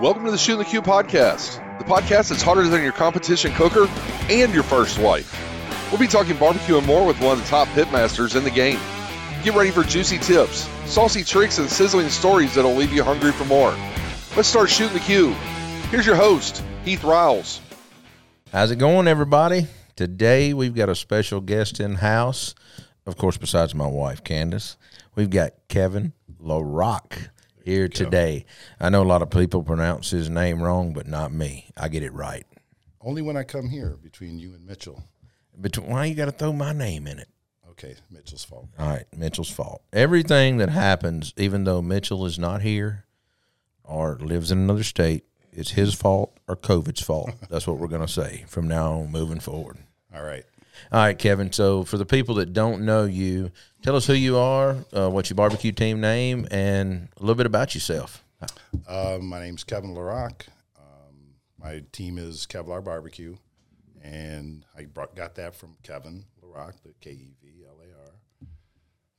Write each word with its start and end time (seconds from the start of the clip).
Welcome 0.00 0.24
to 0.24 0.30
the 0.30 0.38
Shooting 0.38 0.60
the 0.60 0.64
Que 0.64 0.80
podcast, 0.80 1.78
the 1.78 1.84
podcast 1.84 2.30
that's 2.30 2.40
harder 2.40 2.66
than 2.66 2.82
your 2.82 2.90
competition 2.90 3.52
cooker 3.52 3.86
and 4.30 4.54
your 4.54 4.62
first 4.62 4.98
wife. 4.98 5.30
We'll 5.90 6.00
be 6.00 6.06
talking 6.06 6.38
barbecue 6.38 6.78
and 6.78 6.86
more 6.86 7.06
with 7.06 7.20
one 7.20 7.32
of 7.32 7.44
the 7.44 7.46
top 7.46 7.68
pitmasters 7.68 8.34
in 8.34 8.42
the 8.42 8.50
game. 8.50 8.78
Get 9.42 9.54
ready 9.54 9.70
for 9.70 9.82
juicy 9.82 10.16
tips, 10.16 10.66
saucy 10.86 11.22
tricks, 11.22 11.58
and 11.58 11.68
sizzling 11.68 12.08
stories 12.08 12.54
that'll 12.54 12.74
leave 12.74 12.94
you 12.94 13.04
hungry 13.04 13.30
for 13.30 13.44
more. 13.44 13.76
Let's 14.36 14.48
start 14.48 14.70
shooting 14.70 14.94
the 14.94 15.00
Que. 15.00 15.34
Here's 15.90 16.06
your 16.06 16.16
host, 16.16 16.64
Heath 16.82 17.04
Riles. 17.04 17.60
How's 18.50 18.70
it 18.70 18.76
going, 18.76 19.06
everybody? 19.06 19.66
Today 19.96 20.54
we've 20.54 20.74
got 20.74 20.88
a 20.88 20.94
special 20.94 21.42
guest 21.42 21.78
in 21.78 21.96
house. 21.96 22.54
Of 23.04 23.18
course, 23.18 23.36
besides 23.36 23.74
my 23.74 23.86
wife, 23.86 24.24
Candace, 24.24 24.78
we've 25.14 25.28
got 25.28 25.52
Kevin 25.68 26.14
LaRocque 26.42 27.28
here 27.64 27.88
today. 27.88 28.44
I 28.80 28.88
know 28.88 29.02
a 29.02 29.04
lot 29.04 29.22
of 29.22 29.30
people 29.30 29.62
pronounce 29.62 30.10
his 30.10 30.28
name 30.28 30.62
wrong, 30.62 30.92
but 30.92 31.06
not 31.06 31.32
me. 31.32 31.70
I 31.76 31.88
get 31.88 32.02
it 32.02 32.12
right. 32.12 32.46
Only 33.00 33.22
when 33.22 33.36
I 33.36 33.44
come 33.44 33.68
here 33.68 33.96
between 34.02 34.38
you 34.38 34.52
and 34.54 34.66
Mitchell. 34.66 35.02
But 35.56 35.76
why 35.78 36.06
you 36.06 36.14
got 36.14 36.26
to 36.26 36.32
throw 36.32 36.52
my 36.52 36.72
name 36.72 37.06
in 37.06 37.18
it? 37.18 37.28
Okay, 37.70 37.94
Mitchell's 38.10 38.44
fault. 38.44 38.68
All 38.78 38.88
right, 38.88 39.06
Mitchell's 39.16 39.50
fault. 39.50 39.82
Everything 39.92 40.58
that 40.58 40.68
happens, 40.68 41.32
even 41.36 41.64
though 41.64 41.80
Mitchell 41.80 42.26
is 42.26 42.38
not 42.38 42.60
here 42.60 43.04
or 43.84 44.18
lives 44.20 44.50
in 44.50 44.58
another 44.58 44.84
state, 44.84 45.24
it's 45.52 45.70
his 45.70 45.94
fault 45.94 46.38
or 46.46 46.56
COVID's 46.56 47.02
fault. 47.02 47.30
That's 47.50 47.66
what 47.66 47.78
we're 47.78 47.88
going 47.88 48.06
to 48.06 48.12
say 48.12 48.44
from 48.48 48.68
now 48.68 49.00
on 49.00 49.10
moving 49.10 49.40
forward. 49.40 49.78
All 50.14 50.22
right. 50.22 50.44
All 50.92 51.00
right, 51.00 51.18
Kevin. 51.18 51.52
So, 51.52 51.84
for 51.84 51.98
the 51.98 52.06
people 52.06 52.36
that 52.36 52.52
don't 52.52 52.84
know 52.84 53.04
you, 53.04 53.50
tell 53.82 53.96
us 53.96 54.06
who 54.06 54.14
you 54.14 54.36
are, 54.36 54.76
uh, 54.92 55.08
what's 55.08 55.30
your 55.30 55.36
barbecue 55.36 55.72
team 55.72 56.00
name, 56.00 56.46
and 56.50 57.08
a 57.16 57.20
little 57.20 57.34
bit 57.34 57.46
about 57.46 57.74
yourself. 57.74 58.24
Uh, 58.86 59.18
my 59.20 59.40
name's 59.40 59.64
Kevin 59.64 59.94
LaRocque. 59.94 60.46
Um, 60.76 61.34
my 61.58 61.82
team 61.92 62.18
is 62.18 62.46
Kevlar 62.46 62.82
Barbecue, 62.82 63.36
and 64.02 64.64
I 64.76 64.84
brought, 64.86 65.14
got 65.14 65.34
that 65.36 65.54
from 65.54 65.76
Kevin 65.82 66.24
LaRocque, 66.42 66.82
the 66.82 66.94
K 67.00 67.10
E 67.10 67.34
V 67.42 67.64
L 67.66 67.78
A 67.80 68.08
R. 68.08 68.12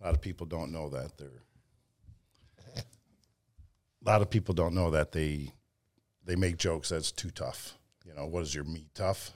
A 0.02 0.06
lot 0.06 0.16
of 0.16 0.22
people 0.22 0.48
don't 0.48 0.72
know 0.72 0.90
that. 0.90 1.18
They're 1.18 1.44
a 4.04 4.10
lot 4.10 4.22
of 4.22 4.30
people 4.30 4.54
don't 4.54 4.74
know 4.74 4.92
that 4.92 5.12
they 5.12 5.54
they 6.26 6.36
make 6.36 6.58
jokes 6.58 6.90
that's 6.90 7.12
too 7.12 7.30
tough. 7.30 7.78
You 8.06 8.14
know, 8.14 8.26
what 8.26 8.44
is 8.44 8.54
your 8.54 8.64
meat 8.64 8.88
tough? 8.94 9.32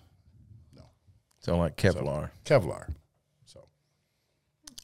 So, 1.46 1.56
like 1.56 1.78
Kevlar. 1.78 2.32
Kevlar. 2.44 2.92
So, 3.46 3.68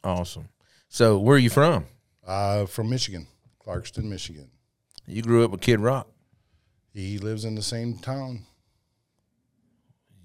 Awesome. 0.03 0.47
So, 0.89 1.17
where 1.17 1.35
are 1.35 1.39
you 1.39 1.49
from? 1.49 1.85
uh, 2.27 2.67
from 2.67 2.87
Michigan, 2.87 3.25
Clarkston, 3.65 4.03
Michigan. 4.03 4.51
You 5.07 5.23
grew 5.23 5.43
up 5.43 5.49
with 5.49 5.61
Kid 5.61 5.79
Rock. 5.79 6.07
He 6.93 7.17
lives 7.17 7.45
in 7.45 7.55
the 7.55 7.63
same 7.63 7.97
town. 7.97 8.45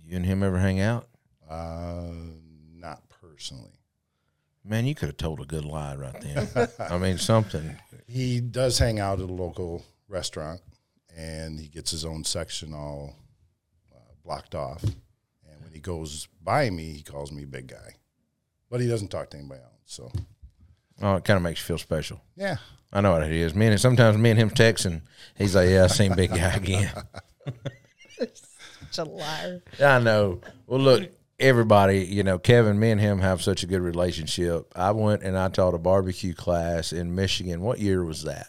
You 0.05 0.17
and 0.17 0.27
him 0.27 0.43
ever 0.43 0.59
hang 0.59 0.79
out? 0.79 1.09
Uh, 1.49 2.11
not 2.75 3.09
personally. 3.09 3.81
Man, 4.63 4.85
you 4.85 4.95
could 4.95 5.09
have 5.09 5.17
told 5.17 5.41
a 5.41 5.47
good 5.47 5.65
lie 5.65 5.95
right 5.97 6.21
then. 6.21 6.69
I 6.79 6.99
mean, 6.99 7.17
something. 7.17 7.77
He 8.07 8.41
does 8.41 8.79
hang 8.79 9.01
out 9.01 9.21
at 9.21 9.31
a 9.31 9.33
local 9.33 9.87
restaurant, 10.07 10.61
and 11.17 11.59
he 11.59 11.69
gets 11.69 11.91
his 11.91 12.05
own 12.05 12.25
section 12.25 12.75
all 12.75 13.17
uh, 13.95 13.99
blocked 14.23 14.55
off. 14.55 14.85
And 15.77 15.93
when 15.93 15.99
he 15.99 16.01
goes 16.05 16.29
by 16.43 16.71
me, 16.71 16.93
he 16.93 17.03
calls 17.03 17.33
me 17.33 17.45
big 17.45 17.67
guy, 17.69 17.97
but 18.71 18.81
he 18.81 18.89
doesn't 18.89 19.09
talk 19.09 19.31
to 19.31 19.37
anybody 19.39 19.61
else. 19.63 19.73
So 19.87 20.11
Oh, 21.03 21.17
it 21.17 21.25
kind 21.25 21.37
of 21.37 21.43
makes 21.43 21.61
you 21.61 21.67
feel 21.67 21.79
special. 21.79 22.23
yeah, 22.37 22.57
I 22.93 23.01
know 23.03 23.13
what 23.13 23.23
it 23.23 23.33
is. 23.33 23.55
Me 23.55 23.67
and 23.67 23.81
sometimes 23.81 24.17
me 24.17 24.31
and 24.31 24.39
him 24.39 24.51
texting. 24.51 25.03
He's 25.37 25.55
like, 25.55 25.69
"Yeah, 25.69 25.85
I 25.85 25.87
seen 25.89 26.15
big 26.15 26.31
guy 26.31 26.55
again." 26.55 26.91
Such 28.91 29.07
a 29.07 29.11
liar. 29.11 29.63
I 29.83 29.99
know. 29.99 30.41
Well, 30.67 30.81
look, 30.81 31.11
everybody, 31.39 31.99
you 32.07 32.23
know, 32.23 32.39
Kevin, 32.39 32.79
me 32.79 32.91
and 32.93 33.01
him 33.01 33.19
have 33.21 33.43
such 33.43 33.63
a 33.63 33.67
good 33.67 33.83
relationship. 33.83 34.73
I 34.75 34.93
went 34.93 35.23
and 35.23 35.37
I 35.37 35.49
taught 35.49 35.75
a 35.75 35.79
barbecue 35.79 36.33
class 36.35 36.93
in 36.93 37.15
Michigan. 37.15 37.61
What 37.61 37.79
year 37.79 38.05
was 38.05 38.23
that? 38.23 38.49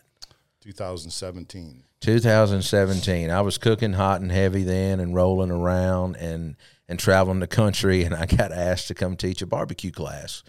2017. 0.62 1.84
2017. 2.00 3.30
I 3.30 3.42
was 3.42 3.58
cooking 3.58 3.94
hot 3.94 4.22
and 4.22 4.32
heavy 4.32 4.64
then 4.64 5.00
and 5.00 5.14
rolling 5.16 5.52
around 5.52 6.16
and 6.16 6.56
and 6.88 7.00
traveling 7.00 7.40
the 7.40 7.48
country 7.48 8.04
and 8.04 8.16
I 8.16 8.26
got 8.26 8.52
asked 8.52 8.88
to 8.88 8.94
come 8.94 9.16
teach 9.16 9.42
a 9.42 9.48
barbecue 9.48 9.92
class. 9.92 10.44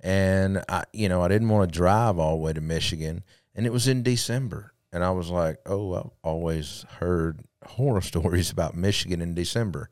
And 0.00 0.62
I 0.68 0.84
you 0.92 1.08
know, 1.08 1.22
I 1.22 1.28
didn't 1.28 1.48
want 1.48 1.70
to 1.70 1.76
drive 1.76 2.18
all 2.18 2.36
the 2.36 2.42
way 2.42 2.52
to 2.52 2.60
Michigan 2.60 3.24
and 3.54 3.66
it 3.66 3.72
was 3.72 3.88
in 3.88 4.02
December. 4.02 4.72
And 4.92 5.04
I 5.04 5.10
was 5.10 5.30
like, 5.30 5.58
"Oh, 5.66 5.94
I've 5.94 6.10
always 6.22 6.84
heard 6.98 7.40
horror 7.64 8.00
stories 8.00 8.50
about 8.50 8.74
Michigan 8.74 9.20
in 9.20 9.34
December." 9.34 9.88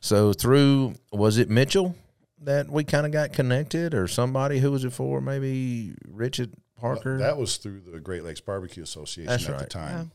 So 0.00 0.32
through 0.32 0.96
was 1.12 1.38
it 1.38 1.48
Mitchell 1.48 1.94
that 2.40 2.68
we 2.68 2.84
kind 2.84 3.06
of 3.06 3.12
got 3.12 3.32
connected 3.32 3.94
or 3.94 4.06
somebody 4.06 4.58
who 4.58 4.70
was 4.70 4.84
it 4.84 4.92
for? 4.92 5.20
Maybe 5.20 5.94
Richard 6.06 6.52
Parker? 6.78 7.18
That 7.18 7.38
was 7.38 7.56
through 7.56 7.82
the 7.90 8.00
Great 8.00 8.24
Lakes 8.24 8.40
Barbecue 8.40 8.82
Association 8.82 9.26
That's 9.30 9.48
at 9.48 9.58
the 9.58 9.66
time. 9.66 10.10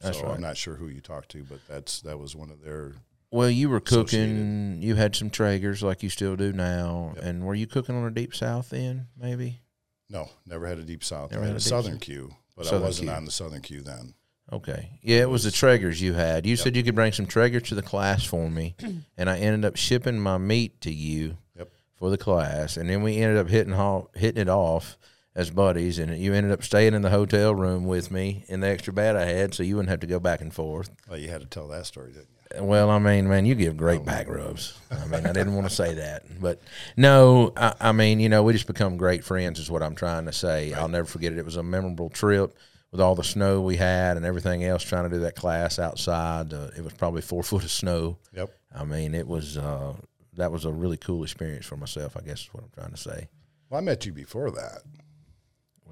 That's 0.00 0.18
so 0.18 0.24
right. 0.24 0.34
I'm 0.34 0.40
not 0.40 0.56
sure 0.56 0.76
who 0.76 0.88
you 0.88 1.00
talked 1.00 1.30
to, 1.30 1.44
but 1.44 1.60
that's 1.68 2.00
that 2.02 2.18
was 2.18 2.34
one 2.34 2.50
of 2.50 2.62
their. 2.62 2.94
Well, 3.34 3.50
you 3.50 3.68
were 3.68 3.80
cooking. 3.80 4.80
You 4.80 4.94
had 4.94 5.16
some 5.16 5.28
Traegers 5.28 5.82
like 5.82 6.04
you 6.04 6.08
still 6.08 6.36
do 6.36 6.52
now, 6.52 7.14
Yep. 7.16 7.24
and 7.24 7.44
were 7.44 7.56
you 7.56 7.66
cooking 7.66 7.96
on 7.96 8.04
a 8.06 8.10
deep 8.12 8.32
south 8.32 8.70
then? 8.70 9.08
Maybe. 9.20 9.60
No, 10.08 10.30
never 10.46 10.68
had 10.68 10.78
a 10.78 10.84
deep 10.84 11.02
south. 11.02 11.32
Never 11.32 11.42
I 11.42 11.48
had 11.48 11.56
a 11.56 11.60
southern 11.60 11.94
south. 11.94 12.00
queue, 12.02 12.36
but 12.56 12.66
Southern 12.66 12.82
I 12.82 12.86
wasn't 12.86 13.08
queue. 13.08 13.16
on 13.16 13.24
the 13.24 13.30
southern 13.32 13.60
queue 13.62 13.80
then. 13.80 14.14
Okay. 14.52 15.00
Yeah, 15.02 15.22
it 15.22 15.30
was 15.30 15.42
the 15.42 15.50
Traegers 15.50 16.00
you 16.00 16.12
had. 16.12 16.46
You 16.46 16.54
said 16.54 16.76
you 16.76 16.84
could 16.84 16.94
bring 16.94 17.10
some 17.12 17.26
Traegers 17.26 17.64
to 17.64 17.74
the 17.74 17.82
class 17.82 18.22
for 18.22 18.48
me, 18.48 18.76
and 19.16 19.28
I 19.28 19.38
ended 19.38 19.64
up 19.64 19.74
shipping 19.74 20.20
my 20.20 20.38
meat 20.38 20.80
to 20.82 20.92
you 20.92 21.38
Yep. 21.56 21.70
for 21.96 22.10
the 22.10 22.18
class, 22.18 22.76
and 22.76 22.88
then 22.88 23.02
we 23.02 23.16
ended 23.16 23.38
up 23.38 23.48
hitting 23.48 23.74
hitting 24.14 24.42
it 24.42 24.48
off 24.48 24.96
as 25.36 25.50
buddies, 25.50 25.98
and 25.98 26.16
you 26.16 26.32
ended 26.32 26.52
up 26.52 26.62
staying 26.62 26.94
in 26.94 27.02
the 27.02 27.10
hotel 27.10 27.54
room 27.54 27.84
with 27.84 28.10
me 28.10 28.44
in 28.48 28.60
the 28.60 28.68
extra 28.68 28.92
bed 28.92 29.16
I 29.16 29.24
had, 29.24 29.54
so 29.54 29.62
you 29.62 29.76
wouldn't 29.76 29.90
have 29.90 30.00
to 30.00 30.06
go 30.06 30.20
back 30.20 30.40
and 30.40 30.54
forth. 30.54 30.90
Well, 31.08 31.18
you 31.18 31.28
had 31.28 31.40
to 31.40 31.46
tell 31.46 31.68
that 31.68 31.86
story, 31.86 32.12
didn't 32.12 32.28
you? 32.28 32.62
Well, 32.62 32.88
I 32.88 33.00
mean, 33.00 33.28
man, 33.28 33.46
you 33.46 33.56
give 33.56 33.76
great 33.76 34.04
back 34.04 34.28
rubs. 34.28 34.78
I 34.90 35.06
mean, 35.06 35.26
I 35.26 35.32
didn't 35.32 35.54
want 35.54 35.68
to 35.68 35.74
say 35.74 35.94
that, 35.94 36.22
but 36.40 36.60
no, 36.96 37.52
I, 37.56 37.74
I 37.80 37.92
mean, 37.92 38.20
you 38.20 38.28
know, 38.28 38.44
we 38.44 38.52
just 38.52 38.68
become 38.68 38.96
great 38.96 39.24
friends, 39.24 39.58
is 39.58 39.70
what 39.70 39.82
I'm 39.82 39.96
trying 39.96 40.26
to 40.26 40.32
say. 40.32 40.72
I'll 40.72 40.88
never 40.88 41.06
forget 41.06 41.32
it. 41.32 41.38
It 41.38 41.44
was 41.44 41.56
a 41.56 41.64
memorable 41.64 42.10
trip 42.10 42.56
with 42.92 43.00
all 43.00 43.16
the 43.16 43.24
snow 43.24 43.60
we 43.60 43.76
had 43.76 44.16
and 44.16 44.24
everything 44.24 44.62
else. 44.62 44.84
Trying 44.84 45.10
to 45.10 45.16
do 45.16 45.22
that 45.22 45.34
class 45.34 45.80
outside, 45.80 46.52
uh, 46.52 46.70
it 46.76 46.84
was 46.84 46.92
probably 46.92 47.22
four 47.22 47.42
foot 47.42 47.64
of 47.64 47.72
snow. 47.72 48.18
Yep. 48.36 48.50
I 48.72 48.84
mean, 48.84 49.16
it 49.16 49.26
was 49.26 49.56
uh, 49.56 49.94
that 50.34 50.52
was 50.52 50.64
a 50.64 50.70
really 50.72 50.96
cool 50.96 51.24
experience 51.24 51.66
for 51.66 51.76
myself. 51.76 52.16
I 52.16 52.20
guess 52.20 52.42
is 52.42 52.50
what 52.52 52.62
I'm 52.62 52.70
trying 52.70 52.92
to 52.92 52.96
say. 52.96 53.28
Well, 53.68 53.80
I 53.80 53.84
met 53.84 54.06
you 54.06 54.12
before 54.12 54.52
that. 54.52 54.82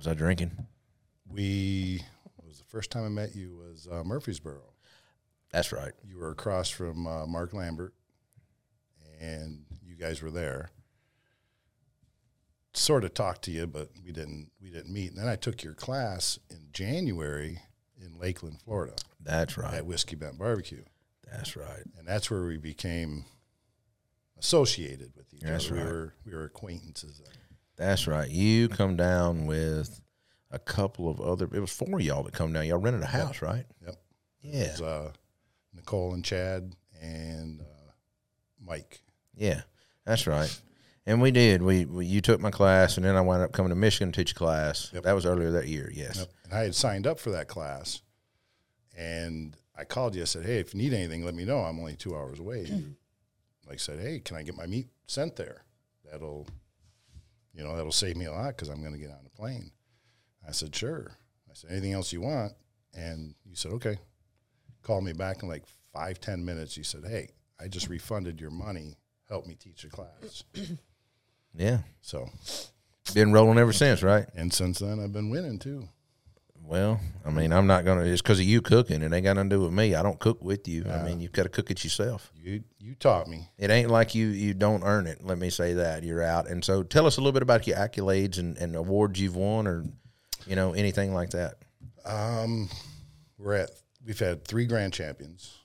Was 0.03 0.09
I 0.09 0.15
drinking? 0.15 0.51
We 1.31 2.03
it 2.37 2.45
was 2.45 2.59
the 2.59 2.65
first 2.65 2.91
time 2.91 3.05
I 3.05 3.09
met 3.09 3.37
you 3.37 3.55
was 3.55 3.87
uh, 3.89 4.03
Murfreesboro. 4.03 4.61
That's 5.53 5.71
right. 5.71 5.93
You 6.05 6.19
were 6.19 6.31
across 6.33 6.71
from 6.71 7.07
uh, 7.07 7.25
Mark 7.25 7.53
Lambert, 7.55 7.95
and 9.21 9.65
you 9.81 9.95
guys 9.95 10.21
were 10.21 10.33
there. 10.33 10.71
Sort 12.75 13.05
of 13.05 13.15
talked 13.15 13.43
to 13.43 13.53
you, 13.53 13.69
but 13.69 13.91
we 14.05 14.11
didn't 14.11 14.51
we 14.61 14.71
didn't 14.71 14.93
meet. 14.93 15.11
And 15.13 15.19
then 15.21 15.29
I 15.29 15.37
took 15.37 15.63
your 15.63 15.75
class 15.75 16.37
in 16.51 16.71
January 16.73 17.61
in 18.05 18.19
Lakeland, 18.19 18.61
Florida, 18.65 18.95
That's 19.21 19.57
right. 19.57 19.75
at 19.75 19.87
Whiskey 19.87 20.17
Bent 20.17 20.37
Barbecue, 20.37 20.83
That's 21.31 21.55
right. 21.57 21.85
and 21.97 22.09
that's 22.09 22.29
where 22.29 22.43
we 22.43 22.57
became 22.57 23.25
associated 24.37 25.13
with 25.17 25.33
each 25.33 25.43
That's 25.43 25.71
other. 25.71 25.77
right. 25.77 25.85
We 25.87 25.93
were 25.93 26.15
we 26.27 26.35
were 26.35 26.45
acquaintances. 26.45 27.21
Then. 27.25 27.35
That's 27.83 28.07
right. 28.07 28.31
You 28.31 28.69
come 28.69 28.97
down 28.97 29.47
with 29.47 30.01
a 30.51 30.59
couple 30.59 31.09
of 31.11 31.21
other. 31.21 31.49
It 31.53 31.61
was 31.61 31.73
four 31.73 31.99
of 31.99 32.05
y'all 32.05 32.23
that 32.23 32.33
come 32.33 32.53
down. 32.53 32.67
Y'all 32.67 32.79
rented 32.79 33.03
a 33.03 33.07
house, 33.07 33.43
right? 33.43 33.65
Yep. 33.85 33.97
Yeah. 34.43 34.63
It 34.63 34.71
was, 34.73 34.83
uh, 34.83 35.13
Nicole 35.75 36.15
and 36.15 36.25
Chad 36.25 36.77
and 37.01 37.61
uh, 37.61 37.91
Mike. 38.65 39.03
Yeah, 39.35 39.63
that's 40.05 40.27
right. 40.27 40.61
And 41.07 41.21
we 41.21 41.33
did. 41.33 41.63
We, 41.63 41.85
we 41.85 42.07
you 42.07 42.21
took 42.21 42.41
my 42.41 42.53
class, 42.53 42.97
and 42.97 43.05
then 43.05 43.17
I 43.17 43.21
wound 43.21 43.43
up 43.43 43.53
coming 43.53 43.71
to 43.71 43.77
Michigan 43.77 44.13
to 44.13 44.21
teach 44.21 44.37
class. 44.37 44.91
Yep. 44.95 45.03
That 45.03 45.15
was 45.15 45.27
earlier 45.27 45.51
that 45.53 45.67
year. 45.67 45.91
Yes. 45.93 46.19
Yep. 46.19 46.29
And 46.45 46.53
I 46.53 46.61
had 46.61 46.75
signed 46.77 47.09
up 47.09 47.19
for 47.19 47.31
that 47.31 47.49
class, 47.49 48.01
and 48.97 49.57
I 49.77 49.83
called 49.83 50.15
you. 50.15 50.23
I 50.23 50.27
said, 50.27 50.47
"Hey, 50.47 50.59
if 50.59 50.73
you 50.73 50.79
need 50.81 50.93
anything, 50.93 51.25
let 51.25 51.35
me 51.35 51.45
know. 51.45 51.59
I'm 51.59 51.81
only 51.81 51.97
two 51.97 52.15
hours 52.15 52.39
away." 52.39 52.63
You, 52.67 52.95
like 53.67 53.81
said, 53.81 53.99
"Hey, 53.99 54.21
can 54.21 54.37
I 54.37 54.45
get 54.45 54.57
my 54.57 54.67
meat 54.67 54.87
sent 55.09 55.35
there? 55.35 55.65
That'll, 56.09 56.47
you 57.55 57.63
know, 57.65 57.77
that'll 57.77 57.93
save 57.93 58.17
me 58.17 58.25
a 58.27 58.33
lot 58.33 58.49
because 58.49 58.69
I'm 58.69 58.81
going 58.81 58.93
to 58.95 58.99
get 58.99 59.11
on 59.11 59.27
a 59.27 59.37
plane." 59.37 59.71
I 60.47 60.53
said, 60.53 60.75
"Sure." 60.75 61.13
I 61.51 61.55
said, 61.55 61.71
"Anything 61.71 61.93
else 61.93 62.13
you 62.13 62.21
want?" 62.21 62.53
And 62.95 63.35
you 63.45 63.55
said, 63.57 63.73
"Okay." 63.73 63.99
Called 64.83 65.05
me 65.05 65.13
back 65.13 65.43
in 65.43 65.49
like 65.49 65.65
five 65.93 66.21
ten 66.21 66.45
minutes. 66.45 66.77
You 66.77 66.85
said, 66.85 67.05
"Hey, 67.07 67.31
I 67.61 67.69
just 67.69 67.89
refunded 67.89 68.41
your 68.41 68.51
money. 68.51 68.97
Help 69.29 69.47
me 69.47 69.55
teach 69.55 69.85
a 69.85 69.89
class." 69.89 70.45
Yeah. 71.55 71.81
So, 72.01 72.31
Been 73.15 73.33
rolling 73.33 73.59
ever 73.59 73.73
since, 73.75 74.03
right? 74.03 74.27
and 74.35 74.53
since 74.53 74.79
then, 74.79 74.99
I've 74.99 75.13
been 75.13 75.29
winning 75.31 75.59
too. 75.59 75.89
Well, 76.73 77.01
I 77.27 77.29
mean, 77.29 77.53
I'm 77.53 77.67
not 77.67 77.85
gonna. 77.85 78.01
It's 78.05 78.23
because 78.23 78.39
of 78.39 78.47
you 78.47 78.63
cooking. 78.63 79.03
It 79.03 79.13
ain't 79.13 79.25
got 79.25 79.35
nothing 79.35 79.51
to 79.51 79.57
do 79.57 79.61
with 79.61 79.73
me. 79.73 79.95
I 79.95 80.03
don't 80.03 80.19
cook 80.19 80.43
with 80.43 80.67
you. 80.67 80.87
I 80.91 81.03
mean, 81.03 81.21
you've 81.21 81.33
got 81.33 81.43
to 81.43 81.51
cook 81.51 81.71
it 81.71 81.85
yourself. 81.85 82.33
You 82.35 82.65
you 82.79 82.95
taught 82.95 83.29
me. 83.29 83.51
It 83.59 83.71
ain't 83.71 83.91
like 83.91 84.15
you 84.15 84.29
you 84.29 84.55
don't 84.55 84.83
earn 84.83 85.07
it. 85.07 85.23
Let 85.23 85.37
me 85.37 85.51
say 85.51 85.75
that 85.75 86.03
you're 86.03 86.23
out. 86.23 86.49
And 86.49 86.65
so, 86.65 86.83
tell 86.83 87.05
us 87.05 87.19
a 87.19 87.21
little 87.21 87.33
bit 87.33 87.43
about 87.43 87.67
your 87.67 87.77
accolades 87.77 88.39
and, 88.39 88.57
and 88.57 88.75
awards 88.75 89.21
you've 89.21 89.37
won, 89.37 89.67
or 89.67 89.85
you 90.47 90.57
know 90.57 90.73
anything 90.73 91.13
like 91.13 91.29
that. 91.33 91.57
Um, 92.07 92.71
we're 93.37 93.53
at 93.53 93.71
we've 94.03 94.19
had 94.19 94.43
three 94.47 94.65
grand 94.65 94.95
champions, 94.95 95.59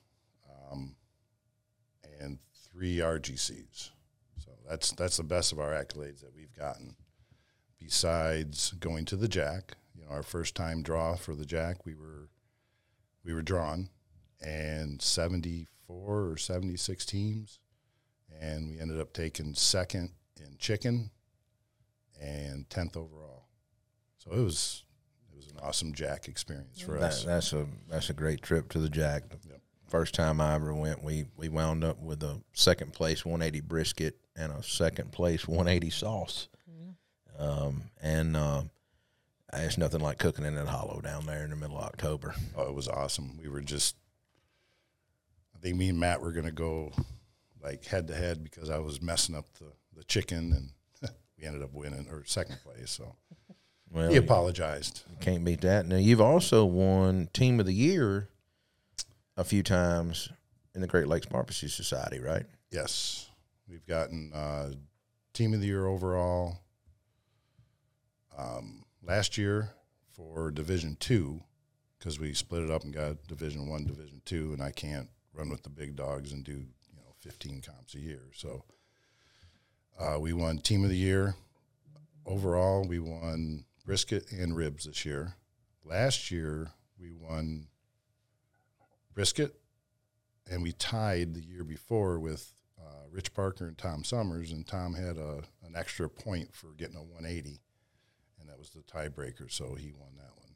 um, 0.70 0.94
and 2.20 2.38
three 2.70 2.98
RGCs. 2.98 3.92
So 4.44 4.50
that's 4.68 4.92
that's 4.92 5.16
the 5.16 5.24
best 5.24 5.52
of 5.52 5.58
our 5.58 5.70
accolades 5.70 6.20
that 6.20 6.34
we've 6.36 6.54
gotten. 6.54 6.96
Besides 7.80 8.72
going 8.72 9.06
to 9.06 9.16
the 9.16 9.28
Jack, 9.28 9.78
know, 10.08 10.14
our 10.14 10.22
first 10.22 10.54
time 10.54 10.82
draw 10.82 11.16
for 11.16 11.34
the 11.34 11.44
Jack, 11.44 11.84
we 11.86 11.94
were 11.94 12.28
we 13.24 13.32
were 13.34 13.42
drawn, 13.42 13.88
and 14.40 15.00
seventy 15.02 15.66
four 15.86 16.28
or 16.30 16.36
seventy 16.36 16.76
six 16.76 17.04
teams, 17.06 17.58
and 18.40 18.68
we 18.70 18.78
ended 18.80 19.00
up 19.00 19.12
taking 19.12 19.54
second 19.54 20.10
in 20.40 20.56
chicken, 20.58 21.10
and 22.20 22.68
tenth 22.70 22.96
overall. 22.96 23.46
So 24.18 24.30
it 24.32 24.40
was 24.42 24.84
it 25.32 25.36
was 25.36 25.48
an 25.48 25.58
awesome 25.62 25.92
Jack 25.92 26.28
experience 26.28 26.80
for 26.80 26.92
That, 26.98 27.02
us. 27.12 27.24
that's 27.24 27.52
a 27.52 27.66
that's 27.88 28.10
a 28.10 28.14
great 28.14 28.42
trip 28.42 28.68
to 28.70 28.78
the 28.78 28.88
Jack. 28.90 29.24
Yep. 29.48 29.60
First 29.88 30.14
time 30.14 30.38
I 30.40 30.54
ever 30.54 30.74
went, 30.74 31.02
we 31.02 31.26
we 31.36 31.48
wound 31.48 31.82
up 31.84 31.98
with 32.00 32.22
a 32.22 32.40
second 32.52 32.92
place 32.92 33.24
180 33.24 33.60
brisket 33.66 34.16
and 34.36 34.52
a 34.52 34.62
second 34.62 35.12
place 35.12 35.48
180 35.48 35.90
sauce. 35.90 36.48
Um, 37.38 37.84
and 38.00 38.36
uh, 38.36 38.62
it's 39.54 39.78
nothing 39.78 40.00
like 40.00 40.18
cooking 40.18 40.44
in 40.44 40.54
that 40.56 40.68
hollow 40.68 41.00
down 41.00 41.26
there 41.26 41.44
in 41.44 41.50
the 41.50 41.56
middle 41.56 41.78
of 41.78 41.84
October. 41.84 42.34
Oh, 42.56 42.64
it 42.68 42.74
was 42.74 42.88
awesome. 42.88 43.38
We 43.40 43.48
were 43.48 43.60
just, 43.62 43.96
I 45.56 45.58
think 45.60 45.76
me 45.76 45.88
and 45.88 45.98
Matt 45.98 46.20
were 46.20 46.32
going 46.32 46.46
to 46.46 46.52
go 46.52 46.92
like 47.62 47.84
head 47.86 48.08
to 48.08 48.14
head 48.14 48.44
because 48.44 48.70
I 48.70 48.78
was 48.78 49.00
messing 49.02 49.34
up 49.34 49.46
the, 49.58 49.72
the 49.96 50.04
chicken 50.04 50.52
and 51.02 51.10
we 51.38 51.44
ended 51.46 51.62
up 51.62 51.72
winning 51.72 52.06
or 52.10 52.24
second 52.24 52.58
place. 52.62 52.90
So 52.90 53.16
Well, 53.90 54.08
he 54.08 54.14
you 54.14 54.20
apologized. 54.20 55.02
can't 55.20 55.44
beat 55.44 55.62
that. 55.62 55.86
Now 55.86 55.96
you've 55.96 56.20
also 56.20 56.64
won 56.64 57.28
Team 57.32 57.58
of 57.58 57.66
the 57.66 57.72
Year 57.72 58.28
a 59.36 59.44
few 59.44 59.62
times 59.62 60.28
in 60.74 60.80
the 60.82 60.86
Great 60.86 61.08
Lakes 61.08 61.26
Barbecue 61.26 61.68
Society, 61.68 62.18
right? 62.20 62.44
Yes. 62.70 63.30
We've 63.68 63.86
gotten 63.86 64.32
uh, 64.32 64.70
team 65.32 65.54
of 65.54 65.60
the 65.60 65.66
year 65.66 65.86
overall. 65.86 66.58
Um, 68.36 68.84
last 69.08 69.38
year 69.38 69.70
for 70.12 70.50
Division 70.50 70.96
Two, 71.00 71.40
because 71.98 72.20
we 72.20 72.34
split 72.34 72.62
it 72.62 72.70
up 72.70 72.84
and 72.84 72.92
got 72.92 73.26
Division 73.26 73.68
One, 73.68 73.86
Division 73.86 74.20
Two, 74.24 74.52
and 74.52 74.62
I 74.62 74.70
can't 74.70 75.08
run 75.32 75.48
with 75.48 75.62
the 75.62 75.70
big 75.70 75.96
dogs 75.96 76.32
and 76.32 76.44
do 76.44 76.52
you 76.52 76.96
know 76.96 77.14
15 77.20 77.62
comps 77.62 77.94
a 77.94 78.00
year. 78.00 78.22
So 78.34 78.64
uh, 79.98 80.18
we 80.20 80.32
won 80.32 80.58
team 80.58 80.84
of 80.84 80.90
the 80.90 80.96
year 80.96 81.34
overall. 82.26 82.86
We 82.86 82.98
won 82.98 83.64
brisket 83.84 84.30
and 84.30 84.54
ribs 84.54 84.84
this 84.84 85.04
year. 85.04 85.34
Last 85.84 86.30
year 86.30 86.72
we 87.00 87.12
won 87.12 87.68
brisket, 89.14 89.54
and 90.50 90.62
we 90.62 90.72
tied 90.72 91.34
the 91.34 91.42
year 91.42 91.64
before 91.64 92.18
with 92.18 92.52
uh, 92.78 93.06
Rich 93.10 93.32
Parker 93.32 93.66
and 93.66 93.78
Tom 93.78 94.04
Summers, 94.04 94.52
and 94.52 94.66
Tom 94.66 94.94
had 94.94 95.16
a 95.16 95.42
an 95.64 95.74
extra 95.74 96.10
point 96.10 96.54
for 96.54 96.68
getting 96.76 96.96
a 96.96 97.02
180, 97.02 97.48
and 97.50 97.58
that 98.58 98.60
was 98.60 98.70
the 98.70 98.80
tiebreaker, 98.92 99.50
so 99.50 99.74
he 99.74 99.92
won 99.92 100.10
that 100.16 100.30
one 100.36 100.50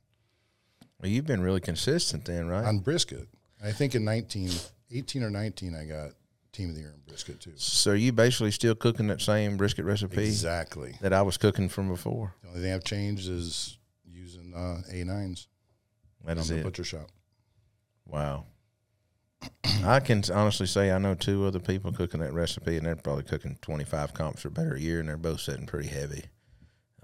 Well, 1.01 1.11
you've 1.11 1.27
been 1.27 1.43
really 1.43 1.61
consistent 1.61 2.25
then, 2.25 2.49
right? 2.49 2.65
on 2.65 2.81
brisket. 2.81 3.29
I 3.65 3.71
think 3.73 3.95
in 3.95 4.05
19, 4.05 4.51
18 4.91 5.23
or 5.23 5.31
19, 5.31 5.75
I 5.75 5.85
got 5.85 6.11
team 6.53 6.69
of 6.71 6.75
the 6.75 6.81
year 6.83 6.91
in 6.95 7.01
brisket 7.07 7.41
too. 7.41 7.53
so 7.57 7.93
you 7.93 8.13
basically 8.13 8.51
still 8.51 8.75
cooking 8.75 9.07
that 9.07 9.21
same 9.23 9.57
brisket 9.57 9.85
recipe 9.85 10.25
Exactly. 10.25 10.97
that 11.01 11.13
I 11.13 11.23
was 11.23 11.37
cooking 11.39 11.69
from 11.69 11.89
before. 11.89 12.35
The 12.43 12.49
only 12.51 12.61
thing 12.63 12.73
I've 12.75 12.85
changed 12.85 13.29
is 13.29 13.79
using 14.05 14.53
uh, 14.55 14.83
A9s 14.93 15.47
That 16.25 16.33
from 16.33 16.39
is 16.41 16.49
the 16.49 16.59
it. 16.59 16.65
butcher 16.65 16.85
shop. 16.85 17.09
Wow. 18.07 18.47
I 19.85 19.99
can 20.01 20.23
honestly 20.33 20.67
say 20.67 20.91
I 20.93 20.99
know 20.99 21.15
two 21.15 21.47
other 21.47 21.59
people 21.59 21.91
cooking 21.93 22.21
that 22.21 22.33
recipe, 22.33 22.77
and 22.77 22.87
they're 22.87 22.95
probably 22.97 23.25
cooking 23.25 23.59
25 23.63 24.13
comps 24.15 24.45
or 24.45 24.51
better 24.51 24.75
a 24.75 24.81
year, 24.81 25.01
and 25.01 25.09
they're 25.09 25.17
both 25.17 25.41
sitting 25.41 25.67
pretty 25.67 25.89
heavy. 25.89 26.25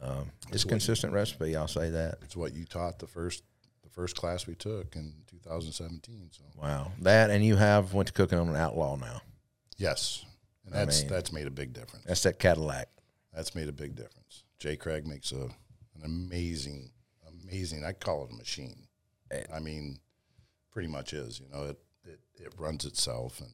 Um, 0.00 0.30
it's 0.52 0.64
consistent 0.64 1.12
recipe, 1.12 1.56
I'll 1.56 1.68
say 1.68 1.90
that. 1.90 2.18
It's 2.22 2.36
what 2.36 2.54
you 2.54 2.64
taught 2.64 2.98
the 2.98 3.06
first 3.06 3.42
the 3.82 3.90
first 3.90 4.16
class 4.16 4.46
we 4.46 4.54
took 4.54 4.94
in 4.96 5.12
2017. 5.28 6.28
So 6.32 6.44
Wow. 6.60 6.92
That, 7.00 7.30
and 7.30 7.44
you 7.44 7.56
have 7.56 7.94
went 7.94 8.06
to 8.08 8.12
cooking 8.12 8.38
on 8.38 8.48
an 8.48 8.56
outlaw 8.56 8.96
now. 8.96 9.22
yes, 9.76 10.24
and 10.66 10.74
I 10.74 10.78
that's 10.84 11.00
mean- 11.02 11.10
that's 11.10 11.32
made 11.32 11.46
a 11.46 11.50
big 11.50 11.72
difference. 11.72 12.04
That's 12.06 12.22
that 12.22 12.38
Cadillac. 12.38 12.88
That's 13.34 13.54
made 13.54 13.68
a 13.68 13.72
big 13.72 13.94
difference. 13.96 14.44
Jay 14.58 14.76
Craig 14.76 15.06
makes 15.06 15.32
a 15.32 15.36
an 15.96 16.04
amazing, 16.04 16.90
amazing. 17.44 17.84
I 17.84 17.92
call 17.92 18.24
it 18.24 18.30
a 18.32 18.34
machine. 18.36 18.86
Eh. 19.32 19.42
I 19.52 19.58
mean, 19.58 19.98
pretty 20.70 20.88
much 20.88 21.12
is. 21.12 21.40
You 21.40 21.46
know, 21.52 21.64
it 21.64 21.78
it, 22.04 22.20
it 22.36 22.54
runs 22.58 22.84
itself, 22.84 23.40
and 23.40 23.50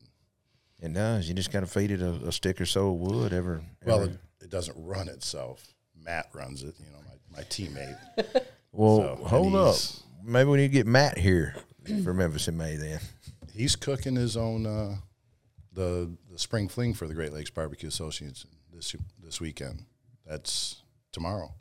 It 0.81 0.93
does. 0.95 1.27
You 1.29 1.35
just 1.35 1.51
got 1.53 1.61
to 1.61 1.67
feed 1.67 1.91
it 1.91 2.03
a, 2.03 2.11
a 2.29 2.33
stick 2.33 2.61
or 2.61 2.67
so 2.67 2.91
of 2.91 2.97
wood 2.99 3.33
every. 3.33 3.61
well, 3.87 4.03
it, 4.03 4.19
it 4.43 4.51
doesn't 4.51 4.77
run 4.79 5.09
itself. 5.09 5.74
Matt 6.05 6.29
runs 6.33 6.63
it. 6.63 6.75
You 6.79 6.87
know, 6.93 6.99
my, 7.31 7.39
my 7.39 7.43
teammate. 7.45 7.99
well, 8.73 9.19
so, 9.19 9.25
hold 9.25 9.57
up. 9.57 9.77
Maybe 10.23 10.49
we 10.49 10.59
need 10.59 10.69
to 10.69 10.73
get 10.73 10.87
Matt 10.87 11.19
here 11.19 11.57
for 12.03 12.15
Memphis 12.15 12.49
in 12.49 12.57
May 12.57 12.77
then. 12.77 13.01
He's 13.53 13.77
cooking 13.77 14.17
his 14.17 14.37
own 14.37 14.67
uh, 14.67 14.97
the 15.73 16.17
the 16.31 16.39
spring 16.39 16.69
fling 16.69 16.95
for 16.95 17.07
the 17.07 17.15
Great 17.15 17.33
Lakes 17.33 17.51
Barbecue 17.51 17.89
Association 17.89 18.51
this 18.73 18.95
this 19.23 19.41
weekend. 19.41 19.85
That's 20.27 20.83
tomorrow. 21.13 21.53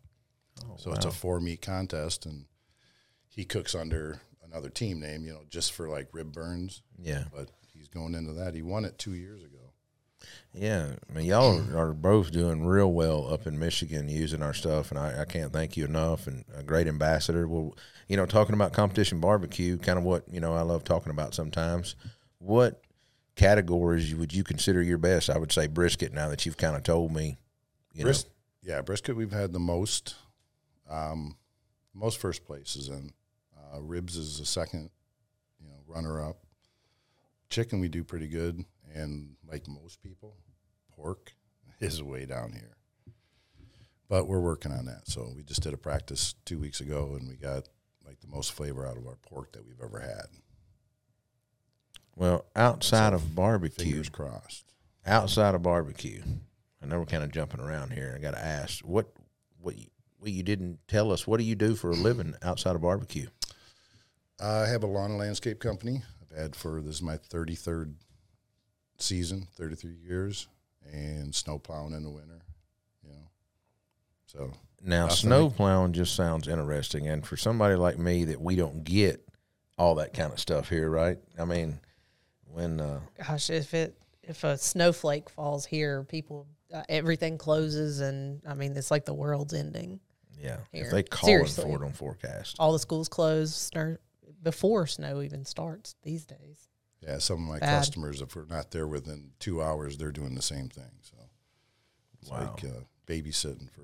so 0.78 0.92
it's 0.94 1.06
a 1.06 1.12
four 1.12 1.40
meat 1.40 1.62
contest, 1.62 2.26
and 2.26 2.46
he 3.28 3.44
cooks 3.44 3.76
under 3.76 4.22
another 4.44 4.70
team 4.70 5.00
name, 5.00 5.26
you 5.26 5.34
know, 5.34 5.42
just 5.50 5.74
for 5.74 5.90
like 5.90 6.08
rib 6.14 6.32
burns. 6.32 6.82
Yeah. 7.02 7.26
But 7.34 7.50
he's 7.74 7.88
going 7.88 8.16
into 8.16 8.34
that. 8.34 8.54
He 8.54 8.62
won 8.62 8.86
it 8.86 8.98
two 8.98 9.14
years 9.14 9.44
ago. 9.44 9.63
Yeah, 10.54 10.94
I 11.10 11.14
mean, 11.14 11.26
y'all 11.26 11.76
are, 11.76 11.94
both 11.94 12.32
doing 12.32 12.66
real 12.66 12.92
well 12.92 13.32
up 13.34 13.48
in 13.48 13.58
Michigan 13.58 14.08
using 14.08 14.44
our 14.44 14.54
stuff, 14.54 14.92
and 14.92 15.00
I, 15.00 15.22
I 15.22 15.26
can't 15.26 15.52
thank 15.52 15.76
you 15.76 15.86
enough. 15.86 16.28
And 16.28 16.46
a 16.56 16.62
great 16.62 16.88
ambassador. 16.88 17.48
Well, 17.48 17.76
you 18.08 18.18
know, 18.18 18.26
talking 18.26 18.54
about 18.54 18.74
competition 18.74 19.20
barbecue, 19.20 19.78
kind 19.78 19.98
of 19.98 20.04
what 20.04 20.24
you 20.32 20.40
know 20.40 20.54
I 20.54 20.62
love 20.62 20.84
talking 20.84 21.12
about 21.12 21.34
sometimes. 21.34 21.96
What 22.38 22.82
categories 23.36 24.14
would 24.14 24.34
you 24.34 24.44
consider 24.44 24.82
your 24.82 25.00
best? 25.00 25.30
I 25.30 25.38
would 25.38 25.52
say 25.52 25.68
brisket. 25.68 26.14
Now 26.14 26.30
that 26.30 26.46
you've 26.46 26.58
kind 26.58 26.76
of 26.76 26.84
told 26.84 27.12
me, 27.12 27.38
you 27.94 28.04
Bris- 28.04 28.26
yeah, 28.62 28.82
brisket 28.82 29.16
we've 29.16 29.32
had 29.32 29.54
the 29.54 29.60
most, 29.60 30.16
um, 30.90 31.38
most 31.94 32.20
first 32.20 32.46
places 32.46 32.90
and 32.90 33.12
Uh, 33.74 33.82
ribs 33.82 34.16
is 34.16 34.38
the 34.38 34.46
second, 34.46 34.92
you 35.60 35.68
know, 35.68 35.80
runner 35.88 36.22
up. 36.22 36.38
Chicken 37.50 37.80
we 37.80 37.88
do 37.88 38.04
pretty 38.04 38.28
good, 38.28 38.66
and 38.94 39.36
like 39.50 39.68
most 39.68 40.02
people, 40.02 40.36
pork 40.96 41.34
is 41.80 42.02
way 42.02 42.26
down 42.26 42.52
here. 42.54 42.78
But 44.10 44.28
we're 44.28 44.40
working 44.40 44.72
on 44.72 44.86
that. 44.86 45.08
So 45.08 45.32
we 45.36 45.44
just 45.44 45.64
did 45.64 45.74
a 45.74 45.78
practice 45.78 46.36
two 46.46 46.60
weeks 46.60 46.82
ago, 46.82 47.16
and 47.20 47.28
we 47.28 47.36
got 47.36 47.68
like 48.06 48.20
the 48.22 48.28
most 48.28 48.52
flavor 48.52 48.86
out 48.86 48.98
of 48.98 49.08
our 49.08 49.16
pork 49.28 49.54
that 49.54 49.66
we've 49.66 49.82
ever 49.82 50.00
had. 50.00 50.28
well, 52.16 52.46
outside 52.56 53.14
of 53.14 53.34
barbecue, 53.36 53.86
Fingers 53.86 54.10
crossed. 54.10 54.66
outside 55.06 55.56
of 55.56 55.64
barbecue, 55.64 56.22
I 56.82 56.86
know 56.86 57.00
we're 57.00 57.06
kind 57.06 57.24
of 57.24 57.32
jumping 57.32 57.62
around 57.62 57.92
here. 57.94 58.14
I 58.16 58.22
got 58.22 58.32
to 58.32 58.44
ask 58.44 58.80
what 58.82 59.08
what 59.60 59.78
you, 59.78 59.88
what 60.20 60.32
you 60.32 60.44
didn't 60.44 60.80
tell 60.88 61.12
us. 61.12 61.26
What 61.26 61.40
do 61.40 61.46
you 61.46 61.56
do 61.56 61.76
for 61.76 61.90
a 61.92 61.96
living 61.96 62.36
outside 62.44 62.76
of 62.76 62.82
barbecue? 62.82 63.28
I 64.40 64.68
have 64.68 64.84
a 64.84 64.88
lawn 64.88 65.12
and 65.12 65.20
landscape 65.20 65.60
company. 65.60 66.04
I've 66.22 66.38
had 66.38 66.56
for 66.56 66.82
this 66.82 66.96
is 66.96 67.02
my 67.02 67.18
thirty 67.18 67.56
third 67.56 67.96
season, 69.04 69.48
thirty 69.56 69.76
three 69.76 69.96
years, 70.08 70.48
and 70.92 71.34
snow 71.34 71.60
plowing 71.60 71.94
in 71.94 72.04
the 72.04 72.10
winter. 72.10 72.42
You 73.04 73.10
know, 73.12 73.28
so 74.26 74.52
Now, 74.84 75.04
Nothing. 75.04 75.16
snow 75.18 75.50
plowing 75.50 75.94
just 75.94 76.16
sounds 76.16 76.48
interesting, 76.48 77.08
and 77.08 77.26
for 77.26 77.38
somebody 77.38 77.76
like 77.76 77.98
me 77.98 78.26
that 78.26 78.42
we 78.42 78.56
don't 78.56 78.84
get 78.84 79.26
all 79.78 79.96
that 79.96 80.14
kind 80.14 80.32
of 80.34 80.40
stuff 80.40 80.70
here, 80.70 80.90
right? 80.90 81.18
I 81.40 81.46
mean, 81.46 81.80
when 82.46 82.80
uh, 82.80 83.00
Gosh, 83.28 83.50
if 83.50 83.74
it 83.74 83.98
if 84.24 84.44
a 84.44 84.58
snowflake 84.58 85.30
falls 85.30 85.66
here, 85.66 86.04
people 86.04 86.48
uh, 86.74 86.84
everything 86.90 87.38
closes, 87.38 88.00
and 88.00 88.42
I 88.48 88.54
mean 88.54 88.76
it's 88.78 88.92
like 88.92 89.06
the 89.06 89.14
world's 89.14 89.54
ending. 89.54 90.00
yeah, 90.40 90.58
Here. 90.72 90.86
if 90.86 90.92
they 90.92 91.04
call 91.04 91.28
Seriously. 91.28 91.64
it 91.64 91.68
for 91.68 91.84
it 91.84 91.86
on 91.86 91.94
forecast, 91.94 92.56
All 92.60 92.72
the 92.74 92.80
schools 92.80 93.10
close 93.10 93.56
snow, 93.56 93.98
before 94.42 94.88
snow 94.88 95.22
even 95.22 95.46
starts 95.46 95.96
these 96.04 96.26
days. 96.26 96.68
Yeah, 97.06 97.18
some 97.18 97.36
of 97.44 97.48
my 97.50 97.60
Bad. 97.60 97.70
customers, 97.70 98.22
if 98.22 98.36
we're 98.36 98.46
not 98.46 98.72
there 98.72 98.88
within 98.88 99.32
two 99.40 99.62
hours, 99.62 99.98
they're 99.98 100.12
doing 100.12 100.36
the 100.36 100.42
same 100.42 100.70
thing. 100.70 100.92
So 101.02 101.16
it's 102.22 102.32
Wow. 102.32 102.56
like 102.56 102.64
uh, 102.64 102.82
babysitting 103.08 103.70
for 103.72 103.84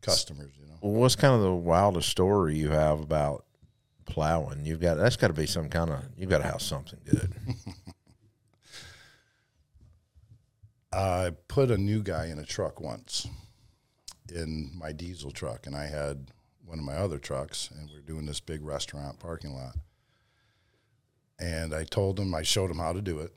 customers. 0.00 0.52
You 0.60 0.66
know, 0.68 0.74
Well, 0.80 0.92
what's 0.92 1.16
kind 1.16 1.34
of 1.34 1.42
the 1.42 1.52
wildest 1.54 2.08
story 2.08 2.56
you 2.56 2.70
have 2.70 3.00
about 3.00 3.44
plowing? 4.06 4.64
You've 4.64 4.80
got 4.80 4.94
that's 4.96 5.16
got 5.16 5.28
to 5.28 5.32
be 5.34 5.46
some 5.46 5.68
kind 5.68 5.90
of 5.90 6.02
you've 6.16 6.30
got 6.30 6.38
to 6.38 6.44
have 6.48 6.62
something 6.62 7.00
good. 7.04 7.32
I 10.92 11.32
put 11.48 11.70
a 11.70 11.76
new 11.78 12.02
guy 12.02 12.26
in 12.26 12.38
a 12.38 12.44
truck 12.44 12.80
once 12.80 13.26
in 14.34 14.70
my 14.74 14.92
diesel 14.92 15.30
truck, 15.30 15.66
and 15.66 15.76
I 15.76 15.86
had 15.86 16.30
one 16.64 16.78
of 16.78 16.84
my 16.84 16.94
other 16.96 17.18
trucks, 17.18 17.70
and 17.76 17.90
we 17.90 17.96
are 17.96 18.00
doing 18.02 18.26
this 18.26 18.40
big 18.40 18.62
restaurant 18.64 19.18
parking 19.18 19.54
lot. 19.54 19.76
And 21.38 21.72
I 21.74 21.84
told 21.84 22.18
him, 22.18 22.34
I 22.34 22.42
showed 22.42 22.70
him 22.70 22.78
how 22.78 22.92
to 22.92 23.00
do 23.00 23.20
it. 23.20 23.32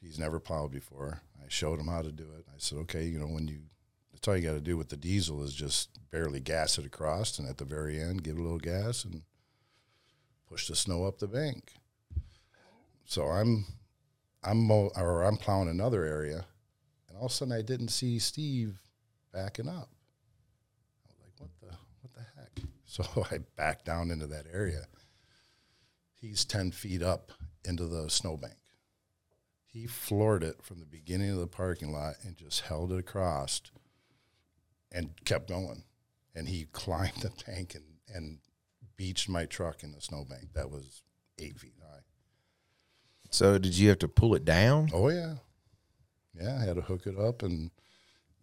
He's 0.00 0.18
never 0.18 0.38
plowed 0.38 0.70
before. 0.70 1.20
I 1.40 1.46
showed 1.48 1.80
him 1.80 1.88
how 1.88 2.02
to 2.02 2.12
do 2.12 2.24
it. 2.38 2.44
I 2.48 2.54
said, 2.58 2.78
okay, 2.78 3.04
you 3.04 3.18
know, 3.18 3.26
when 3.26 3.48
you, 3.48 3.60
that's 4.12 4.28
all 4.28 4.36
you 4.36 4.46
got 4.46 4.54
to 4.54 4.60
do 4.60 4.76
with 4.76 4.88
the 4.88 4.96
diesel 4.96 5.42
is 5.42 5.54
just 5.54 5.90
barely 6.10 6.40
gas 6.40 6.78
it 6.78 6.84
across, 6.84 7.38
and 7.38 7.48
at 7.48 7.58
the 7.58 7.64
very 7.64 8.00
end, 8.00 8.22
give 8.22 8.36
it 8.36 8.40
a 8.40 8.42
little 8.42 8.58
gas 8.58 9.04
and 9.04 9.22
push 10.48 10.68
the 10.68 10.76
snow 10.76 11.04
up 11.04 11.18
the 11.18 11.26
bank. 11.26 11.72
So 13.04 13.26
I'm, 13.26 13.64
I'm, 14.42 14.66
mo- 14.66 14.90
or 14.96 15.22
I'm 15.22 15.36
plowing 15.36 15.68
another 15.68 16.04
area, 16.04 16.44
and 17.08 17.16
all 17.16 17.26
of 17.26 17.32
a 17.32 17.34
sudden 17.34 17.54
I 17.54 17.62
didn't 17.62 17.88
see 17.88 18.18
Steve 18.18 18.78
backing 19.32 19.68
up. 19.68 19.88
I 21.06 21.08
was 21.08 21.18
like, 21.22 21.40
what 21.40 21.50
the, 21.60 21.76
what 22.02 22.12
the 22.12 22.20
heck? 22.38 22.68
So 22.88 23.26
I 23.30 23.38
backed 23.56 23.84
down 23.84 24.10
into 24.10 24.26
that 24.28 24.46
area. 24.52 24.86
He's 26.14 26.44
10 26.44 26.70
feet 26.70 27.02
up 27.02 27.32
into 27.66 27.86
the 27.86 28.08
snowbank. 28.08 28.54
He 29.66 29.86
floored 29.86 30.42
it 30.42 30.62
from 30.62 30.80
the 30.80 30.86
beginning 30.86 31.30
of 31.30 31.38
the 31.38 31.46
parking 31.46 31.92
lot 31.92 32.14
and 32.22 32.36
just 32.36 32.62
held 32.62 32.92
it 32.92 32.98
across 32.98 33.60
and 34.90 35.10
kept 35.24 35.48
going. 35.48 35.84
And 36.34 36.48
he 36.48 36.64
climbed 36.72 37.20
the 37.20 37.32
bank 37.46 37.74
and, 37.74 37.84
and 38.14 38.38
beached 38.96 39.28
my 39.28 39.44
truck 39.44 39.82
in 39.82 39.92
the 39.92 40.00
snowbank. 40.00 40.54
That 40.54 40.70
was 40.70 41.02
eight 41.38 41.58
feet 41.58 41.74
high. 41.82 42.00
so 43.30 43.58
did 43.58 43.76
you 43.76 43.90
have 43.90 43.98
to 43.98 44.08
pull 44.08 44.34
it 44.34 44.44
down? 44.44 44.90
Oh, 44.94 45.10
yeah. 45.10 45.34
Yeah, 46.40 46.58
I 46.60 46.64
had 46.64 46.76
to 46.76 46.82
hook 46.82 47.06
it 47.06 47.18
up 47.18 47.42
and 47.42 47.70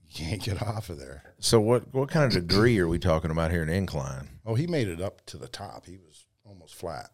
you 0.04 0.14
can't 0.14 0.42
get 0.42 0.62
off 0.62 0.90
of 0.90 1.00
there. 1.00 1.34
So 1.40 1.60
what 1.60 1.94
what 1.94 2.10
kind 2.10 2.26
of 2.26 2.48
degree 2.48 2.78
are 2.80 2.88
we 2.88 3.00
talking 3.00 3.32
about 3.32 3.52
here 3.52 3.64
in 3.64 3.70
incline? 3.70 4.30
Oh, 4.46 4.56
he 4.56 4.68
made 4.68 4.88
it 4.88 5.02
up 5.02 5.26
to 5.28 5.38
the 5.38 5.48
top. 5.48 5.86
He 5.86 5.98
was 5.98 6.26
almost 6.46 6.76
flat. 6.76 7.12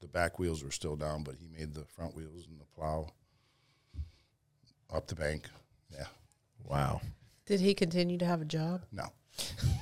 The 0.00 0.08
back 0.08 0.38
wheels 0.38 0.62
were 0.62 0.70
still 0.70 0.96
down, 0.96 1.24
but 1.24 1.34
he 1.36 1.48
made 1.48 1.74
the 1.74 1.84
front 1.84 2.14
wheels 2.14 2.46
and 2.48 2.60
the 2.60 2.64
plow 2.64 3.08
up 4.92 5.06
the 5.08 5.14
bank. 5.14 5.46
Yeah. 5.92 6.06
Wow. 6.64 7.00
Did 7.46 7.60
he 7.60 7.74
continue 7.74 8.18
to 8.18 8.24
have 8.26 8.40
a 8.40 8.44
job? 8.44 8.82
No. 8.92 9.12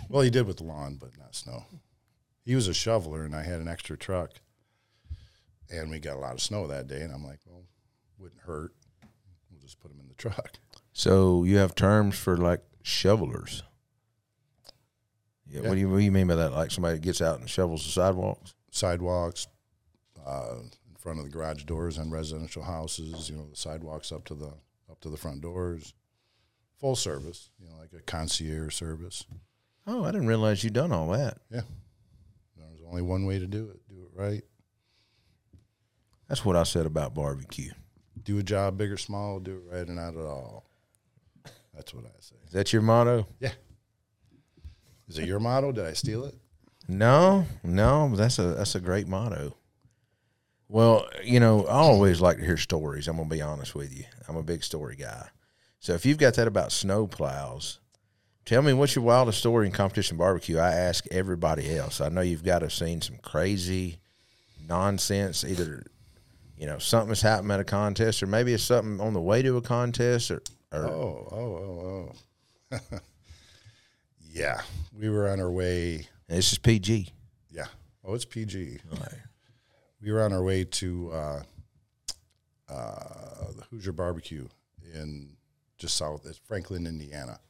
well, 0.08 0.22
he 0.22 0.30
did 0.30 0.46
with 0.46 0.58
the 0.58 0.64
lawn, 0.64 0.96
but 1.00 1.10
not 1.18 1.34
snow. 1.34 1.64
He 2.44 2.54
was 2.54 2.68
a 2.68 2.74
shoveler, 2.74 3.24
and 3.24 3.34
I 3.34 3.42
had 3.42 3.60
an 3.60 3.68
extra 3.68 3.96
truck, 3.96 4.30
and 5.70 5.90
we 5.90 5.98
got 5.98 6.16
a 6.16 6.20
lot 6.20 6.34
of 6.34 6.40
snow 6.40 6.66
that 6.68 6.86
day. 6.86 7.00
And 7.02 7.12
I'm 7.12 7.24
like, 7.24 7.40
well, 7.46 7.64
wouldn't 8.18 8.42
hurt. 8.42 8.72
We'll 9.50 9.60
just 9.60 9.80
put 9.80 9.90
him 9.90 10.00
in 10.00 10.08
the 10.08 10.14
truck. 10.14 10.52
So 10.92 11.44
you 11.44 11.58
have 11.58 11.74
terms 11.74 12.16
for 12.16 12.36
like 12.38 12.62
shovelers. 12.82 13.62
Yeah, 15.46 15.60
Yeah. 15.62 15.68
What 15.68 15.74
do 15.74 15.80
you 15.80 15.90
what 15.90 15.98
do 15.98 16.04
you 16.04 16.12
mean 16.12 16.26
by 16.28 16.36
that? 16.36 16.52
Like 16.52 16.70
somebody 16.70 16.98
gets 16.98 17.20
out 17.20 17.38
and 17.40 17.50
shovels 17.50 17.84
the 17.84 17.90
sidewalks? 17.90 18.54
Sidewalks, 18.70 19.46
uh, 20.26 20.56
in 20.60 20.96
front 20.98 21.18
of 21.18 21.24
the 21.24 21.30
garage 21.30 21.64
doors 21.64 21.98
on 21.98 22.10
residential 22.10 22.64
houses. 22.64 23.30
You 23.30 23.36
know, 23.36 23.46
the 23.48 23.56
sidewalks 23.56 24.12
up 24.12 24.24
to 24.26 24.34
the 24.34 24.52
up 24.90 25.00
to 25.00 25.08
the 25.08 25.16
front 25.16 25.40
doors. 25.40 25.94
Full 26.80 26.96
service. 26.96 27.50
You 27.58 27.68
know, 27.68 27.76
like 27.78 27.92
a 27.98 28.02
concierge 28.02 28.74
service. 28.74 29.24
Oh, 29.86 30.04
I 30.04 30.10
didn't 30.10 30.26
realize 30.26 30.64
you'd 30.64 30.72
done 30.72 30.92
all 30.92 31.08
that. 31.08 31.38
Yeah. 31.50 31.62
There's 32.56 32.80
only 32.86 33.02
one 33.02 33.24
way 33.24 33.38
to 33.38 33.46
do 33.46 33.70
it. 33.70 33.80
Do 33.88 34.02
it 34.02 34.20
right. 34.20 34.42
That's 36.28 36.44
what 36.44 36.56
I 36.56 36.64
said 36.64 36.86
about 36.86 37.14
barbecue. 37.14 37.70
Do 38.22 38.38
a 38.38 38.42
job 38.42 38.76
big 38.76 38.90
or 38.90 38.96
small, 38.96 39.38
do 39.38 39.52
it 39.52 39.74
right 39.74 39.88
or 39.88 39.92
not 39.92 40.16
at 40.16 40.26
all. 40.26 40.66
That's 41.72 41.94
what 41.94 42.04
I 42.04 42.10
say. 42.20 42.34
Is 42.46 42.52
that 42.52 42.72
your 42.72 42.82
motto? 42.82 43.26
Yeah. 43.38 43.52
Is 45.08 45.18
it 45.18 45.26
your 45.26 45.38
motto? 45.38 45.70
Did 45.70 45.86
I 45.86 45.92
steal 45.92 46.24
it? 46.24 46.34
No, 46.88 47.46
no, 47.62 48.14
that's 48.16 48.38
a 48.38 48.54
that's 48.54 48.74
a 48.74 48.80
great 48.80 49.06
motto. 49.06 49.56
Well, 50.68 51.06
you 51.22 51.38
know, 51.40 51.64
I 51.66 51.74
always 51.78 52.20
like 52.20 52.38
to 52.38 52.44
hear 52.44 52.56
stories. 52.56 53.06
I'm 53.08 53.16
gonna 53.16 53.28
be 53.28 53.42
honest 53.42 53.74
with 53.74 53.96
you. 53.96 54.04
I'm 54.28 54.36
a 54.36 54.42
big 54.42 54.64
story 54.64 54.96
guy. 54.96 55.28
So 55.78 55.92
if 55.94 56.04
you've 56.04 56.18
got 56.18 56.34
that 56.34 56.48
about 56.48 56.72
snow 56.72 57.06
plows, 57.06 57.78
tell 58.44 58.62
me 58.62 58.72
what's 58.72 58.96
your 58.96 59.04
wildest 59.04 59.38
story 59.38 59.66
in 59.66 59.72
competition 59.72 60.16
barbecue. 60.16 60.58
I 60.58 60.72
ask 60.72 61.04
everybody 61.12 61.76
else. 61.76 62.00
I 62.00 62.08
know 62.08 62.20
you've 62.22 62.44
got 62.44 62.60
to 62.60 62.66
have 62.66 62.72
seen 62.72 63.00
some 63.00 63.18
crazy 63.22 63.98
nonsense, 64.66 65.44
either 65.44 65.84
you 66.56 66.66
know, 66.66 66.78
something 66.78 67.10
has 67.10 67.20
happened 67.22 67.52
at 67.52 67.60
a 67.60 67.64
contest, 67.64 68.22
or 68.22 68.26
maybe 68.26 68.54
it's 68.54 68.62
something 68.64 69.00
on 69.00 69.12
the 69.12 69.20
way 69.20 69.42
to 69.42 69.56
a 69.58 69.62
contest 69.62 70.30
or, 70.30 70.42
or 70.72 70.86
Oh, 70.86 71.28
oh, 71.30 72.12
oh, 72.72 72.78
oh. 72.92 72.98
yeah. 74.20 74.62
We 74.98 75.10
were 75.10 75.28
on 75.28 75.38
our 75.40 75.50
way. 75.50 76.08
this 76.28 76.52
is 76.52 76.58
PG. 76.58 77.08
Yeah. 77.50 77.66
Oh, 78.04 78.14
it's 78.14 78.24
PG. 78.24 78.78
Right. 78.90 79.08
We 80.00 80.12
were 80.12 80.22
on 80.22 80.32
our 80.32 80.42
way 80.42 80.64
to 80.64 81.10
uh, 81.12 81.42
uh, 82.68 83.52
the 83.56 83.64
Hoosier 83.70 83.92
Barbecue 83.92 84.48
in 84.94 85.36
just 85.78 85.96
south, 85.96 86.24
it's 86.26 86.38
Franklin, 86.38 86.86
Indiana. 86.86 87.40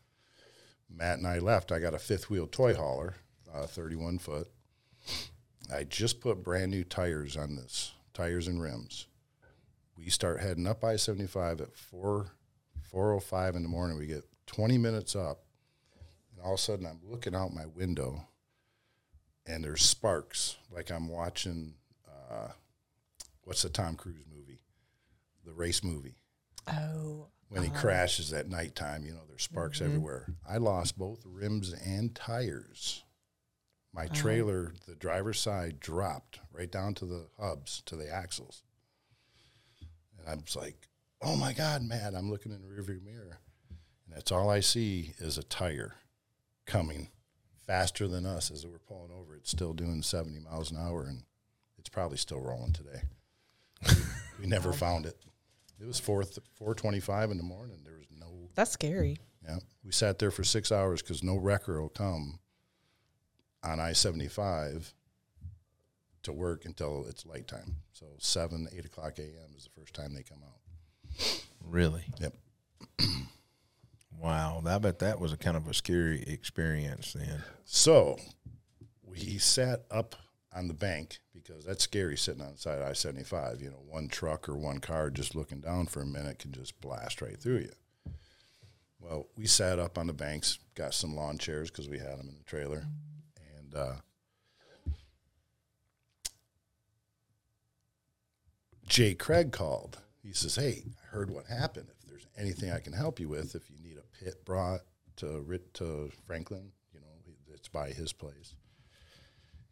Matt 0.88 1.18
and 1.18 1.26
I 1.26 1.38
left. 1.38 1.72
I 1.72 1.78
got 1.78 1.94
a 1.94 1.98
fifth 1.98 2.30
wheel 2.30 2.46
toy 2.46 2.74
hauler, 2.74 3.14
uh, 3.52 3.66
31 3.66 4.18
foot. 4.18 4.48
I 5.72 5.84
just 5.84 6.20
put 6.20 6.44
brand 6.44 6.70
new 6.70 6.84
tires 6.84 7.36
on 7.36 7.56
this, 7.56 7.92
tires 8.14 8.46
and 8.46 8.60
rims. 8.62 9.06
We 9.96 10.10
start 10.10 10.40
heading 10.40 10.66
up 10.66 10.84
I 10.84 10.96
75 10.96 11.60
at 11.60 11.76
4 11.76 12.26
405 12.82 13.56
in 13.56 13.62
the 13.62 13.68
morning. 13.68 13.98
We 13.98 14.06
get 14.06 14.24
20 14.46 14.78
minutes 14.78 15.16
up, 15.16 15.40
and 16.32 16.44
all 16.44 16.54
of 16.54 16.60
a 16.60 16.62
sudden 16.62 16.86
I'm 16.86 17.00
looking 17.04 17.34
out 17.34 17.52
my 17.52 17.66
window, 17.66 18.28
and 19.44 19.64
there's 19.64 19.82
sparks 19.82 20.56
like 20.70 20.90
I'm 20.90 21.08
watching. 21.08 21.74
Uh, 22.28 22.48
what's 23.44 23.62
the 23.62 23.68
Tom 23.68 23.96
Cruise 23.96 24.24
movie? 24.34 24.60
The 25.44 25.52
race 25.52 25.84
movie 25.84 26.16
Oh, 26.68 27.28
when 27.48 27.62
he 27.62 27.70
crashes 27.70 28.32
at 28.32 28.48
nighttime, 28.48 29.04
you 29.04 29.12
know, 29.12 29.20
there's 29.28 29.44
sparks 29.44 29.80
everywhere. 29.80 30.26
I 30.48 30.56
lost 30.56 30.98
both 30.98 31.22
rims 31.24 31.72
and 31.72 32.14
tires. 32.14 33.04
My 33.94 34.08
trailer, 34.08 34.74
the 34.86 34.96
driver's 34.96 35.40
side, 35.40 35.78
dropped 35.80 36.40
right 36.52 36.70
down 36.70 36.94
to 36.94 37.06
the 37.06 37.28
hubs, 37.40 37.82
to 37.86 37.96
the 37.96 38.10
axles. 38.12 38.62
And 40.18 40.28
I 40.28 40.34
was 40.34 40.56
like, 40.56 40.88
oh 41.22 41.36
my 41.36 41.52
God, 41.52 41.82
Matt, 41.82 42.14
I'm 42.14 42.30
looking 42.30 42.52
in 42.52 42.60
the 42.60 42.68
rearview 42.68 43.02
mirror. 43.02 43.38
And 44.06 44.16
that's 44.16 44.32
all 44.32 44.50
I 44.50 44.60
see 44.60 45.14
is 45.18 45.38
a 45.38 45.42
tire 45.44 45.94
coming 46.66 47.10
faster 47.64 48.08
than 48.08 48.26
us 48.26 48.50
as 48.50 48.66
we're 48.66 48.78
pulling 48.78 49.12
over. 49.12 49.36
It's 49.36 49.50
still 49.50 49.72
doing 49.72 50.02
70 50.02 50.40
miles 50.40 50.72
an 50.72 50.78
hour, 50.78 51.04
and 51.04 51.22
it's 51.86 51.94
probably 51.94 52.16
still 52.16 52.40
rolling 52.40 52.72
today. 52.72 53.00
we 54.40 54.46
never 54.48 54.68
oh. 54.70 54.72
found 54.72 55.06
it. 55.06 55.16
It 55.80 55.86
was 55.86 56.00
four 56.00 56.24
four 56.54 56.74
twenty 56.74 56.98
five 56.98 57.30
in 57.30 57.36
the 57.36 57.44
morning. 57.44 57.78
There 57.84 57.94
was 57.96 58.08
no 58.10 58.26
that's 58.56 58.72
scary. 58.72 59.18
yeah. 59.44 59.58
We 59.84 59.92
sat 59.92 60.18
there 60.18 60.32
for 60.32 60.42
six 60.42 60.72
hours 60.72 61.00
because 61.00 61.22
no 61.22 61.36
wrecker 61.36 61.80
will 61.80 61.88
come 61.88 62.40
on 63.62 63.78
I 63.78 63.92
seventy 63.92 64.26
five 64.26 64.92
to 66.24 66.32
work 66.32 66.64
until 66.64 67.06
it's 67.08 67.24
light 67.24 67.46
time. 67.46 67.76
So 67.92 68.06
seven 68.18 68.66
eight 68.76 68.84
o'clock 68.84 69.20
a.m. 69.20 69.54
is 69.56 69.62
the 69.62 69.80
first 69.80 69.94
time 69.94 70.12
they 70.12 70.24
come 70.24 70.40
out. 70.44 71.40
Really? 71.64 72.02
Yep. 72.18 72.34
Wow. 74.18 74.62
I 74.66 74.78
bet 74.78 75.00
that 75.00 75.20
was 75.20 75.34
a 75.34 75.36
kind 75.36 75.58
of 75.58 75.68
a 75.68 75.74
scary 75.74 76.22
experience 76.22 77.12
then. 77.12 77.44
So 77.66 78.16
we 79.04 79.36
sat 79.36 79.84
up 79.90 80.16
on 80.56 80.68
the 80.68 80.74
bank 80.74 81.18
because 81.34 81.64
that's 81.64 81.84
scary 81.84 82.16
sitting 82.16 82.40
on 82.40 82.52
the 82.52 82.58
side 82.58 82.78
of 82.78 82.88
I 82.88 82.94
seventy 82.94 83.24
five. 83.24 83.60
You 83.60 83.70
know, 83.70 83.82
one 83.86 84.08
truck 84.08 84.48
or 84.48 84.56
one 84.56 84.78
car 84.78 85.10
just 85.10 85.34
looking 85.34 85.60
down 85.60 85.86
for 85.86 86.00
a 86.00 86.06
minute 86.06 86.38
can 86.38 86.52
just 86.52 86.80
blast 86.80 87.20
right 87.20 87.38
through 87.38 87.58
you. 87.58 87.72
Well, 88.98 89.26
we 89.36 89.46
sat 89.46 89.78
up 89.78 89.98
on 89.98 90.06
the 90.06 90.12
banks, 90.12 90.58
got 90.74 90.94
some 90.94 91.14
lawn 91.14 91.38
chairs 91.38 91.70
because 91.70 91.88
we 91.88 91.98
had 91.98 92.18
them 92.18 92.28
in 92.28 92.38
the 92.38 92.44
trailer, 92.44 92.86
and 93.58 93.74
uh, 93.74 93.94
Jay 98.88 99.14
Craig 99.14 99.52
called. 99.52 99.98
He 100.22 100.32
says, 100.32 100.56
"Hey, 100.56 100.84
I 100.86 101.14
heard 101.14 101.30
what 101.30 101.46
happened. 101.46 101.88
If 101.90 102.08
there's 102.08 102.26
anything 102.36 102.72
I 102.72 102.80
can 102.80 102.94
help 102.94 103.20
you 103.20 103.28
with, 103.28 103.54
if 103.54 103.70
you 103.70 103.76
need 103.82 103.98
a 103.98 104.24
pit 104.24 104.44
brought 104.44 104.80
to 105.16 105.60
to 105.74 106.10
Franklin, 106.26 106.72
you 106.92 107.00
know, 107.00 107.06
it's 107.52 107.68
by 107.68 107.90
his 107.90 108.12
place." 108.14 108.54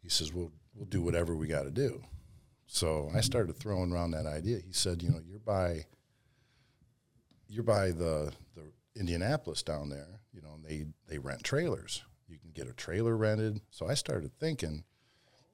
He 0.01 0.09
says, 0.09 0.31
"We'll 0.31 0.51
we'll 0.75 0.85
do 0.85 1.01
whatever 1.01 1.35
we 1.35 1.47
got 1.47 1.63
to 1.63 1.71
do." 1.71 2.03
So 2.67 3.09
I 3.09 3.17
hmm. 3.17 3.21
started 3.21 3.55
throwing 3.55 3.91
around 3.91 4.11
that 4.11 4.25
idea. 4.25 4.59
He 4.59 4.73
said, 4.73 5.01
"You 5.01 5.09
know, 5.09 5.21
you're 5.25 5.39
by 5.39 5.85
you're 7.47 7.63
by 7.63 7.91
the 7.91 8.31
the 8.55 8.71
Indianapolis 8.95 9.63
down 9.63 9.89
there. 9.89 10.21
You 10.33 10.41
know, 10.41 10.55
and 10.55 10.65
they 10.65 10.85
they 11.07 11.17
rent 11.17 11.43
trailers." 11.43 12.03
You 12.27 12.39
can 12.39 12.51
get 12.51 12.67
a 12.67 12.73
trailer 12.73 13.15
rented. 13.15 13.61
So 13.69 13.87
I 13.87 13.93
started 13.93 14.31
thinking, 14.39 14.83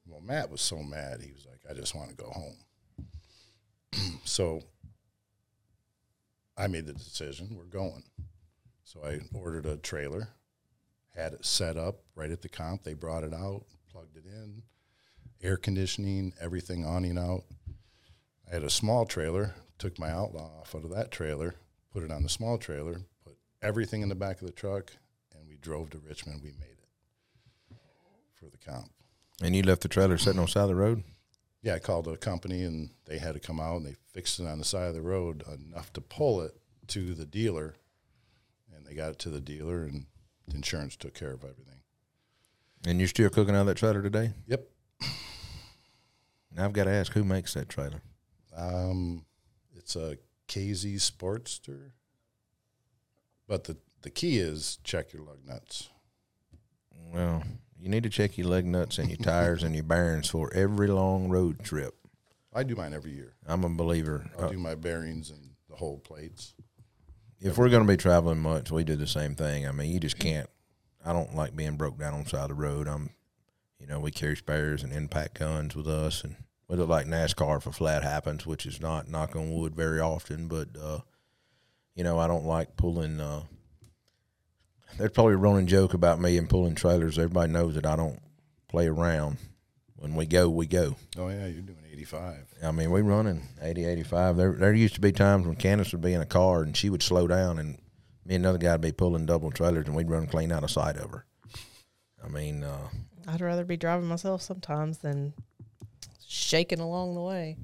well, 0.06 0.20
Matt 0.20 0.50
was 0.50 0.60
so 0.60 0.82
mad. 0.82 1.20
He 1.20 1.32
was 1.32 1.46
like, 1.46 1.60
I 1.68 1.78
just 1.78 1.94
want 1.94 2.10
to 2.10 2.16
go 2.16 2.30
home. 2.30 2.56
so 4.24 4.62
I 6.56 6.66
made 6.66 6.86
the 6.86 6.92
decision, 6.92 7.54
we're 7.56 7.64
going. 7.64 8.04
So 8.84 9.00
I 9.04 9.20
ordered 9.32 9.66
a 9.66 9.76
trailer, 9.76 10.28
had 11.14 11.32
it 11.32 11.44
set 11.44 11.76
up 11.76 12.00
right 12.14 12.30
at 12.30 12.42
the 12.42 12.48
comp. 12.48 12.84
They 12.84 12.94
brought 12.94 13.24
it 13.24 13.34
out, 13.34 13.64
plugged 13.90 14.16
it 14.16 14.24
in, 14.26 14.62
air 15.42 15.56
conditioning, 15.56 16.32
everything 16.40 16.86
awning 16.86 17.18
out. 17.18 17.42
I 18.48 18.54
had 18.54 18.62
a 18.62 18.70
small 18.70 19.06
trailer, 19.06 19.54
took 19.78 19.98
my 19.98 20.10
outlaw 20.10 20.60
off 20.60 20.74
out 20.74 20.84
of 20.84 20.90
that 20.90 21.10
trailer, 21.10 21.56
put 21.92 22.02
it 22.02 22.12
on 22.12 22.22
the 22.22 22.28
small 22.28 22.58
trailer, 22.58 23.00
put 23.24 23.36
everything 23.60 24.02
in 24.02 24.08
the 24.08 24.14
back 24.14 24.40
of 24.40 24.46
the 24.46 24.52
truck, 24.52 24.92
and 25.34 25.48
we 25.48 25.56
drove 25.56 25.90
to 25.90 25.98
Richmond. 25.98 26.42
We 26.42 26.52
made 26.52 26.78
it 27.70 27.76
for 28.34 28.46
the 28.46 28.58
comp. 28.58 28.90
And 29.42 29.56
you 29.56 29.62
left 29.62 29.82
the 29.82 29.88
trailer 29.88 30.18
sitting 30.18 30.38
on 30.38 30.46
the 30.46 30.50
side 30.50 30.62
of 30.62 30.68
the 30.68 30.74
road? 30.74 31.02
Yeah, 31.62 31.74
I 31.74 31.78
called 31.78 32.08
a 32.08 32.16
company 32.16 32.62
and 32.64 32.90
they 33.06 33.18
had 33.18 33.34
to 33.34 33.40
come 33.40 33.60
out 33.60 33.76
and 33.76 33.86
they 33.86 33.96
fixed 34.12 34.40
it 34.40 34.46
on 34.46 34.58
the 34.58 34.64
side 34.64 34.88
of 34.88 34.94
the 34.94 35.02
road 35.02 35.44
enough 35.48 35.92
to 35.94 36.00
pull 36.00 36.40
it 36.42 36.56
to 36.88 37.14
the 37.14 37.24
dealer. 37.24 37.74
And 38.74 38.86
they 38.86 38.94
got 38.94 39.10
it 39.10 39.18
to 39.20 39.30
the 39.30 39.40
dealer 39.40 39.82
and 39.82 40.06
the 40.48 40.56
insurance 40.56 40.96
took 40.96 41.14
care 41.14 41.32
of 41.32 41.44
everything. 41.44 41.80
And 42.84 42.98
you're 42.98 43.08
still 43.08 43.30
cooking 43.30 43.54
out 43.54 43.62
of 43.62 43.66
that 43.66 43.76
trailer 43.76 44.02
today? 44.02 44.32
Yep. 44.46 44.68
Now 46.56 46.64
I've 46.64 46.72
got 46.72 46.84
to 46.84 46.90
ask, 46.90 47.12
who 47.12 47.24
makes 47.24 47.54
that 47.54 47.68
trailer? 47.68 48.02
Um, 48.54 49.24
it's 49.74 49.96
a 49.96 50.18
KZ 50.48 50.96
Sportster. 50.96 51.92
But 53.48 53.64
the, 53.64 53.76
the 54.02 54.10
key 54.10 54.38
is 54.38 54.78
check 54.84 55.12
your 55.12 55.22
lug 55.22 55.38
nuts. 55.46 55.88
Well, 57.12 57.42
you 57.78 57.88
need 57.88 58.02
to 58.04 58.10
check 58.10 58.38
your 58.38 58.46
lug 58.48 58.64
nuts 58.64 58.98
and 58.98 59.08
your 59.08 59.16
tires 59.18 59.62
and 59.62 59.74
your 59.74 59.84
bearings 59.84 60.28
for 60.28 60.52
every 60.54 60.88
long 60.88 61.28
road 61.28 61.62
trip. 61.64 61.94
I 62.54 62.62
do 62.62 62.76
mine 62.76 62.92
every 62.94 63.12
year. 63.12 63.34
I'm 63.46 63.64
a 63.64 63.68
believer. 63.68 64.26
I'll 64.38 64.46
Uh, 64.46 64.50
do 64.50 64.58
my 64.58 64.74
bearings 64.74 65.30
and 65.30 65.50
the 65.68 65.76
whole 65.76 65.98
plates. 65.98 66.54
if 67.40 67.58
we're 67.58 67.70
going 67.70 67.84
to 67.84 67.90
be 67.92 67.96
traveling 67.96 68.38
much, 68.40 68.70
we 68.70 68.84
do 68.84 68.94
the 68.94 69.06
same 69.06 69.34
thing. 69.34 69.66
I 69.66 69.72
mean, 69.72 69.90
you 69.90 69.98
just 69.98 70.18
can't. 70.18 70.48
I 71.04 71.12
don't 71.12 71.34
like 71.34 71.56
being 71.56 71.76
broke 71.76 71.98
down 71.98 72.14
on 72.14 72.22
the 72.24 72.28
side 72.30 72.42
of 72.42 72.48
the 72.50 72.54
road. 72.54 72.86
I'm, 72.86 73.10
you 73.82 73.88
know, 73.88 73.98
we 73.98 74.12
carry 74.12 74.36
spares 74.36 74.84
and 74.84 74.92
impact 74.92 75.40
guns 75.40 75.74
with 75.74 75.88
us, 75.88 76.22
and 76.22 76.36
we 76.68 76.76
look 76.76 76.88
like 76.88 77.06
NASCAR 77.06 77.58
if 77.58 77.66
a 77.66 77.72
flat 77.72 78.04
happens, 78.04 78.46
which 78.46 78.64
is 78.64 78.80
not 78.80 79.08
knock 79.08 79.34
on 79.34 79.52
wood 79.52 79.74
very 79.74 79.98
often. 79.98 80.46
But 80.46 80.68
uh, 80.80 81.00
you 81.96 82.04
know, 82.04 82.16
I 82.20 82.28
don't 82.28 82.46
like 82.46 82.76
pulling. 82.76 83.20
Uh, 83.20 83.42
there's 84.98 85.10
probably 85.10 85.34
a 85.34 85.38
running 85.38 85.66
joke 85.66 85.94
about 85.94 86.20
me 86.20 86.38
and 86.38 86.48
pulling 86.48 86.76
trailers. 86.76 87.18
Everybody 87.18 87.52
knows 87.52 87.74
that 87.74 87.84
I 87.86 87.96
don't 87.96 88.20
play 88.68 88.86
around. 88.86 89.38
When 89.96 90.14
we 90.14 90.26
go, 90.26 90.48
we 90.48 90.66
go. 90.66 90.96
Oh, 91.16 91.28
yeah, 91.28 91.46
you're 91.46 91.62
doing 91.62 91.84
85. 91.90 92.54
I 92.64 92.72
mean, 92.72 92.90
we 92.90 93.02
running 93.02 93.42
80, 93.60 93.84
85. 93.84 94.36
There, 94.36 94.52
there 94.52 94.74
used 94.74 94.94
to 94.94 95.00
be 95.00 95.12
times 95.12 95.46
when 95.46 95.54
Candace 95.54 95.92
would 95.92 96.00
be 96.00 96.12
in 96.12 96.20
a 96.20 96.26
car 96.26 96.62
and 96.62 96.76
she 96.76 96.90
would 96.90 97.04
slow 97.04 97.28
down, 97.28 97.60
and 97.60 97.78
me 98.26 98.34
and 98.34 98.44
another 98.44 98.58
guy 98.58 98.72
would 98.72 98.80
be 98.80 98.90
pulling 98.90 99.26
double 99.26 99.52
trailers, 99.52 99.86
and 99.86 99.94
we'd 99.94 100.10
run 100.10 100.26
clean 100.26 100.50
out 100.50 100.64
of 100.64 100.72
sight 100.72 100.96
of 100.96 101.10
her. 101.10 101.24
I 102.24 102.28
mean, 102.28 102.64
uh, 102.64 102.88
I'd 103.28 103.40
rather 103.40 103.64
be 103.64 103.76
driving 103.76 104.06
myself 104.06 104.42
sometimes 104.42 104.98
than 104.98 105.32
shaking 106.26 106.80
along 106.80 107.14
the 107.14 107.20
way, 107.20 107.56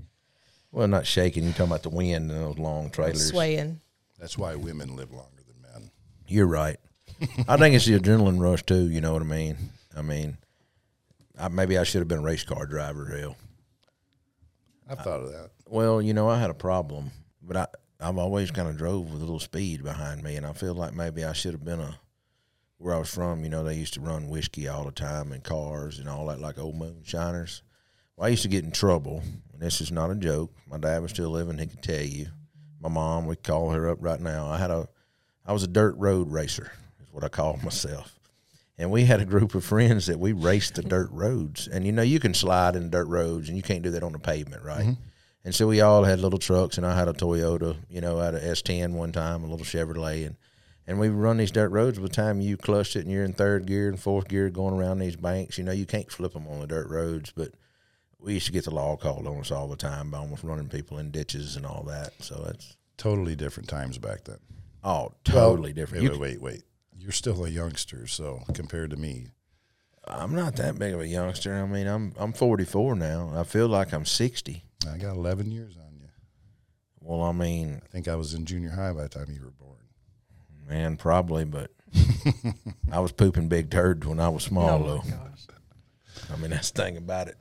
well, 0.72 0.88
not 0.88 1.06
shaking. 1.06 1.44
You're 1.44 1.52
talking 1.52 1.66
about 1.66 1.82
the 1.82 1.88
wind 1.88 2.30
and 2.30 2.40
those 2.40 2.58
long 2.58 2.90
trailers. 2.90 3.28
swaying. 3.28 3.80
That's 4.18 4.36
why 4.36 4.54
women 4.54 4.96
live 4.96 5.12
longer 5.12 5.42
than 5.46 5.62
men. 5.62 5.90
You're 6.26 6.46
right. 6.46 6.76
I 7.48 7.56
think 7.56 7.74
it's 7.74 7.86
the 7.86 7.98
adrenaline 7.98 8.40
rush 8.40 8.62
too. 8.64 8.88
You 8.88 9.00
know 9.00 9.12
what 9.12 9.22
I 9.22 9.26
mean? 9.26 9.56
I 9.96 10.02
mean, 10.02 10.36
I, 11.38 11.48
maybe 11.48 11.78
I 11.78 11.84
should 11.84 12.00
have 12.00 12.08
been 12.08 12.18
a 12.18 12.22
race 12.22 12.44
car 12.44 12.66
driver. 12.66 13.06
Hell, 13.06 13.36
I've 14.88 15.00
thought 15.00 15.20
of 15.20 15.32
that. 15.32 15.50
Well, 15.66 16.02
you 16.02 16.12
know, 16.14 16.28
I 16.28 16.38
had 16.38 16.50
a 16.50 16.54
problem, 16.54 17.10
but 17.42 17.56
I 17.56 17.66
I've 18.00 18.18
always 18.18 18.50
kind 18.50 18.68
of 18.68 18.76
drove 18.76 19.10
with 19.10 19.20
a 19.20 19.24
little 19.24 19.40
speed 19.40 19.82
behind 19.82 20.22
me, 20.22 20.36
and 20.36 20.46
I 20.46 20.52
feel 20.52 20.74
like 20.74 20.94
maybe 20.94 21.24
I 21.24 21.32
should 21.32 21.52
have 21.52 21.64
been 21.64 21.80
a 21.80 21.98
where 22.78 22.94
I 22.94 22.98
was 22.98 23.12
from. 23.12 23.44
You 23.44 23.50
know, 23.50 23.62
they 23.62 23.74
used 23.74 23.94
to 23.94 24.00
run 24.00 24.28
whiskey 24.28 24.68
all 24.68 24.84
the 24.84 24.92
time 24.92 25.32
in 25.32 25.42
cars 25.42 25.98
and 25.98 26.08
all 26.08 26.26
that, 26.26 26.40
like 26.40 26.58
old 26.58 26.76
moonshiners. 26.76 27.62
Well, 28.16 28.26
I 28.26 28.30
used 28.30 28.42
to 28.42 28.48
get 28.48 28.64
in 28.64 28.72
trouble, 28.72 29.22
and 29.52 29.60
this 29.60 29.80
is 29.80 29.92
not 29.92 30.10
a 30.10 30.14
joke. 30.14 30.52
My 30.68 30.78
dad 30.78 31.02
was 31.02 31.10
still 31.10 31.30
living; 31.30 31.58
he 31.58 31.66
could 31.66 31.82
tell 31.82 32.02
you. 32.02 32.28
My 32.80 32.88
mom, 32.88 33.26
we 33.26 33.36
call 33.36 33.70
her 33.70 33.88
up 33.88 33.98
right 34.00 34.20
now. 34.20 34.46
I 34.46 34.56
had 34.56 34.70
a, 34.70 34.88
I 35.44 35.52
was 35.52 35.64
a 35.64 35.68
dirt 35.68 35.96
road 35.96 36.30
racer, 36.30 36.72
is 37.02 37.12
what 37.12 37.24
I 37.24 37.28
called 37.28 37.62
myself. 37.64 38.18
And 38.80 38.92
we 38.92 39.04
had 39.04 39.20
a 39.20 39.24
group 39.24 39.56
of 39.56 39.64
friends 39.64 40.06
that 40.06 40.20
we 40.20 40.32
raced 40.32 40.76
the 40.76 40.82
dirt 40.82 41.10
roads. 41.10 41.66
And 41.66 41.84
you 41.84 41.90
know, 41.90 42.02
you 42.02 42.20
can 42.20 42.32
slide 42.32 42.76
in 42.76 42.90
dirt 42.90 43.08
roads 43.08 43.48
and 43.48 43.56
you 43.56 43.62
can't 43.62 43.82
do 43.82 43.90
that 43.90 44.04
on 44.04 44.12
the 44.12 44.20
pavement, 44.20 44.62
right? 44.62 44.86
Mm-hmm. 44.86 45.02
And 45.44 45.54
so 45.54 45.66
we 45.66 45.80
all 45.80 46.04
had 46.04 46.20
little 46.20 46.38
trucks 46.38 46.78
and 46.78 46.86
I 46.86 46.94
had 46.96 47.08
a 47.08 47.12
Toyota, 47.12 47.76
you 47.88 48.00
know, 48.00 48.20
I 48.20 48.26
had 48.26 48.34
a 48.36 48.40
S10 48.40 48.92
one 48.92 49.10
time, 49.10 49.42
a 49.42 49.48
little 49.48 49.66
Chevrolet 49.66 50.26
and 50.26 50.36
and 50.88 50.98
we 50.98 51.08
run 51.08 51.36
these 51.36 51.52
dirt 51.52 51.68
roads 51.68 51.98
by 51.98 52.02
the 52.02 52.08
time 52.08 52.40
you 52.40 52.56
clutch 52.56 52.96
it 52.96 53.04
and 53.04 53.12
you're 53.12 53.24
in 53.24 53.32
third 53.32 53.66
gear 53.66 53.88
and 53.88 54.00
fourth 54.00 54.26
gear 54.26 54.50
going 54.50 54.74
around 54.74 54.98
these 54.98 55.14
banks, 55.14 55.56
you 55.56 55.62
know, 55.62 55.70
you 55.70 55.86
can't 55.86 56.10
flip 56.10 56.32
them 56.32 56.48
on 56.48 56.58
the 56.58 56.66
dirt 56.66 56.88
roads, 56.88 57.32
but 57.36 57.52
we 58.18 58.34
used 58.34 58.46
to 58.46 58.52
get 58.52 58.64
the 58.64 58.74
law 58.74 58.96
called 58.96 59.28
on 59.28 59.38
us 59.38 59.52
all 59.52 59.68
the 59.68 59.76
time 59.76 60.10
by 60.10 60.18
almost 60.18 60.42
running 60.42 60.68
people 60.68 60.98
in 60.98 61.12
ditches 61.12 61.54
and 61.54 61.64
all 61.64 61.84
that. 61.84 62.12
So 62.20 62.42
that's 62.44 62.76
Totally 62.98 63.36
different 63.36 63.68
times 63.68 63.96
back 63.96 64.24
then. 64.24 64.38
Oh, 64.82 65.12
totally 65.22 65.72
different. 65.72 66.02
Wait, 66.02 66.10
wait, 66.12 66.20
wait, 66.20 66.42
wait. 66.42 66.62
You're 66.98 67.12
still 67.12 67.44
a 67.44 67.48
youngster, 67.48 68.08
so 68.08 68.42
compared 68.54 68.90
to 68.90 68.96
me, 68.96 69.28
I'm 70.04 70.34
not 70.34 70.56
that 70.56 70.78
big 70.80 70.94
of 70.94 71.00
a 71.00 71.06
youngster. 71.06 71.54
I 71.54 71.64
mean, 71.64 71.86
I'm 71.86 72.12
I'm 72.18 72.32
44 72.32 72.96
now. 72.96 73.30
I 73.34 73.44
feel 73.44 73.68
like 73.68 73.92
I'm 73.92 74.04
60. 74.04 74.64
I 74.92 74.98
got 74.98 75.14
11 75.14 75.52
years 75.52 75.76
on 75.76 75.96
you. 76.00 76.08
Well, 77.00 77.22
I 77.22 77.30
mean, 77.30 77.80
I 77.84 77.88
think 77.88 78.08
I 78.08 78.16
was 78.16 78.34
in 78.34 78.44
junior 78.44 78.70
high 78.70 78.92
by 78.92 79.04
the 79.04 79.08
time 79.08 79.26
you 79.30 79.44
were 79.44 79.52
born. 79.52 79.78
Man, 80.68 80.96
probably, 80.96 81.44
but 81.44 81.70
I 82.92 83.00
was 83.00 83.12
pooping 83.12 83.48
big 83.48 83.70
turds 83.70 84.06
when 84.06 84.20
I 84.20 84.28
was 84.28 84.42
small, 84.44 84.68
Oh 84.82 84.86
though. 84.86 85.10
gosh. 85.10 85.46
I 86.32 86.36
mean, 86.36 86.50
that's 86.50 86.70
the 86.70 86.82
thing 86.82 86.96
about 86.96 87.28
it. 87.28 87.36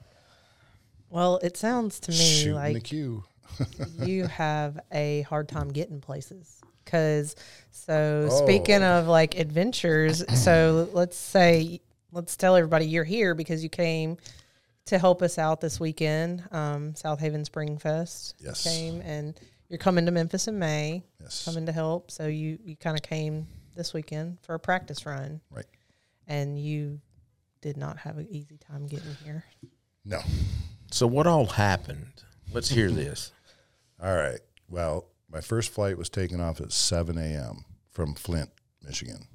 Well, 1.09 1.39
it 1.43 1.57
sounds 1.57 1.99
to 2.01 2.11
me 2.11 2.17
Shooting 2.17 2.53
like 2.55 2.83
queue. 2.83 3.23
you 3.99 4.27
have 4.27 4.79
a 4.91 5.21
hard 5.23 5.47
time 5.49 5.69
getting 5.69 5.99
places. 6.01 6.61
Because, 6.85 7.35
so 7.71 8.29
speaking 8.29 8.81
Oh. 8.83 8.99
of 8.99 9.07
like 9.07 9.37
adventures, 9.37 10.23
so 10.41 10.89
let's 10.93 11.17
say, 11.17 11.81
let's 12.13 12.37
tell 12.37 12.55
everybody 12.55 12.85
you're 12.85 13.03
here 13.03 13.35
because 13.35 13.61
you 13.63 13.69
came 13.69 14.17
to 14.85 14.97
help 14.97 15.21
us 15.21 15.37
out 15.37 15.59
this 15.59 15.79
weekend. 15.81 16.43
Um, 16.51 16.95
South 16.95 17.19
Haven 17.19 17.43
Spring 17.43 17.77
Fest 17.77 18.35
Yes. 18.39 18.63
came, 18.63 19.01
and 19.01 19.37
you're 19.69 19.77
coming 19.77 20.05
to 20.05 20.11
Memphis 20.11 20.47
in 20.47 20.57
May, 20.59 21.03
Yes. 21.21 21.45
coming 21.45 21.65
to 21.65 21.71
help. 21.71 22.11
So 22.11 22.27
you, 22.27 22.57
you 22.63 22.75
kind 22.75 22.95
of 22.97 23.03
came 23.03 23.47
this 23.75 23.93
weekend 23.93 24.39
for 24.41 24.55
a 24.55 24.59
practice 24.59 25.05
run, 25.05 25.41
Right. 25.51 25.65
and 26.27 26.59
you 26.59 26.99
did 27.61 27.77
not 27.77 27.97
have 27.97 28.17
an 28.17 28.27
easy 28.29 28.57
time 28.57 28.87
getting 28.87 29.13
here. 29.23 29.43
No. 30.05 30.21
So, 30.91 31.05
what 31.05 31.27
all 31.27 31.45
happened? 31.45 32.23
Let's 32.53 32.69
hear 32.69 32.89
this. 32.89 33.31
All 34.01 34.15
right. 34.15 34.39
Well, 34.69 35.07
my 35.29 35.41
first 35.41 35.71
flight 35.73 35.97
was 35.97 36.07
taken 36.09 36.39
off 36.39 36.61
at 36.61 36.71
7 36.71 37.17
a.m. 37.17 37.65
from 37.91 38.13
Flint, 38.15 38.49
Michigan. 38.81 39.27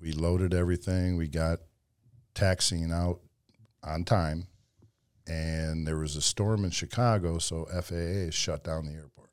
We 0.00 0.12
loaded 0.12 0.52
everything. 0.52 1.16
We 1.16 1.28
got 1.28 1.60
taxiing 2.34 2.90
out 2.90 3.20
on 3.84 4.02
time, 4.04 4.46
and 5.30 5.86
there 5.86 5.98
was 5.98 6.16
a 6.16 6.22
storm 6.22 6.64
in 6.64 6.70
Chicago, 6.70 7.38
so 7.38 7.66
FAA 7.66 8.30
shut 8.30 8.64
down 8.64 8.86
the 8.86 8.94
airport. 8.94 9.30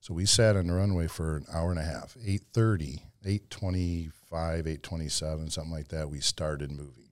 So 0.00 0.12
we 0.12 0.26
sat 0.26 0.56
on 0.56 0.66
the 0.66 0.74
runway 0.74 1.06
for 1.06 1.38
an 1.38 1.46
hour 1.52 1.70
and 1.70 1.80
a 1.80 1.84
half. 1.84 2.14
8:30, 2.22 3.00
8:25, 3.24 4.66
8:27, 4.66 5.50
something 5.50 5.72
like 5.72 5.88
that. 5.88 6.10
We 6.10 6.20
started 6.20 6.70
moving. 6.70 7.08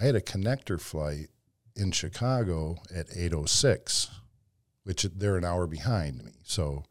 I 0.00 0.04
had 0.04 0.16
a 0.16 0.20
connector 0.20 0.80
flight 0.80 1.28
in 1.76 1.92
Chicago 1.92 2.82
at 2.92 3.08
8:06 3.10 4.10
which 4.84 5.02
they're 5.02 5.36
an 5.36 5.44
hour 5.44 5.66
behind 5.66 6.24
me. 6.24 6.32
So, 6.42 6.84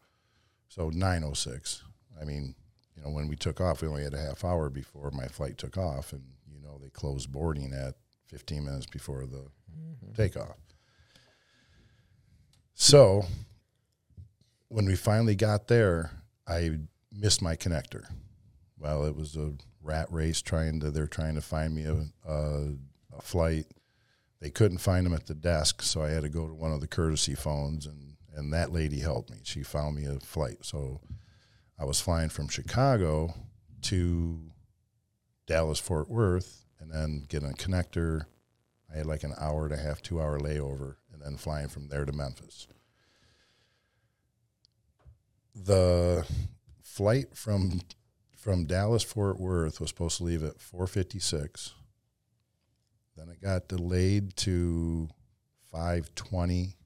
so 0.68 0.90
nine 0.90 1.24
oh 1.24 1.34
six. 1.34 1.82
I 2.18 2.24
mean, 2.24 2.54
you 2.96 3.02
know, 3.02 3.10
when 3.10 3.28
we 3.28 3.36
took 3.36 3.60
off, 3.60 3.82
we 3.82 3.88
only 3.88 4.04
had 4.04 4.14
a 4.14 4.20
half 4.20 4.44
hour 4.44 4.70
before 4.70 5.10
my 5.10 5.26
flight 5.26 5.58
took 5.58 5.76
off, 5.76 6.12
and 6.12 6.22
you 6.50 6.60
know 6.60 6.78
they 6.78 6.88
closed 6.88 7.32
boarding 7.32 7.72
at 7.72 7.96
fifteen 8.30 8.64
minutes 8.64 8.86
before 8.86 9.26
the 9.26 9.46
mm-hmm. 9.70 10.12
takeoff. 10.16 10.56
So, 12.74 13.26
when 14.68 14.86
we 14.86 14.96
finally 14.96 15.34
got 15.34 15.68
there, 15.68 16.10
I 16.46 16.78
missed 17.12 17.42
my 17.42 17.56
connector. 17.56 18.04
Well, 18.78 19.04
it 19.04 19.14
was 19.14 19.36
a 19.36 19.52
rat 19.82 20.06
race 20.10 20.40
trying 20.40 20.80
to. 20.80 20.90
They're 20.90 21.06
trying 21.06 21.34
to 21.34 21.42
find 21.42 21.74
me 21.74 21.84
a, 21.84 22.06
a, 22.26 22.74
a 23.18 23.20
flight 23.20 23.66
they 24.40 24.50
couldn't 24.50 24.78
find 24.78 25.06
him 25.06 25.14
at 25.14 25.26
the 25.26 25.34
desk, 25.34 25.82
so 25.82 26.02
I 26.02 26.10
had 26.10 26.22
to 26.22 26.28
go 26.28 26.46
to 26.46 26.54
one 26.54 26.72
of 26.72 26.80
the 26.80 26.86
courtesy 26.86 27.34
phones, 27.34 27.86
and 27.86 28.16
and 28.34 28.52
that 28.52 28.72
lady 28.72 29.00
helped 29.00 29.30
me. 29.30 29.38
She 29.42 29.62
found 29.62 29.96
me 29.96 30.06
a 30.06 30.18
flight, 30.20 30.58
so 30.62 31.00
I 31.78 31.84
was 31.84 32.00
flying 32.00 32.30
from 32.30 32.48
Chicago 32.48 33.34
to 33.82 34.40
Dallas 35.46 35.80
Fort 35.80 36.08
Worth 36.08 36.59
and 36.80 36.90
then 36.90 37.26
getting 37.28 37.50
a 37.50 37.54
connector. 37.54 38.24
I 38.92 38.96
had 38.96 39.06
like 39.06 39.22
an 39.22 39.34
hour 39.38 39.66
and 39.66 39.74
a 39.74 39.76
half, 39.76 40.02
two 40.02 40.20
hour 40.20 40.38
layover, 40.40 40.96
and 41.12 41.22
then 41.22 41.36
flying 41.36 41.68
from 41.68 41.88
there 41.88 42.04
to 42.04 42.12
Memphis. 42.12 42.66
The 45.54 46.26
flight 46.82 47.36
from 47.36 47.82
from 48.36 48.64
Dallas 48.64 49.02
Fort 49.02 49.38
Worth 49.38 49.80
was 49.80 49.90
supposed 49.90 50.16
to 50.16 50.24
leave 50.24 50.42
at 50.42 50.58
4:56. 50.58 51.72
Then 53.16 53.28
it 53.28 53.42
got 53.42 53.68
delayed 53.68 54.34
to 54.38 55.10
5:20. 55.72 56.76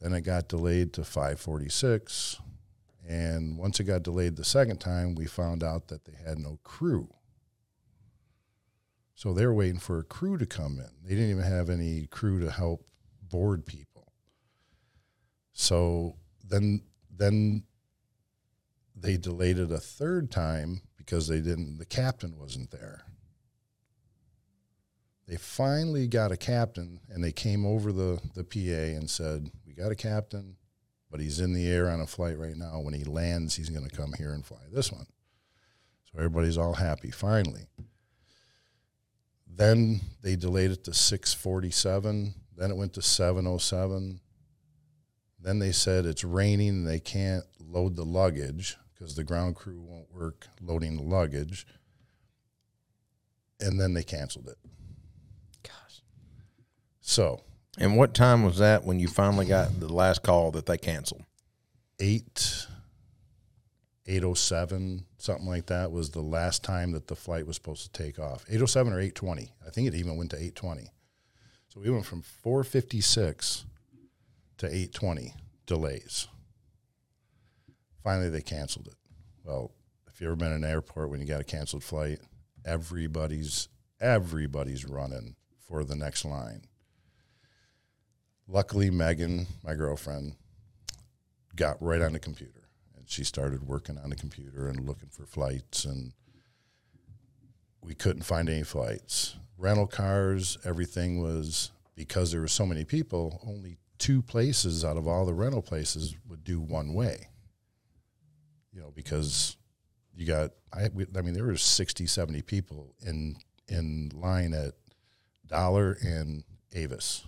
Then 0.00 0.12
it 0.12 0.20
got 0.20 0.48
delayed 0.48 0.92
to 0.94 1.02
5:46. 1.02 2.40
And 3.08 3.56
once 3.56 3.80
it 3.80 3.84
got 3.84 4.02
delayed 4.02 4.36
the 4.36 4.44
second 4.44 4.78
time, 4.80 5.14
we 5.14 5.26
found 5.26 5.64
out 5.64 5.88
that 5.88 6.04
they 6.04 6.14
had 6.14 6.38
no 6.38 6.58
crew. 6.62 7.14
So 9.14 9.32
they 9.32 9.46
were 9.46 9.54
waiting 9.54 9.78
for 9.78 9.98
a 9.98 10.04
crew 10.04 10.38
to 10.38 10.46
come 10.46 10.78
in. 10.78 10.90
They 11.04 11.14
didn't 11.14 11.30
even 11.30 11.44
have 11.44 11.70
any 11.70 12.06
crew 12.06 12.40
to 12.40 12.50
help 12.50 12.86
board 13.22 13.66
people. 13.66 14.12
So 15.52 16.16
then 16.44 16.82
then 17.10 17.64
they 18.96 19.16
delayed 19.16 19.58
it 19.58 19.70
a 19.70 19.78
third 19.78 20.30
time 20.30 20.82
because 20.96 21.28
they 21.28 21.40
didn't 21.40 21.78
the 21.78 21.86
captain 21.86 22.38
wasn't 22.38 22.70
there. 22.70 23.04
They 25.28 25.36
finally 25.36 26.08
got 26.08 26.32
a 26.32 26.36
captain 26.36 27.00
and 27.08 27.22
they 27.22 27.32
came 27.32 27.64
over 27.64 27.92
the, 27.92 28.20
the 28.34 28.44
PA 28.44 28.98
and 28.98 29.08
said, 29.08 29.50
We 29.66 29.72
got 29.72 29.92
a 29.92 29.96
captain, 29.96 30.56
but 31.10 31.20
he's 31.20 31.40
in 31.40 31.52
the 31.52 31.66
air 31.68 31.88
on 31.88 32.00
a 32.00 32.06
flight 32.06 32.38
right 32.38 32.56
now. 32.56 32.80
When 32.80 32.94
he 32.94 33.04
lands, 33.04 33.54
he's 33.54 33.70
going 33.70 33.88
to 33.88 33.96
come 33.96 34.12
here 34.18 34.32
and 34.32 34.44
fly 34.44 34.58
this 34.70 34.90
one. 34.90 35.06
So 36.04 36.18
everybody's 36.18 36.58
all 36.58 36.74
happy 36.74 37.10
finally. 37.10 37.66
Then 39.54 40.00
they 40.22 40.36
delayed 40.36 40.70
it 40.70 40.84
to 40.84 40.94
647. 40.94 42.34
Then 42.56 42.70
it 42.70 42.76
went 42.76 42.94
to 42.94 43.02
707. 43.02 44.20
Then 45.40 45.58
they 45.58 45.72
said 45.72 46.06
it's 46.06 46.24
raining 46.24 46.68
and 46.68 46.86
they 46.86 47.00
can't 47.00 47.44
load 47.58 47.96
the 47.96 48.04
luggage 48.04 48.76
because 48.94 49.14
the 49.14 49.24
ground 49.24 49.56
crew 49.56 49.80
won't 49.80 50.12
work 50.12 50.46
loading 50.60 50.96
the 50.96 51.02
luggage. 51.02 51.66
And 53.60 53.80
then 53.80 53.94
they 53.94 54.02
canceled 54.02 54.48
it. 54.48 54.58
Gosh. 55.62 56.02
So 57.00 57.42
And 57.78 57.96
what 57.96 58.14
time 58.14 58.42
was 58.44 58.58
that 58.58 58.84
when 58.84 59.00
you 59.00 59.08
finally 59.08 59.46
got 59.46 59.78
the 59.80 59.92
last 59.92 60.22
call 60.22 60.50
that 60.52 60.66
they 60.66 60.78
canceled? 60.78 61.24
eight 62.00 62.66
eight 64.06 64.24
oh 64.24 64.34
seven 64.34 65.04
something 65.18 65.46
like 65.46 65.66
that 65.66 65.92
was 65.92 66.10
the 66.10 66.20
last 66.20 66.64
time 66.64 66.92
that 66.92 67.06
the 67.06 67.16
flight 67.16 67.46
was 67.46 67.56
supposed 67.56 67.82
to 67.82 68.02
take 68.02 68.18
off. 68.18 68.44
Eight 68.48 68.60
oh 68.60 68.66
seven 68.66 68.92
or 68.92 69.00
eight 69.00 69.14
twenty. 69.14 69.52
I 69.66 69.70
think 69.70 69.88
it 69.88 69.94
even 69.94 70.16
went 70.16 70.30
to 70.30 70.42
eight 70.42 70.54
twenty. 70.54 70.90
So 71.68 71.80
we 71.80 71.90
went 71.90 72.06
from 72.06 72.22
four 72.22 72.64
fifty 72.64 73.00
six 73.00 73.64
to 74.58 74.74
eight 74.74 74.92
twenty 74.92 75.34
delays. 75.66 76.28
Finally, 78.02 78.30
they 78.30 78.42
canceled 78.42 78.88
it. 78.88 78.96
Well, 79.44 79.70
if 80.08 80.20
you've 80.20 80.28
ever 80.28 80.36
been 80.36 80.52
in 80.52 80.64
an 80.64 80.70
airport 80.70 81.10
when 81.10 81.20
you 81.20 81.26
got 81.26 81.40
a 81.40 81.44
canceled 81.44 81.84
flight, 81.84 82.18
everybody's 82.64 83.68
everybody's 84.00 84.84
running 84.84 85.36
for 85.68 85.84
the 85.84 85.94
next 85.94 86.24
line. 86.24 86.62
Luckily, 88.48 88.90
Megan, 88.90 89.46
my 89.64 89.74
girlfriend, 89.74 90.34
got 91.54 91.80
right 91.80 92.02
on 92.02 92.12
the 92.12 92.18
computer 92.18 92.61
and 93.02 93.10
she 93.10 93.24
started 93.24 93.66
working 93.66 93.98
on 93.98 94.10
the 94.10 94.16
computer 94.16 94.68
and 94.68 94.86
looking 94.86 95.08
for 95.08 95.26
flights 95.26 95.84
and 95.84 96.12
we 97.82 97.94
couldn't 97.94 98.22
find 98.22 98.48
any 98.48 98.62
flights. 98.62 99.36
Rental 99.58 99.88
cars 99.88 100.56
everything 100.64 101.20
was 101.20 101.72
because 101.96 102.30
there 102.30 102.40
were 102.40 102.48
so 102.48 102.64
many 102.64 102.84
people 102.84 103.40
only 103.46 103.76
two 103.98 104.22
places 104.22 104.84
out 104.84 104.96
of 104.96 105.06
all 105.06 105.26
the 105.26 105.34
rental 105.34 105.62
places 105.62 106.14
would 106.28 106.44
do 106.44 106.60
one 106.60 106.94
way. 106.94 107.28
You 108.72 108.80
know 108.80 108.92
because 108.94 109.56
you 110.14 110.26
got 110.26 110.52
i, 110.72 110.84
I 110.84 111.22
mean 111.22 111.34
there 111.34 111.44
were 111.44 111.56
60 111.56 112.06
70 112.06 112.42
people 112.42 112.94
in 113.04 113.36
in 113.68 114.10
line 114.14 114.54
at 114.54 114.74
dollar 115.46 115.98
and 116.02 116.44
avis. 116.74 117.24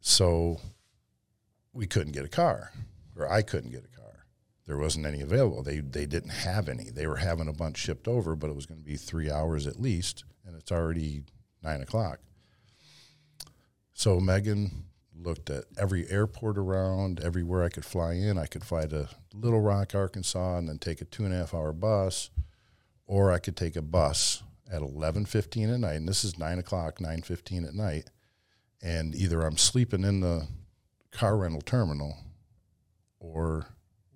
So 0.00 0.60
we 1.72 1.86
couldn't 1.86 2.12
get 2.12 2.24
a 2.24 2.28
car, 2.28 2.72
or 3.16 3.30
I 3.30 3.42
couldn't 3.42 3.70
get 3.70 3.84
a 3.84 3.96
car. 3.96 4.26
There 4.66 4.78
wasn't 4.78 5.06
any 5.06 5.20
available. 5.20 5.62
They 5.62 5.80
they 5.80 6.06
didn't 6.06 6.30
have 6.30 6.68
any. 6.68 6.90
They 6.90 7.06
were 7.06 7.16
having 7.16 7.48
a 7.48 7.52
bunch 7.52 7.78
shipped 7.78 8.06
over, 8.06 8.36
but 8.36 8.48
it 8.48 8.56
was 8.56 8.66
going 8.66 8.80
to 8.80 8.86
be 8.86 8.96
three 8.96 9.30
hours 9.30 9.66
at 9.66 9.80
least, 9.80 10.24
and 10.46 10.56
it's 10.56 10.70
already 10.70 11.24
nine 11.62 11.82
o'clock. 11.82 12.20
So 13.92 14.20
Megan 14.20 14.84
looked 15.14 15.50
at 15.50 15.64
every 15.76 16.08
airport 16.08 16.58
around, 16.58 17.20
everywhere 17.20 17.62
I 17.62 17.68
could 17.68 17.84
fly 17.84 18.14
in. 18.14 18.38
I 18.38 18.46
could 18.46 18.64
fly 18.64 18.86
to 18.86 19.08
Little 19.34 19.60
Rock, 19.60 19.94
Arkansas, 19.94 20.58
and 20.58 20.68
then 20.68 20.78
take 20.78 21.00
a 21.00 21.04
two 21.04 21.24
and 21.24 21.34
a 21.34 21.38
half 21.38 21.54
hour 21.54 21.72
bus, 21.72 22.30
or 23.06 23.32
I 23.32 23.38
could 23.38 23.56
take 23.56 23.76
a 23.76 23.82
bus 23.82 24.42
at 24.70 24.80
eleven 24.80 25.26
fifteen 25.26 25.70
at 25.70 25.80
night. 25.80 25.96
And 25.96 26.08
this 26.08 26.24
is 26.24 26.38
nine 26.38 26.58
o'clock, 26.58 27.00
nine 27.00 27.22
fifteen 27.22 27.64
at 27.64 27.74
night, 27.74 28.10
and 28.80 29.14
either 29.14 29.42
I'm 29.42 29.58
sleeping 29.58 30.04
in 30.04 30.20
the 30.20 30.46
car 31.10 31.36
rental 31.36 31.62
terminal 31.62 32.16
or 33.22 33.66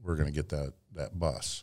we're 0.02 0.16
going 0.16 0.28
to 0.28 0.34
get 0.34 0.48
that, 0.50 0.72
that 0.94 1.18
bus. 1.18 1.62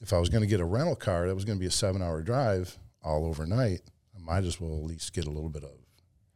If 0.00 0.12
I 0.12 0.18
was 0.18 0.28
going 0.28 0.42
to 0.42 0.46
get 0.48 0.60
a 0.60 0.64
rental 0.64 0.94
car, 0.96 1.26
that 1.26 1.34
was 1.34 1.44
going 1.44 1.58
to 1.58 1.60
be 1.60 1.66
a 1.66 1.70
seven 1.70 2.02
hour 2.02 2.22
drive 2.22 2.78
all 3.02 3.24
overnight. 3.26 3.80
I 4.14 4.18
might 4.22 4.44
as 4.44 4.60
well 4.60 4.76
at 4.78 4.84
least 4.84 5.12
get 5.12 5.26
a 5.26 5.30
little 5.30 5.48
bit 5.50 5.64
of, 5.64 5.70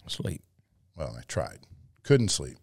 Sleep. 0.06 0.42
well, 0.96 1.14
I 1.18 1.22
tried. 1.28 1.58
Couldn't 2.02 2.28
sleep. 2.30 2.56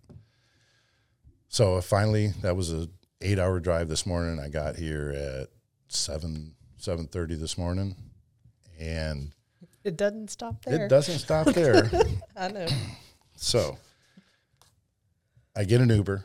So 1.50 1.80
finally, 1.82 2.34
that 2.42 2.56
was 2.56 2.74
a 2.74 2.90
eight 3.22 3.40
hour 3.40 3.60
drive 3.60 3.88
this 3.90 4.06
morning. 4.06 4.40
I 4.40 4.50
got 4.50 4.76
here 4.76 5.10
at 5.12 5.48
seven, 5.88 6.56
seven 6.78 7.08
thirty 7.08 7.36
this 7.36 7.58
morning 7.58 7.96
and 8.80 9.32
It 9.84 9.96
doesn't 9.98 10.30
stop 10.30 10.64
there. 10.66 10.86
it 10.86 10.90
doesn't 10.90 11.20
stop 11.20 11.48
there. 11.54 11.90
I 12.36 12.50
know. 12.50 12.68
So 13.36 13.78
I 15.56 15.64
get 15.64 15.82
an 15.82 15.90
Uber. 15.90 16.24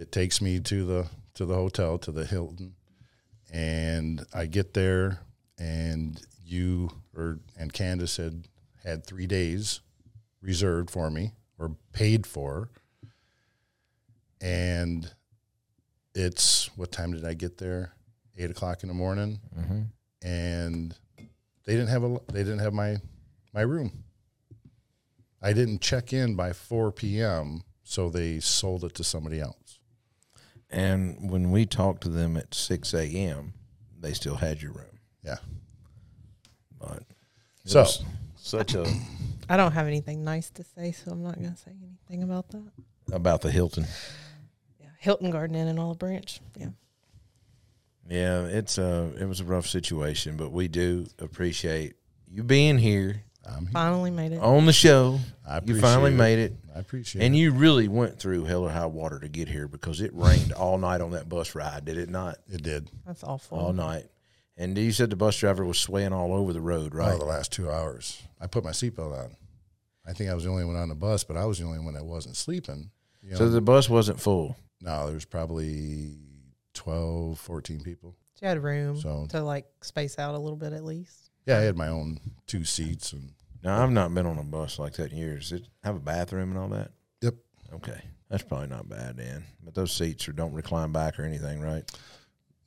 It 0.00 0.12
takes 0.12 0.40
me 0.40 0.60
to 0.60 0.86
the 0.86 1.06
to 1.34 1.44
the 1.44 1.54
hotel 1.54 1.98
to 1.98 2.10
the 2.10 2.24
Hilton, 2.24 2.74
and 3.52 4.24
I 4.32 4.46
get 4.46 4.72
there, 4.72 5.20
and 5.58 6.18
you 6.42 6.90
or 7.14 7.40
and 7.58 7.70
Candace 7.70 8.16
had 8.16 8.48
had 8.82 9.04
three 9.04 9.26
days 9.26 9.80
reserved 10.40 10.90
for 10.90 11.10
me 11.10 11.32
or 11.58 11.76
paid 11.92 12.26
for, 12.26 12.70
and 14.40 15.12
it's 16.14 16.70
what 16.76 16.92
time 16.92 17.12
did 17.12 17.26
I 17.26 17.34
get 17.34 17.58
there? 17.58 17.92
Eight 18.38 18.50
o'clock 18.50 18.82
in 18.82 18.88
the 18.88 18.94
morning, 18.94 19.38
mm-hmm. 19.54 19.82
and 20.26 20.94
they 21.66 21.74
didn't 21.74 21.90
have 21.90 22.04
a 22.04 22.18
they 22.32 22.42
didn't 22.42 22.60
have 22.60 22.72
my 22.72 22.96
my 23.52 23.60
room. 23.60 24.04
I 25.42 25.52
didn't 25.52 25.82
check 25.82 26.12
in 26.12 26.36
by 26.36 26.52
4 26.52 26.92
p.m., 26.92 27.64
so 27.82 28.10
they 28.10 28.40
sold 28.40 28.84
it 28.84 28.94
to 28.96 29.04
somebody 29.04 29.40
else. 29.40 29.59
And 30.70 31.30
when 31.30 31.50
we 31.50 31.66
talked 31.66 32.02
to 32.04 32.08
them 32.08 32.36
at 32.36 32.54
6 32.54 32.94
a.m., 32.94 33.54
they 33.98 34.12
still 34.12 34.36
had 34.36 34.62
your 34.62 34.72
room. 34.72 35.00
Yeah. 35.24 35.36
But 36.78 37.02
it 37.64 37.70
So- 37.70 37.80
was 37.82 38.04
such 38.36 38.74
a 38.74 38.86
I 39.48 39.56
don't 39.56 39.72
have 39.72 39.86
anything 39.88 40.22
nice 40.22 40.48
to 40.50 40.62
say, 40.64 40.92
so 40.92 41.10
I'm 41.10 41.22
not 41.24 41.34
going 41.36 41.52
to 41.52 41.58
say 41.58 41.72
anything 41.82 42.22
about 42.22 42.48
that. 42.50 42.70
about 43.12 43.40
the 43.40 43.50
Hilton. 43.50 43.84
Yeah, 44.80 44.86
Hilton 44.98 45.30
Garden 45.30 45.56
Inn 45.56 45.66
and 45.66 45.78
Olive 45.80 45.98
Branch. 45.98 46.40
Yeah. 46.56 46.68
Yeah, 48.08 48.44
it's 48.44 48.78
a 48.78 49.12
it 49.18 49.26
was 49.26 49.40
a 49.40 49.44
rough 49.44 49.66
situation, 49.66 50.36
but 50.36 50.50
we 50.52 50.68
do 50.68 51.06
appreciate 51.18 51.94
you 52.28 52.44
being 52.44 52.78
here 52.78 53.24
I'm 53.46 53.64
here. 53.66 53.72
Finally 53.72 54.10
made 54.10 54.32
it. 54.32 54.40
on 54.40 54.66
the 54.66 54.72
show. 54.72 55.18
I 55.46 55.60
You 55.64 55.80
finally 55.80 56.12
it. 56.12 56.16
made 56.16 56.38
it. 56.38 56.52
I 56.74 56.78
appreciate 56.78 57.22
And 57.22 57.22
it. 57.22 57.26
And 57.26 57.36
you 57.36 57.52
really 57.52 57.88
went 57.88 58.18
through 58.18 58.44
hell 58.44 58.62
or 58.64 58.70
high 58.70 58.86
water 58.86 59.18
to 59.18 59.28
get 59.28 59.48
here 59.48 59.66
because 59.66 60.00
it 60.00 60.12
rained 60.14 60.52
all 60.52 60.78
night 60.78 61.00
on 61.00 61.10
that 61.12 61.28
bus 61.28 61.54
ride, 61.54 61.84
did 61.84 61.98
it 61.98 62.08
not? 62.10 62.36
It 62.48 62.62
did. 62.62 62.90
That's 63.06 63.24
awful. 63.24 63.58
All 63.58 63.72
night. 63.72 64.06
And 64.56 64.76
you 64.76 64.92
said 64.92 65.10
the 65.10 65.16
bus 65.16 65.36
driver 65.38 65.64
was 65.64 65.78
swaying 65.78 66.12
all 66.12 66.32
over 66.34 66.52
the 66.52 66.60
road, 66.60 66.94
Right. 66.94 67.10
right? 67.10 67.18
the 67.18 67.24
last 67.24 67.50
two 67.50 67.70
hours. 67.70 68.22
I 68.40 68.46
put 68.46 68.62
my 68.62 68.70
seatbelt 68.72 69.18
on. 69.18 69.36
I 70.06 70.12
think 70.12 70.30
I 70.30 70.34
was 70.34 70.44
the 70.44 70.50
only 70.50 70.64
one 70.64 70.76
on 70.76 70.88
the 70.88 70.94
bus, 70.94 71.24
but 71.24 71.36
I 71.36 71.44
was 71.46 71.58
the 71.58 71.64
only 71.64 71.78
one 71.78 71.94
that 71.94 72.04
wasn't 72.04 72.36
sleeping. 72.36 72.90
You 73.22 73.32
know, 73.32 73.36
So 73.38 73.48
the 73.48 73.60
bus 73.60 73.88
wasn't 73.88 74.20
full. 74.20 74.56
no, 74.82 75.06
there 75.06 75.14
was 75.14 75.24
probably 75.24 76.18
12, 76.74 77.38
14 77.38 77.80
people. 77.80 78.16
You 78.40 78.48
had 78.48 78.62
room 78.62 78.98
So- 78.98 79.26
to 79.30 79.42
like 79.42 79.66
space 79.82 80.18
out 80.18 80.34
a 80.34 80.38
little 80.38 80.56
bit 80.56 80.72
at 80.72 80.84
least. 80.84 81.29
Yeah, 81.46 81.58
I 81.58 81.62
had 81.62 81.76
my 81.76 81.88
own 81.88 82.20
two 82.46 82.64
seats 82.64 83.12
and 83.12 83.32
Now 83.62 83.82
I've 83.82 83.90
not 83.90 84.14
been 84.14 84.26
on 84.26 84.38
a 84.38 84.42
bus 84.44 84.78
like 84.78 84.94
that 84.94 85.12
in 85.12 85.18
years. 85.18 85.52
It 85.52 85.66
have 85.82 85.96
a 85.96 86.00
bathroom 86.00 86.50
and 86.50 86.58
all 86.58 86.68
that. 86.68 86.90
Yep. 87.22 87.34
Okay, 87.74 88.00
that's 88.28 88.42
probably 88.42 88.68
not 88.68 88.88
bad, 88.88 89.16
Dan. 89.16 89.44
But 89.62 89.74
those 89.74 89.92
seats 89.92 90.28
are 90.28 90.32
don't 90.32 90.52
recline 90.52 90.92
back 90.92 91.18
or 91.18 91.24
anything, 91.24 91.60
right? 91.60 91.84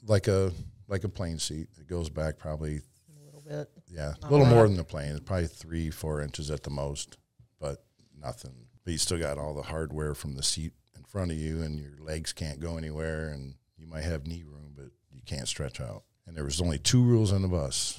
like 0.05 0.27
a 0.27 0.51
like 0.89 1.03
a 1.05 1.09
plane 1.09 1.39
seat. 1.39 1.67
It 1.79 1.87
goes 1.87 2.09
back 2.09 2.37
probably 2.37 2.81
A 2.81 3.25
little 3.25 3.41
bit. 3.41 3.69
yeah, 3.87 4.13
a 4.21 4.29
little 4.29 4.45
more 4.45 4.67
than 4.67 4.75
the 4.77 4.83
plane. 4.83 5.11
It's 5.11 5.21
probably 5.21 5.47
three, 5.47 5.89
four 5.89 6.21
inches 6.21 6.51
at 6.51 6.63
the 6.63 6.69
most, 6.69 7.17
but 7.59 7.83
nothing. 8.19 8.53
But 8.83 8.91
you 8.91 8.97
still 8.97 9.17
got 9.19 9.37
all 9.37 9.53
the 9.53 9.61
hardware 9.61 10.13
from 10.13 10.35
the 10.35 10.43
seat 10.43 10.73
in 10.97 11.03
front 11.05 11.31
of 11.31 11.37
you, 11.37 11.61
and 11.61 11.79
your 11.79 11.93
legs 12.01 12.33
can't 12.33 12.59
go 12.59 12.75
anywhere, 12.77 13.29
and 13.29 13.55
you 13.77 13.87
might 13.87 14.03
have 14.03 14.27
knee 14.27 14.43
room, 14.45 14.73
but 14.75 14.87
you 15.13 15.21
can't 15.25 15.47
stretch 15.47 15.79
out. 15.79 16.03
And 16.27 16.35
there 16.35 16.43
was 16.43 16.59
only 16.61 16.79
two 16.79 17.01
rules 17.01 17.31
on 17.31 17.41
the 17.41 17.47
bus: 17.47 17.97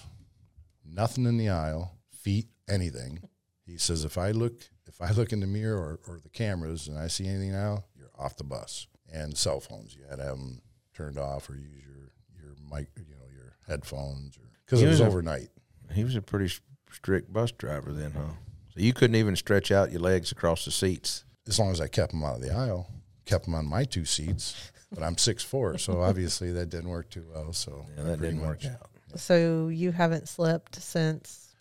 nothing 0.85 1.27
in 1.27 1.37
the 1.39 1.49
aisle, 1.49 1.97
feet, 2.13 2.47
anything. 2.69 3.21
He 3.67 3.79
says, 3.79 4.05
if 4.05 4.19
I 4.19 4.31
look, 4.31 4.63
if 4.87 5.01
I 5.01 5.11
look 5.13 5.33
in 5.33 5.41
the 5.41 5.47
mirror 5.47 5.99
or, 6.07 6.15
or 6.15 6.21
the 6.21 6.29
cameras 6.29 6.89
and 6.89 6.99
I 6.99 7.09
see 7.09 7.27
anything 7.27 7.53
now, 7.53 7.85
you're 7.97 8.11
off 8.19 8.37
the 8.37 8.45
bus. 8.45 8.87
And 9.13 9.37
cell 9.37 9.61
phones, 9.61 9.95
you 9.95 10.03
had 10.09 10.19
to 10.19 10.25
have 10.25 10.37
them 10.37 10.61
turned 10.95 11.19
off 11.19 11.49
or 11.49 11.55
use 11.55 11.83
your 11.85 12.11
your 12.41 12.55
mic, 12.71 12.89
you 12.97 13.15
know, 13.15 13.27
your 13.35 13.57
headphones, 13.67 14.37
or 14.37 14.43
because 14.67 14.81
it 14.81 14.85
He 14.85 14.89
was 14.91 15.01
was 15.01 15.07
a- 15.07 15.11
overnight. 15.11 15.49
He 15.93 16.03
was 16.05 16.17
a 16.17 16.23
pretty 16.23 16.53
strict 16.91 17.33
bus 17.33 17.53
driver 17.53 17.93
then, 17.93 18.11
huh? 18.13 18.33
So 18.75 18.81
you 18.81 18.93
couldn't 18.93 19.17
even 19.17 19.37
stretch 19.37 19.71
out 19.71 19.93
your 19.93 20.01
legs 20.01 20.33
across 20.33 20.65
the 20.65 20.71
seats. 20.73 21.25
as 21.47 21.59
long 21.59 21.71
as 21.71 21.81
I 21.81 21.87
kept 21.89 22.11
them 22.13 22.25
out 22.25 22.37
of 22.37 22.41
the 22.43 22.53
aisle, 22.55 22.89
kept 23.27 23.45
them 23.45 23.55
on 23.55 23.67
my 23.67 23.85
two 23.85 24.05
seats. 24.05 24.73
But 24.93 25.03
I'm 25.05 25.17
six 25.19 25.43
four, 25.45 25.77
so 25.79 26.01
obviously 26.03 26.51
that 26.53 26.71
didn't 26.71 26.89
work 26.91 27.11
too 27.11 27.27
well. 27.33 27.53
So 27.53 27.87
Yeah, 27.97 28.05
that 28.05 28.21
didn't 28.21 28.41
work 28.43 28.65
out. 28.65 28.91
So 29.17 29.69
you 29.69 29.93
haven't 29.93 30.29
slept 30.29 30.81
since. 30.81 31.55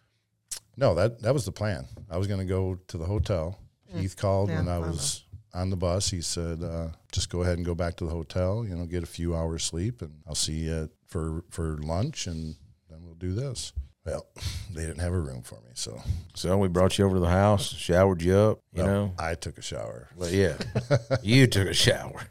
No, 0.78 0.96
that 0.96 1.22
that 1.22 1.34
was 1.34 1.46
the 1.46 1.52
plan. 1.52 1.86
I 2.10 2.18
was 2.18 2.28
going 2.28 2.40
to 2.40 2.46
go 2.46 2.80
to 2.88 2.98
the 2.98 3.06
hotel. 3.06 3.60
Heath 3.88 4.18
called 4.18 4.50
Mm. 4.50 4.54
Yeah, 4.54 4.58
when 4.60 4.68
I 4.70 4.76
I 4.76 4.80
know. 4.82 4.88
was 4.88 5.24
on 5.54 5.70
the 5.70 5.76
bus. 5.78 6.10
He 6.10 6.22
said, 6.22 6.64
uh, 6.64 6.88
"Just 7.12 7.30
go 7.30 7.44
ahead 7.44 7.58
and 7.58 7.66
go 7.66 7.76
back 7.76 7.96
to 7.98 8.06
the 8.06 8.10
hotel. 8.12 8.66
You 8.68 8.76
know, 8.76 8.86
get 8.86 9.04
a 9.04 9.08
few 9.08 9.36
hours 9.36 9.64
sleep, 9.64 10.02
and 10.02 10.22
I'll 10.28 10.34
see 10.36 10.66
you 10.66 10.90
for 11.08 11.44
for 11.52 11.78
lunch, 11.78 12.26
and 12.26 12.56
then 12.90 13.06
we'll 13.06 13.14
do 13.16 13.34
this." 13.34 13.72
Well, 14.06 14.26
they 14.74 14.82
didn't 14.82 15.00
have 15.00 15.14
a 15.14 15.20
room 15.20 15.44
for 15.44 15.56
me, 15.62 15.72
so 15.76 16.02
So 16.34 16.58
we 16.58 16.68
brought 16.70 16.98
you 16.98 17.06
over 17.06 17.16
to 17.16 17.20
the 17.22 17.30
house, 17.30 17.72
showered 17.72 18.22
you 18.24 18.36
up, 18.36 18.60
you 18.74 18.84
well, 18.84 18.88
know. 18.92 19.14
I 19.20 19.36
took 19.36 19.58
a 19.58 19.62
shower. 19.62 20.10
But 20.18 20.32
yeah, 20.32 20.58
you 21.22 21.46
took 21.48 21.68
a 21.68 21.74
shower. 21.74 22.24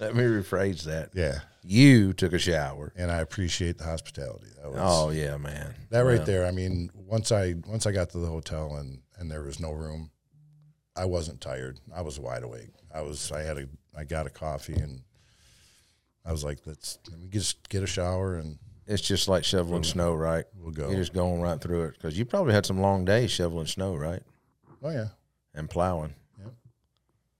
Let 0.00 0.14
me 0.16 0.24
rephrase 0.24 0.82
that. 0.82 1.10
Yeah, 1.14 1.40
You 1.62 2.12
took 2.14 2.32
a 2.32 2.38
shower. 2.38 2.92
and 2.96 3.10
I 3.10 3.18
appreciate 3.20 3.76
the 3.78 3.84
hospitality. 3.84 4.46
That 4.60 4.70
was 4.70 4.80
Oh 4.82 5.10
yeah, 5.10 5.36
man. 5.36 5.74
That 5.90 6.00
right 6.00 6.18
Well, 6.18 6.26
there. 6.26 6.46
I 6.46 6.50
mean, 6.52 6.90
once 6.94 7.30
I 7.32 7.54
once 7.66 7.86
I 7.86 7.92
got 7.92 8.10
to 8.10 8.18
the 8.18 8.26
hotel 8.28 8.76
and 8.76 9.00
and 9.18 9.30
there 9.30 9.42
was 9.42 9.60
no 9.60 9.72
room, 9.72 10.10
I 10.96 11.04
wasn't 11.04 11.40
tired. 11.40 11.78
I 11.94 12.00
was 12.02 12.18
wide 12.18 12.42
awake. 12.42 12.70
I 12.94 13.02
was. 13.02 13.30
I 13.30 13.42
had 13.42 13.58
a. 13.58 13.66
I 13.96 14.04
got 14.04 14.26
a 14.26 14.30
coffee 14.30 14.74
and 14.74 15.02
I 16.24 16.32
was 16.32 16.44
like, 16.44 16.60
let's 16.64 16.98
let 17.10 17.20
me 17.20 17.28
just 17.28 17.68
get 17.68 17.82
a 17.82 17.86
shower 17.86 18.36
and 18.36 18.58
It's 18.86 19.02
just 19.02 19.28
like 19.28 19.44
shoveling 19.44 19.84
snow, 19.84 20.14
right? 20.14 20.44
we'll 20.56 20.72
go. 20.72 20.88
You're 20.88 21.00
just 21.00 21.12
going 21.12 21.40
right 21.42 21.60
through 21.60 21.84
it 21.84 21.92
because 21.94 22.18
you 22.18 22.24
probably 22.24 22.54
had 22.54 22.64
some 22.66 22.80
long 22.80 23.04
days 23.04 23.30
shoveling 23.30 23.66
snow, 23.66 23.94
right? 23.96 24.22
oh 24.82 24.90
yeah. 24.90 25.08
And 25.54 25.68
plowing. 25.68 26.14
Yeah. 26.38 26.50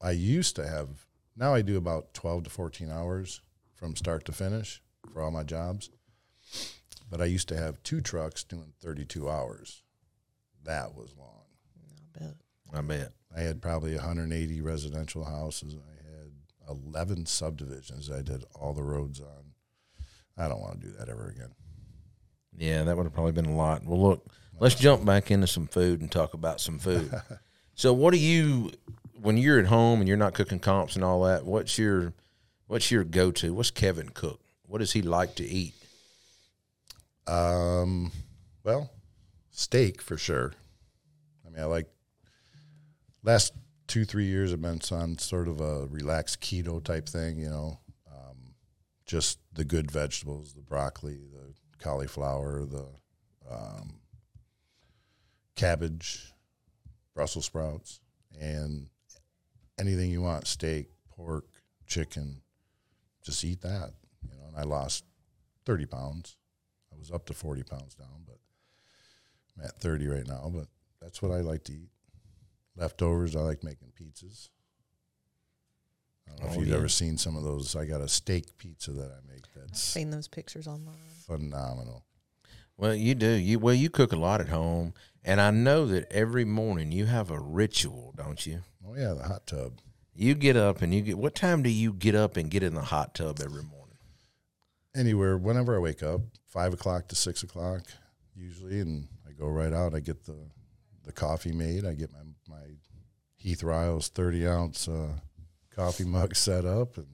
I 0.02 0.10
used 0.10 0.56
to 0.56 0.66
have. 0.68 0.88
Now 1.36 1.54
I 1.54 1.62
do 1.62 1.76
about 1.78 2.12
twelve 2.12 2.44
to 2.44 2.50
fourteen 2.50 2.90
hours 2.90 3.40
from 3.80 3.96
start 3.96 4.26
to 4.26 4.32
finish 4.32 4.82
for 5.10 5.22
all 5.22 5.30
my 5.30 5.42
jobs. 5.42 5.88
But 7.10 7.22
I 7.22 7.24
used 7.24 7.48
to 7.48 7.56
have 7.56 7.82
two 7.82 8.02
trucks 8.02 8.44
doing 8.44 8.74
thirty-two 8.80 9.28
hours. 9.28 9.82
That 10.64 10.94
was 10.94 11.14
long. 11.18 11.46
I 11.80 12.18
bet. 12.18 12.34
I 12.72 12.80
bet. 12.82 13.12
I 13.36 13.40
had 13.40 13.62
probably 13.62 13.94
180 13.94 14.60
residential 14.60 15.24
houses. 15.24 15.74
I 15.74 16.70
had 16.70 16.78
11 16.92 17.26
subdivisions 17.26 18.10
I 18.10 18.22
did 18.22 18.44
all 18.54 18.74
the 18.74 18.82
roads 18.82 19.20
on. 19.20 19.54
I 20.36 20.48
don't 20.48 20.60
want 20.60 20.80
to 20.80 20.86
do 20.86 20.92
that 20.98 21.08
ever 21.08 21.28
again. 21.28 21.54
Yeah, 22.56 22.84
that 22.84 22.96
would 22.96 23.04
have 23.04 23.14
probably 23.14 23.32
been 23.32 23.46
a 23.46 23.56
lot. 23.56 23.84
Well, 23.84 24.00
look, 24.00 24.26
let's 24.58 24.74
jump 24.74 25.04
back 25.04 25.30
into 25.30 25.46
some 25.46 25.66
food 25.66 26.00
and 26.00 26.10
talk 26.10 26.34
about 26.34 26.60
some 26.60 26.78
food. 26.78 27.10
so, 27.74 27.92
what 27.92 28.12
do 28.12 28.18
you 28.18 28.72
when 29.20 29.36
you're 29.36 29.58
at 29.58 29.66
home 29.66 30.00
and 30.00 30.08
you're 30.08 30.16
not 30.16 30.34
cooking 30.34 30.58
comps 30.58 30.96
and 30.96 31.04
all 31.04 31.22
that? 31.24 31.44
What's 31.44 31.78
your 31.78 32.12
what's 32.70 32.92
your 32.92 33.02
go 33.02 33.32
to? 33.32 33.52
What's 33.52 33.72
Kevin 33.72 34.10
cook? 34.10 34.40
What 34.62 34.78
does 34.78 34.92
he 34.92 35.02
like 35.02 35.34
to 35.34 35.44
eat? 35.44 35.74
Um, 37.26 38.12
well, 38.62 38.88
steak 39.50 40.00
for 40.00 40.16
sure. 40.16 40.52
I 41.44 41.50
mean, 41.50 41.60
I 41.60 41.64
like 41.64 41.88
last 43.24 43.54
two 43.88 44.04
three 44.04 44.26
years 44.26 44.52
I've 44.52 44.62
been 44.62 44.80
on 44.92 45.18
sort 45.18 45.48
of 45.48 45.60
a 45.60 45.88
relaxed 45.88 46.40
keto 46.40 46.82
type 46.82 47.08
thing. 47.08 47.40
You 47.40 47.50
know, 47.50 47.78
um, 48.08 48.54
just 49.04 49.40
the 49.52 49.64
good 49.64 49.90
vegetables, 49.90 50.52
the 50.52 50.62
broccoli, 50.62 51.18
the 51.32 51.52
cauliflower, 51.82 52.64
the 52.66 52.86
um, 53.50 53.94
cabbage, 55.56 56.32
Brussels 57.16 57.46
sprouts, 57.46 57.98
and 58.40 58.86
anything 59.76 60.12
you 60.12 60.22
want: 60.22 60.46
steak, 60.46 60.86
pork, 61.16 61.46
chicken. 61.88 62.42
Just 63.22 63.44
eat 63.44 63.60
that. 63.62 63.92
You 64.22 64.36
know, 64.36 64.46
and 64.48 64.56
I 64.56 64.62
lost 64.62 65.04
thirty 65.64 65.86
pounds. 65.86 66.36
I 66.92 66.98
was 66.98 67.10
up 67.10 67.24
to 67.26 67.34
40 67.34 67.62
pounds 67.62 67.94
down, 67.94 68.24
but 68.26 68.38
I'm 69.56 69.64
at 69.64 69.78
30 69.78 70.06
right 70.08 70.26
now. 70.26 70.50
But 70.52 70.66
that's 71.00 71.22
what 71.22 71.30
I 71.30 71.36
like 71.40 71.62
to 71.64 71.72
eat. 71.72 71.90
Leftovers, 72.76 73.36
I 73.36 73.40
like 73.40 73.62
making 73.62 73.92
pizzas. 73.98 74.48
I 76.26 76.30
don't 76.32 76.40
know 76.40 76.46
Oh, 76.48 76.52
if 76.54 76.58
you've 76.60 76.68
yeah. 76.68 76.76
ever 76.76 76.88
seen 76.88 77.16
some 77.16 77.36
of 77.36 77.44
those. 77.44 77.76
I 77.76 77.84
got 77.86 78.00
a 78.00 78.08
steak 78.08 78.56
pizza 78.58 78.90
that 78.92 79.10
I 79.12 79.32
make 79.32 79.44
that's 79.54 79.80
Seen 79.80 80.10
those 80.10 80.28
pictures 80.28 80.66
online. 80.66 80.96
phenomenal. 81.26 82.04
Well, 82.76 82.94
you 82.94 83.14
do. 83.14 83.28
You 83.30 83.58
well, 83.58 83.74
you 83.74 83.90
cook 83.90 84.12
a 84.12 84.16
lot 84.16 84.40
at 84.40 84.48
home, 84.48 84.94
and 85.24 85.40
I 85.40 85.50
know 85.50 85.86
that 85.86 86.10
every 86.10 86.44
morning 86.44 86.92
you 86.92 87.06
have 87.06 87.30
a 87.30 87.38
ritual, 87.38 88.14
don't 88.16 88.44
you? 88.46 88.62
Oh, 88.86 88.94
yeah, 88.96 89.12
the 89.12 89.22
hot 89.24 89.46
tub. 89.46 89.78
You 90.14 90.34
get 90.34 90.56
up 90.56 90.82
and 90.82 90.92
you 90.92 91.02
get. 91.02 91.18
What 91.18 91.34
time 91.34 91.62
do 91.62 91.70
you 91.70 91.92
get 91.92 92.14
up 92.14 92.36
and 92.36 92.50
get 92.50 92.62
in 92.62 92.74
the 92.74 92.82
hot 92.82 93.14
tub 93.14 93.40
every 93.40 93.62
morning? 93.62 93.96
Anywhere, 94.94 95.38
whenever 95.38 95.76
I 95.76 95.78
wake 95.78 96.02
up, 96.02 96.20
5 96.48 96.74
o'clock 96.74 97.08
to 97.08 97.14
6 97.14 97.42
o'clock 97.44 97.82
usually, 98.34 98.80
and 98.80 99.06
I 99.28 99.32
go 99.32 99.46
right 99.46 99.72
out. 99.72 99.94
I 99.94 100.00
get 100.00 100.24
the, 100.24 100.36
the 101.04 101.12
coffee 101.12 101.52
made. 101.52 101.86
I 101.86 101.94
get 101.94 102.12
my, 102.12 102.56
my 102.56 102.64
Heath 103.36 103.62
Riles 103.62 104.08
30 104.08 104.48
ounce 104.48 104.88
uh, 104.88 105.12
coffee 105.74 106.04
mug 106.06 106.34
set 106.34 106.64
up, 106.64 106.96
and 106.96 107.06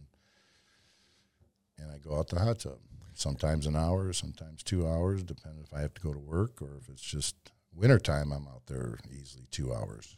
and 1.78 1.90
I 1.90 1.98
go 1.98 2.18
out 2.18 2.28
to 2.28 2.36
the 2.36 2.42
hot 2.42 2.60
tub. 2.60 2.78
Sometimes 3.14 3.66
an 3.66 3.76
hour, 3.76 4.12
sometimes 4.12 4.62
two 4.62 4.86
hours, 4.86 5.22
depending 5.22 5.62
if 5.62 5.72
I 5.72 5.80
have 5.80 5.94
to 5.94 6.00
go 6.00 6.12
to 6.12 6.18
work 6.18 6.60
or 6.60 6.76
if 6.80 6.88
it's 6.88 7.02
just 7.02 7.34
wintertime, 7.74 8.32
I'm 8.32 8.46
out 8.48 8.66
there 8.66 8.98
easily 9.10 9.44
two 9.50 9.72
hours. 9.72 10.16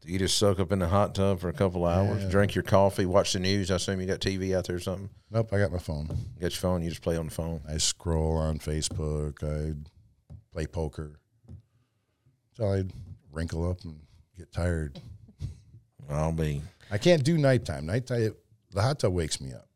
Do 0.00 0.10
you 0.12 0.18
just 0.18 0.38
soak 0.38 0.58
up 0.60 0.72
in 0.72 0.78
the 0.78 0.88
hot 0.88 1.14
tub 1.14 1.40
for 1.40 1.48
a 1.50 1.52
couple 1.52 1.84
hours, 1.84 2.22
Yeah. 2.24 2.30
drink 2.30 2.54
your 2.54 2.64
coffee, 2.64 3.04
watch 3.04 3.34
the 3.34 3.38
news? 3.40 3.70
I 3.70 3.76
assume 3.76 4.00
you 4.00 4.06
got 4.06 4.20
TV 4.20 4.54
out 4.56 4.66
there 4.66 4.76
or 4.76 4.80
something. 4.80 5.10
Nope, 5.30 5.52
I 5.52 5.58
got 5.58 5.70
my 5.72 5.78
phone. 5.78 6.06
You 6.08 6.40
got 6.40 6.52
your 6.52 6.60
phone. 6.60 6.82
You 6.82 6.88
just 6.88 7.02
play 7.02 7.16
on 7.18 7.26
the 7.26 7.30
phone. 7.30 7.60
I 7.68 7.76
scroll 7.76 8.36
on 8.38 8.58
Facebook. 8.58 9.42
I 9.44 9.74
play 10.52 10.66
poker. 10.66 11.20
So 12.56 12.64
I 12.72 12.84
wrinkle 13.30 13.68
up 13.68 13.84
and 13.84 14.00
get 14.38 14.50
tired. 14.52 14.98
I'll 16.08 16.32
be 16.32 16.62
I 16.90 16.98
can't 16.98 17.22
do 17.22 17.38
nighttime. 17.38 17.86
Nighttime, 17.86 18.34
the 18.72 18.82
hot 18.82 18.98
tub 19.00 19.12
wakes 19.12 19.40
me 19.40 19.52
up. 19.52 19.68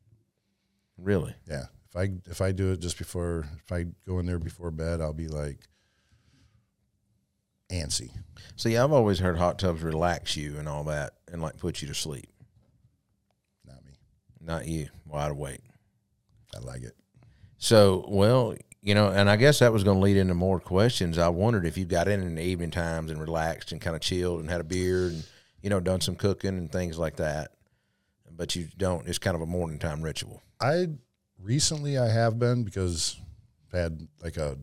really. 0.99 1.35
Yeah, 1.49 1.67
if 1.91 1.97
I 1.97 2.11
if 2.31 2.41
I 2.41 2.51
do 2.53 2.73
it 2.73 2.81
just 2.81 2.99
before, 2.99 3.47
if 3.65 3.71
I 3.71 3.85
go 4.07 4.19
in 4.19 4.27
there 4.27 4.39
before 4.39 4.71
bed, 4.71 5.01
I'll 5.01 5.13
be 5.13 5.29
like 5.29 5.59
antsy. 7.71 8.11
See, 8.57 8.77
I've 8.77 8.93
always 8.93 9.19
heard 9.19 9.37
hot 9.37 9.59
tubs 9.59 9.83
relax 9.83 10.37
you 10.37 10.59
and 10.59 10.69
all 10.69 10.85
that, 10.85 11.15
and 11.31 11.43
like 11.43 11.59
put 11.59 11.83
you 11.83 11.89
to 11.89 11.95
sleep. 11.95 12.29
Not 13.67 13.85
me. 13.85 13.93
Not 14.41 14.67
you, 14.67 14.89
wide 15.07 15.31
awake. 15.31 15.63
I 16.55 16.61
like 16.61 16.83
it. 16.83 16.95
So, 17.59 18.05
well, 18.09 18.55
you 18.83 18.95
know, 18.95 19.09
and 19.09 19.31
I 19.31 19.37
guess 19.37 19.61
that 19.61 19.73
was 19.73 19.83
going 19.83 19.97
to 19.97 20.03
lead 20.03 20.19
into 20.19 20.35
more 20.35 20.61
questions. 20.61 21.17
I 21.17 21.29
wondered 21.29 21.65
if 21.65 21.79
you 21.79 21.87
got 21.87 22.07
in 22.07 22.21
in 22.21 22.35
the 22.35 22.43
evening 22.43 22.71
times 22.71 23.11
and 23.11 23.21
relaxed 23.21 23.73
and 23.73 23.81
kind 23.81 23.97
of 23.97 24.03
chilled 24.03 24.41
and 24.41 24.51
had 24.51 24.61
a 24.61 24.65
beer 24.65 25.07
and 25.07 25.27
you 25.63 25.71
know 25.71 25.81
done 25.81 26.03
some 26.03 26.15
cooking 26.15 26.59
and 26.59 26.71
things 26.71 26.99
like 26.99 27.17
that. 27.17 27.53
But 28.31 28.55
you 28.55 28.69
don't. 28.77 29.09
It's 29.09 29.19
kind 29.19 29.35
of 29.35 29.43
a 29.43 29.47
morning 29.47 29.79
time 29.79 30.03
ritual. 30.03 30.43
I 30.61 30.89
recently 31.41 31.97
I 31.97 32.09
have 32.09 32.39
been 32.39 32.65
because 32.65 33.17
I've 33.67 33.79
had 33.79 34.09
like 34.23 34.37
a 34.37 34.59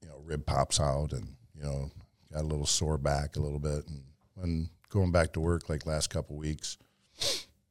you 0.00 0.08
know 0.08 0.20
rib 0.22 0.46
pops 0.46 0.78
out 0.78 1.12
and 1.12 1.34
you 1.56 1.64
know 1.64 1.90
got 2.34 2.42
a 2.42 2.46
little 2.46 2.66
sore 2.66 2.98
back 2.98 3.36
a 3.36 3.40
little 3.40 3.60
bit 3.60 3.86
and 3.88 4.02
when 4.34 4.68
going 4.90 5.12
back 5.12 5.32
to 5.32 5.40
work 5.40 5.68
like 5.68 5.86
last 5.86 6.10
couple 6.10 6.36
weeks, 6.36 6.76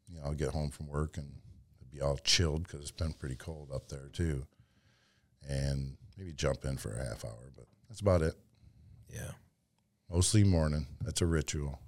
you 0.08 0.16
know 0.16 0.22
I'll 0.26 0.34
get 0.34 0.50
home 0.50 0.70
from 0.70 0.88
work 0.88 1.18
and 1.18 1.32
it'd 1.82 1.92
be 1.92 2.02
all 2.02 2.18
chilled 2.18 2.64
because 2.64 2.82
it's 2.82 2.92
been 2.92 3.14
pretty 3.14 3.36
cold 3.36 3.70
up 3.74 3.90
there 3.90 4.10
too, 4.12 4.46
and 5.48 5.98
maybe 6.18 6.32
jump 6.34 6.66
in 6.66 6.78
for 6.78 6.94
a 6.94 7.06
half 7.06 7.26
hour, 7.26 7.52
but 7.56 7.66
that's 7.90 8.02
about 8.02 8.22
it. 8.22 8.36
Yeah. 9.10 9.32
Mostly 10.10 10.44
morning. 10.44 10.88
That's 11.02 11.22
a 11.22 11.26
ritual. 11.26 11.80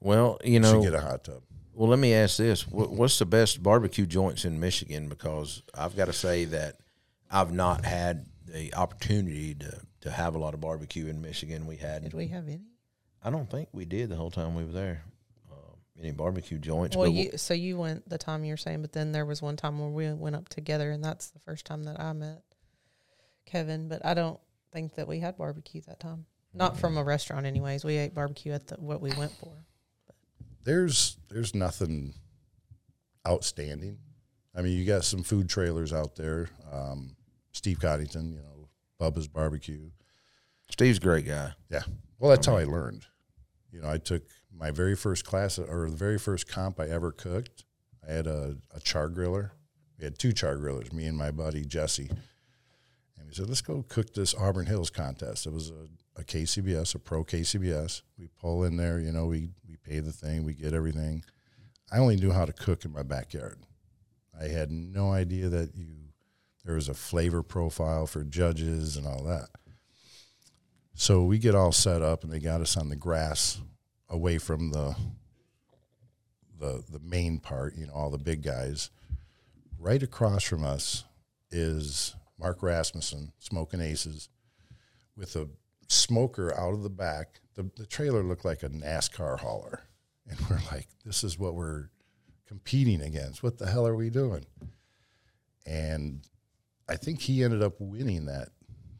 Well, 0.00 0.38
you 0.44 0.54
You 0.54 0.60
know, 0.60 0.72
should 0.72 0.90
get 0.90 0.94
a 0.94 1.00
hot 1.00 1.24
tub. 1.24 1.42
Well, 1.72 1.88
let 1.88 1.98
me 1.98 2.14
ask 2.14 2.36
this: 2.36 2.66
What's 2.68 3.18
the 3.18 3.26
best 3.26 3.62
barbecue 3.62 4.06
joints 4.06 4.44
in 4.44 4.60
Michigan? 4.60 5.08
Because 5.08 5.62
I've 5.74 5.96
got 5.96 6.06
to 6.06 6.12
say 6.12 6.44
that 6.46 6.76
I've 7.30 7.52
not 7.52 7.84
had 7.84 8.26
the 8.46 8.74
opportunity 8.74 9.54
to 9.56 9.80
to 10.00 10.10
have 10.10 10.34
a 10.34 10.38
lot 10.38 10.54
of 10.54 10.60
barbecue 10.60 11.06
in 11.06 11.20
Michigan. 11.20 11.66
We 11.66 11.76
had 11.76 12.02
Did 12.02 12.14
we 12.14 12.28
have 12.28 12.46
any? 12.46 12.60
I 13.22 13.30
don't 13.30 13.50
think 13.50 13.68
we 13.72 13.84
did 13.84 14.10
the 14.10 14.16
whole 14.16 14.30
time 14.30 14.54
we 14.54 14.64
were 14.64 14.72
there. 14.72 15.02
Uh, 15.50 15.74
any 15.98 16.12
barbecue 16.12 16.58
joints? 16.58 16.96
Well, 16.96 17.08
you 17.08 17.36
so 17.36 17.54
you 17.54 17.76
went 17.76 18.08
the 18.08 18.18
time 18.18 18.44
you're 18.44 18.56
saying, 18.56 18.82
but 18.82 18.92
then 18.92 19.12
there 19.12 19.26
was 19.26 19.42
one 19.42 19.56
time 19.56 19.78
where 19.78 19.88
we 19.88 20.12
went 20.12 20.36
up 20.36 20.48
together, 20.48 20.90
and 20.90 21.02
that's 21.04 21.28
the 21.30 21.40
first 21.40 21.64
time 21.66 21.84
that 21.84 21.98
I 22.00 22.12
met 22.12 22.42
Kevin. 23.46 23.88
But 23.88 24.04
I 24.04 24.14
don't 24.14 24.38
think 24.72 24.94
that 24.94 25.08
we 25.08 25.20
had 25.20 25.36
barbecue 25.36 25.80
that 25.86 26.00
time. 26.00 26.26
Not 26.54 26.78
from 26.78 26.96
a 26.96 27.04
restaurant, 27.04 27.44
anyways. 27.44 27.84
We 27.84 27.96
ate 27.98 28.14
barbecue 28.14 28.52
at 28.52 28.66
the, 28.68 28.76
what 28.76 29.02
we 29.02 29.12
went 29.18 29.32
for. 29.32 29.52
there's 30.64 31.18
there's 31.28 31.54
nothing 31.54 32.14
outstanding. 33.26 33.98
I 34.54 34.62
mean, 34.62 34.78
you 34.78 34.86
got 34.86 35.04
some 35.04 35.22
food 35.22 35.50
trailers 35.50 35.92
out 35.92 36.16
there. 36.16 36.48
Um, 36.72 37.16
Steve 37.52 37.78
Coddington, 37.78 38.32
you 38.32 38.38
know, 38.38 38.65
Bubba's 39.00 39.28
Barbecue. 39.28 39.90
Steve's 40.70 40.98
a 40.98 41.00
great 41.00 41.26
guy. 41.26 41.52
Yeah. 41.70 41.82
Well, 42.18 42.30
that's 42.30 42.46
how 42.46 42.56
I 42.56 42.64
learned. 42.64 43.06
You 43.70 43.82
know, 43.82 43.90
I 43.90 43.98
took 43.98 44.22
my 44.54 44.70
very 44.70 44.96
first 44.96 45.24
class 45.24 45.58
or 45.58 45.90
the 45.90 45.96
very 45.96 46.18
first 46.18 46.48
comp 46.48 46.80
I 46.80 46.88
ever 46.88 47.12
cooked. 47.12 47.64
I 48.06 48.12
had 48.12 48.26
a, 48.26 48.56
a 48.74 48.80
char 48.80 49.08
griller. 49.08 49.50
We 49.98 50.04
had 50.04 50.18
two 50.18 50.32
char 50.32 50.56
grillers, 50.56 50.92
me 50.92 51.06
and 51.06 51.16
my 51.16 51.30
buddy 51.30 51.64
Jesse. 51.64 52.10
And 53.18 53.26
we 53.26 53.34
said, 53.34 53.48
let's 53.48 53.60
go 53.62 53.84
cook 53.88 54.14
this 54.14 54.34
Auburn 54.34 54.66
Hills 54.66 54.90
contest. 54.90 55.46
It 55.46 55.52
was 55.52 55.70
a, 55.70 56.20
a 56.20 56.24
KCBS, 56.24 56.94
a 56.94 56.98
pro 56.98 57.24
KCBS. 57.24 58.02
We 58.18 58.28
pull 58.40 58.64
in 58.64 58.76
there, 58.76 58.98
you 58.98 59.12
know, 59.12 59.26
we, 59.26 59.50
we 59.68 59.76
pay 59.76 60.00
the 60.00 60.12
thing, 60.12 60.44
we 60.44 60.54
get 60.54 60.72
everything. 60.72 61.24
I 61.92 61.98
only 61.98 62.16
knew 62.16 62.32
how 62.32 62.44
to 62.44 62.52
cook 62.52 62.84
in 62.84 62.92
my 62.92 63.02
backyard. 63.02 63.58
I 64.38 64.48
had 64.48 64.70
no 64.70 65.12
idea 65.12 65.48
that 65.48 65.74
you 65.74 65.86
there 66.66 66.74
was 66.74 66.88
a 66.88 66.94
flavor 66.94 67.44
profile 67.44 68.06
for 68.06 68.24
judges 68.24 68.96
and 68.96 69.06
all 69.06 69.22
that. 69.22 69.48
So 70.94 71.22
we 71.22 71.38
get 71.38 71.54
all 71.54 71.72
set 71.72 72.02
up, 72.02 72.24
and 72.24 72.32
they 72.32 72.40
got 72.40 72.60
us 72.60 72.76
on 72.76 72.88
the 72.88 72.96
grass, 72.96 73.60
away 74.08 74.38
from 74.38 74.70
the 74.70 74.96
the 76.58 76.82
the 76.90 76.98
main 76.98 77.38
part. 77.38 77.76
You 77.76 77.86
know, 77.86 77.92
all 77.92 78.10
the 78.10 78.18
big 78.18 78.42
guys. 78.42 78.90
Right 79.78 80.02
across 80.02 80.42
from 80.42 80.64
us 80.64 81.04
is 81.50 82.16
Mark 82.38 82.62
Rasmussen, 82.62 83.32
smoking 83.38 83.80
aces, 83.80 84.28
with 85.16 85.36
a 85.36 85.48
smoker 85.86 86.52
out 86.58 86.74
of 86.74 86.82
the 86.82 86.90
back. 86.90 87.40
The 87.54 87.70
the 87.76 87.86
trailer 87.86 88.24
looked 88.24 88.44
like 88.44 88.64
a 88.64 88.68
NASCAR 88.68 89.38
hauler, 89.38 89.82
and 90.28 90.40
we're 90.50 90.60
like, 90.72 90.88
"This 91.04 91.22
is 91.22 91.38
what 91.38 91.54
we're 91.54 91.90
competing 92.48 93.02
against. 93.02 93.44
What 93.44 93.58
the 93.58 93.70
hell 93.70 93.86
are 93.86 93.94
we 93.94 94.10
doing?" 94.10 94.46
And 95.64 96.26
I 96.88 96.96
think 96.96 97.22
he 97.22 97.42
ended 97.42 97.62
up 97.62 97.74
winning 97.80 98.26
that 98.26 98.50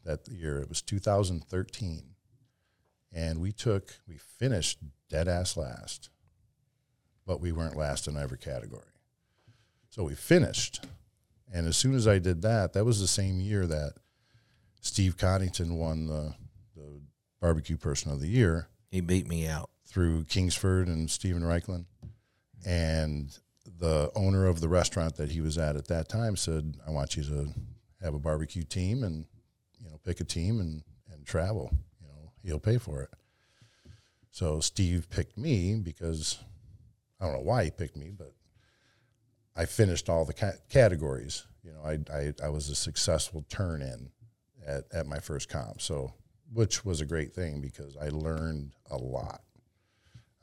that 0.05 0.29
year. 0.29 0.59
It 0.59 0.69
was 0.69 0.83
2013, 0.83 2.03
and 3.13 3.41
we 3.41 3.53
took 3.53 3.95
we 4.09 4.17
finished 4.17 4.79
dead 5.09 5.29
ass 5.29 5.57
last, 5.57 6.11
but 7.27 7.41
we 7.41 7.53
weren't 7.53 7.77
last 7.77 8.07
in 8.09 8.17
every 8.17 8.39
category. 8.39 8.83
So 9.91 10.05
we 10.05 10.15
finished, 10.15 10.85
and 11.53 11.67
as 11.67 11.77
soon 11.77 11.95
as 11.95 12.07
I 12.07 12.19
did 12.19 12.43
that, 12.43 12.73
that 12.75 12.85
was 12.85 13.01
the 13.01 13.07
same 13.07 13.41
year 13.41 13.67
that 13.67 13.95
Steve 14.81 15.17
Coddington 15.17 15.77
won 15.77 16.07
the 16.07 16.35
the 16.75 17.01
barbecue 17.41 17.77
person 17.77 18.11
of 18.13 18.21
the 18.21 18.29
year 18.29 18.69
He 18.91 19.01
beat 19.01 19.29
me 19.29 19.47
out. 19.47 19.71
through 19.87 20.25
Kingsford 20.25 20.89
and 20.89 21.11
Stephen 21.11 21.43
Reichlin, 21.43 21.87
And 22.65 23.37
the 23.79 24.11
owner 24.15 24.47
of 24.47 24.61
the 24.61 24.69
restaurant 24.69 25.17
that 25.17 25.31
he 25.33 25.41
was 25.41 25.59
at 25.59 25.77
at 25.77 25.89
that 25.89 26.09
time 26.09 26.37
said, 26.37 26.77
I 26.87 26.91
want 26.91 27.17
you 27.17 27.23
to 27.25 27.49
have 28.03 28.15
a 28.15 28.19
barbecue 28.19 28.63
team 28.63 29.03
and, 29.03 29.25
you 29.79 29.89
know, 29.89 29.99
pick 30.05 30.21
a 30.21 30.25
team 30.25 30.61
and, 30.61 30.83
and 31.13 31.25
travel. 31.27 31.71
You 32.01 32.09
know, 32.09 32.31
he'll 32.43 32.59
pay 32.59 32.79
for 32.79 33.03
it. 33.03 33.11
So 34.31 34.61
Steve 34.61 35.09
picked 35.09 35.39
me 35.39 35.77
because 35.77 36.39
I 37.21 37.25
don't 37.25 37.35
know 37.35 37.41
why 37.41 37.65
he 37.65 37.71
picked 37.71 37.97
me, 37.97 38.11
but 38.17 38.33
I 39.57 39.65
finished 39.65 40.11
all 40.11 40.25
the 40.25 40.35
ca- 40.35 40.61
categories. 40.69 41.47
You 41.65 41.73
know, 41.73 41.81
I, 41.83 41.99
I, 42.15 42.33
I 42.45 42.49
was 42.51 42.69
a 42.69 42.75
successful 42.75 43.45
turn 43.49 43.81
in 43.81 44.11
at, 44.67 44.85
at 44.93 45.07
my 45.07 45.19
first 45.19 45.49
comp. 45.49 45.81
So, 45.81 46.13
which 46.53 46.85
was 46.85 47.01
a 47.01 47.07
great 47.07 47.33
thing 47.33 47.61
because 47.61 47.97
I 47.97 48.09
learned 48.09 48.73
a 48.91 48.97
lot. 48.97 49.41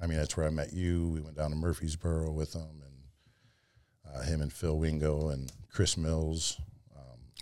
I 0.02 0.08
mean, 0.08 0.18
that's 0.18 0.36
where 0.36 0.48
I 0.48 0.50
met 0.50 0.74
you. 0.74 1.10
We 1.10 1.22
went 1.22 1.38
down 1.38 1.52
to 1.52 1.56
Murfreesboro 1.56 2.32
with 2.32 2.54
him 2.54 2.82
and 2.84 4.16
uh, 4.16 4.24
him 4.24 4.42
and 4.42 4.52
Phil 4.52 4.78
Wingo 4.78 5.30
and 5.30 5.52
Chris 5.72 5.96
Mills. 5.96 6.60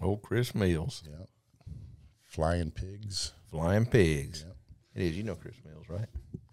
Oh, 0.01 0.17
Chris 0.17 0.55
Mills, 0.55 1.03
yeah. 1.05 1.25
Flying 2.23 2.71
pigs. 2.71 3.33
Flying 3.49 3.85
Pigs. 3.85 4.45
Yep. 4.47 4.55
It 4.95 5.01
is. 5.03 5.17
You 5.17 5.23
know 5.23 5.35
Chris 5.35 5.55
Mills, 5.65 5.85
right? 5.89 6.07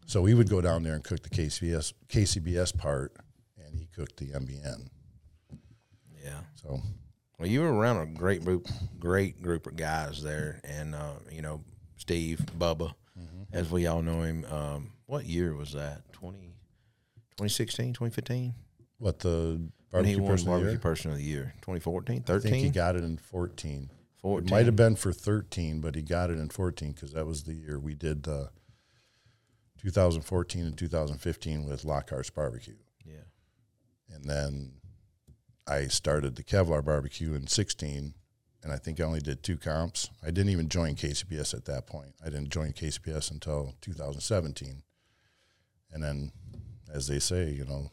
So 0.07 0.23
we 0.23 0.35
would 0.35 0.49
go 0.49 0.61
down 0.61 0.83
there 0.83 0.95
and 0.95 1.05
cook 1.05 1.23
the 1.23 1.29
KCBS, 1.31 1.93
KCBS 2.09 2.77
part, 2.77 3.15
and 3.57 3.79
he 3.79 3.87
cooked 3.87 4.17
the 4.17 4.27
MBN. 4.27 4.89
Yeah. 6.25 6.41
So 6.57 6.81
Well, 7.39 7.49
you 7.49 7.61
were 7.61 7.73
around 7.73 7.99
a 7.99 8.07
great 8.07 8.45
group, 8.45 8.67
great 8.99 9.41
group 9.41 9.67
of 9.67 9.77
guys 9.77 10.23
there, 10.23 10.61
and 10.65 10.95
uh, 10.95 11.15
you 11.31 11.43
know 11.43 11.63
Steve, 11.97 12.41
Bubba, 12.59 12.93
as 13.53 13.71
we 13.71 13.87
all 13.87 14.03
know 14.03 14.23
him. 14.23 14.45
Um, 14.51 14.93
what 15.07 15.25
year 15.25 15.55
was 15.55 15.73
that? 15.73 16.13
20, 16.13 16.39
2016, 17.37 17.93
2015? 17.95 18.55
what 18.99 19.21
the 19.21 19.61
When 19.91 20.05
he 20.05 20.17
barbecue 20.17 20.23
won 20.23 20.31
person 20.31 20.41
of 20.41 20.45
the 20.45 20.51
barbecue 20.51 20.71
year? 20.71 20.79
person 20.79 21.11
of 21.11 21.17
the 21.17 21.23
year? 21.23 21.55
2014, 21.63 22.25
I 22.29 22.39
think 22.39 22.57
he 22.57 22.71
got 22.71 22.97
it 22.97 23.05
in 23.05 23.17
14. 23.17 23.91
14. 24.21 24.47
It 24.47 24.51
might 24.51 24.67
have 24.67 24.77
been 24.77 24.97
for 24.97 25.13
13, 25.13 25.81
but 25.81 25.95
he 25.95 26.03
got 26.03 26.31
it 26.31 26.39
in 26.39 26.49
14 26.49 26.93
because 26.93 27.13
that 27.13 27.27
was 27.27 27.45
the 27.45 27.55
year 27.55 27.79
we 27.79 27.95
did 27.95 28.25
the 28.25 28.51
2014 29.81 30.67
and 30.67 30.77
2015 30.77 31.65
with 31.65 31.85
Lockhart's 31.85 32.31
Barbecue. 32.31 32.77
Yeah. 33.05 34.15
And 34.15 34.25
then 34.25 34.73
I 35.67 35.87
started 35.87 36.37
the 36.37 36.43
Kevlar 36.43 36.85
Barbecue 36.85 37.35
in 37.35 37.47
16, 37.47 38.15
and 38.63 38.73
I 38.73 38.77
think 38.77 39.01
I 39.01 39.05
only 39.05 39.21
did 39.21 39.43
two 39.43 39.57
comps. 39.57 40.11
I 40.23 40.27
didn't 40.27 40.51
even 40.51 40.69
join 40.69 40.97
KCBS 40.97 41.55
at 41.55 41.67
that 41.67 41.87
point. 41.87 42.15
I 42.25 42.27
didn't 42.27 42.51
join 42.51 42.73
KCBS 42.73 43.31
until 43.31 43.75
2017. 43.81 44.83
And 45.93 46.03
then, 46.03 46.33
as 46.93 47.07
they 47.07 47.19
say, 47.19 47.51
you 47.51 47.65
know, 47.65 47.91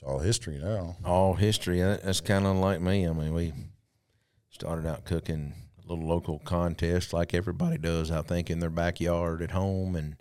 it's 0.00 0.08
all 0.08 0.18
history 0.18 0.58
now. 0.58 0.96
all 1.04 1.34
history. 1.34 1.82
That's 1.82 2.22
kind 2.22 2.46
of 2.46 2.56
like 2.56 2.80
me. 2.80 3.06
I 3.06 3.12
mean, 3.12 3.34
we 3.34 3.52
started 4.48 4.86
out 4.86 5.04
cooking 5.04 5.52
a 5.78 5.86
little 5.86 6.06
local 6.06 6.38
contest 6.38 7.12
like 7.12 7.34
everybody 7.34 7.76
does, 7.76 8.10
I 8.10 8.22
think, 8.22 8.48
in 8.48 8.60
their 8.60 8.70
backyard 8.70 9.42
at 9.42 9.50
home, 9.50 9.96
and 9.96 10.16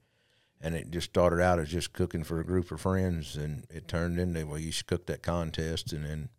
and 0.60 0.76
it 0.76 0.92
just 0.92 1.12
started 1.12 1.42
out 1.42 1.60
as 1.60 1.70
just 1.70 1.94
cooking 1.94 2.26
for 2.26 2.42
a 2.42 2.46
group 2.46 2.72
of 2.72 2.82
friends, 2.82 3.38
and 3.38 3.66
it 3.70 3.88
turned 3.88 4.20
into 4.20 4.46
well, 4.46 4.60
you 4.60 4.74
should 4.74 4.88
cook 4.88 5.06
that 5.06 5.24
contest, 5.24 5.94
and 5.94 6.04
then 6.04 6.30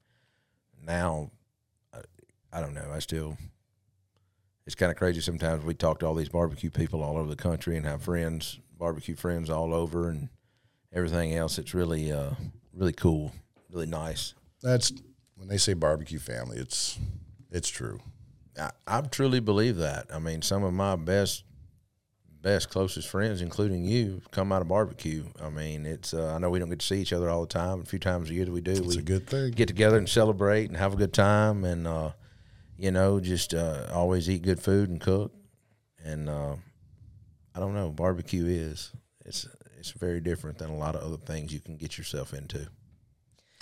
now, 0.84 1.30
I, 1.94 2.00
I 2.52 2.60
don't 2.60 2.74
know. 2.74 2.90
I 2.92 2.98
still. 2.98 3.38
It's 4.66 4.74
kind 4.74 4.92
of 4.92 4.98
crazy 4.98 5.22
sometimes. 5.22 5.64
We 5.64 5.72
talk 5.72 6.00
to 6.00 6.06
all 6.06 6.14
these 6.14 6.28
barbecue 6.28 6.70
people 6.70 7.02
all 7.02 7.16
over 7.16 7.30
the 7.30 7.36
country 7.36 7.78
and 7.78 7.86
have 7.86 8.02
friends, 8.02 8.60
barbecue 8.78 9.16
friends 9.16 9.48
all 9.48 9.72
over, 9.72 10.10
and 10.10 10.28
everything 10.92 11.34
else. 11.34 11.58
It's 11.58 11.72
really, 11.72 12.12
uh, 12.12 12.32
really 12.74 12.92
cool, 12.92 13.32
really 13.72 13.86
nice. 13.86 14.34
That's 14.62 14.92
when 15.36 15.48
they 15.48 15.56
say 15.58 15.72
barbecue 15.74 16.18
family. 16.18 16.58
It's 16.58 16.98
it's 17.50 17.68
true. 17.68 18.00
I, 18.58 18.70
I 18.86 19.00
truly 19.02 19.40
believe 19.40 19.76
that. 19.76 20.06
I 20.12 20.18
mean, 20.18 20.42
some 20.42 20.64
of 20.64 20.72
my 20.74 20.96
best, 20.96 21.44
best 22.42 22.68
closest 22.70 23.08
friends, 23.08 23.40
including 23.42 23.84
you, 23.84 24.20
come 24.32 24.52
out 24.52 24.60
of 24.62 24.68
barbecue. 24.68 25.24
I 25.42 25.48
mean, 25.50 25.86
it's. 25.86 26.12
Uh, 26.14 26.34
I 26.34 26.38
know 26.38 26.50
we 26.50 26.58
don't 26.58 26.68
get 26.68 26.80
to 26.80 26.86
see 26.86 27.00
each 27.00 27.12
other 27.12 27.28
all 27.30 27.42
the 27.42 27.46
time. 27.46 27.80
A 27.80 27.84
few 27.84 27.98
times 27.98 28.30
a 28.30 28.34
year 28.34 28.44
that 28.44 28.52
we 28.52 28.60
do, 28.60 28.72
It's 28.72 28.80
we 28.80 28.98
a 28.98 29.02
good 29.02 29.26
thing. 29.26 29.52
get 29.52 29.68
together 29.68 29.96
and 29.98 30.08
celebrate 30.08 30.68
and 30.68 30.76
have 30.76 30.92
a 30.92 30.96
good 30.96 31.12
time, 31.12 31.64
and 31.64 31.86
uh, 31.86 32.10
you 32.76 32.90
know, 32.90 33.20
just 33.20 33.54
uh, 33.54 33.86
always 33.92 34.28
eat 34.28 34.42
good 34.42 34.60
food 34.60 34.90
and 34.90 35.00
cook. 35.00 35.32
And 36.04 36.28
uh, 36.28 36.56
I 37.54 37.60
don't 37.60 37.74
know, 37.74 37.90
barbecue 37.90 38.46
is 38.46 38.90
it's 39.24 39.46
it's 39.80 39.90
very 39.92 40.20
different 40.20 40.58
than 40.58 40.70
a 40.70 40.76
lot 40.76 40.94
of 40.94 41.02
other 41.02 41.16
things 41.16 41.52
you 41.52 41.60
can 41.60 41.76
get 41.76 41.96
yourself 41.98 42.32
into. 42.34 42.66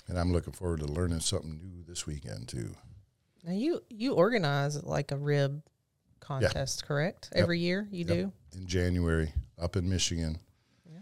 And 0.07 0.19
I'm 0.19 0.31
looking 0.33 0.53
forward 0.53 0.79
to 0.81 0.85
learning 0.85 1.21
something 1.21 1.59
new 1.63 1.83
this 1.87 2.05
weekend 2.05 2.47
too. 2.47 2.75
Now 3.43 3.53
you 3.53 3.81
you 3.89 4.13
organize 4.15 4.83
like 4.83 5.11
a 5.11 5.17
rib 5.17 5.63
contest, 6.19 6.85
correct? 6.85 7.29
Every 7.33 7.59
year 7.59 7.87
you 7.91 8.05
Yep. 8.05 8.07
do. 8.17 8.33
In 8.57 8.67
January, 8.67 9.33
up 9.57 9.75
in 9.75 9.87
Michigan. 9.89 10.39
Yeah. 10.85 10.99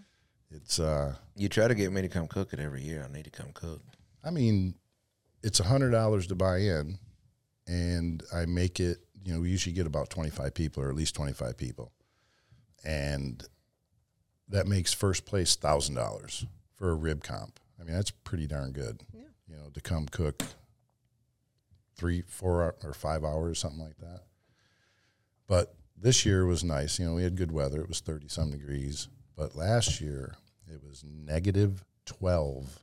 It's 0.52 0.80
uh 0.80 1.16
You 1.36 1.50
try 1.50 1.68
to 1.68 1.76
get 1.76 1.92
me 1.92 2.02
to 2.02 2.10
come 2.10 2.28
cook 2.28 2.54
it 2.54 2.60
every 2.60 2.84
year. 2.84 3.04
I 3.04 3.12
need 3.12 3.26
to 3.26 3.32
come 3.32 3.52
cook. 3.54 3.82
I 4.24 4.30
mean, 4.30 4.76
it's 5.42 5.60
a 5.60 5.64
hundred 5.64 5.92
dollars 5.92 6.28
to 6.28 6.36
buy 6.36 6.58
in, 6.58 7.00
and 7.66 8.22
I 8.34 8.46
make 8.46 8.80
it. 8.80 8.98
You 9.24 9.34
know, 9.34 9.40
we 9.42 9.50
usually 9.50 9.74
get 9.74 9.88
about 9.88 10.10
twenty 10.10 10.30
five 10.30 10.54
people, 10.54 10.84
or 10.84 10.90
at 10.90 10.96
least 10.96 11.16
twenty 11.16 11.34
five 11.34 11.58
people, 11.58 11.92
and 12.84 13.44
that 14.50 14.68
makes 14.68 14.94
first 14.94 15.26
place 15.26 15.56
thousand 15.56 15.96
dollars. 15.96 16.46
for 16.76 16.92
a 16.92 16.96
rib 16.96 17.24
comp. 17.24 17.60
I 17.80 17.84
mean, 17.84 17.96
that's 17.96 18.12
pretty 18.12 18.46
darn 18.48 18.72
good. 18.72 19.04
Yeah. 19.14 19.22
You 19.50 19.56
know, 19.58 19.70
to 19.74 19.82
come 19.82 20.06
cook 20.08 20.44
three, 21.96 22.22
four, 22.28 22.76
or 22.84 22.94
five 22.94 23.24
hours, 23.24 23.60
something 23.60 23.80
like 23.82 23.98
that. 23.98 24.22
But 25.48 25.74
this 26.00 26.26
year 26.26 26.46
was 26.46 26.64
nice. 26.64 27.00
You 27.00 27.06
know, 27.08 27.14
we 27.16 27.24
had 27.24 27.36
good 27.36 27.52
weather. 27.52 27.82
It 27.82 27.88
was 27.88 28.00
30 28.02 28.28
some 28.28 28.52
degrees. 28.52 29.08
But 29.36 29.56
last 29.56 30.00
year, 30.02 30.36
it 30.72 30.82
was 30.88 31.04
negative 31.04 31.84
12 32.06 32.80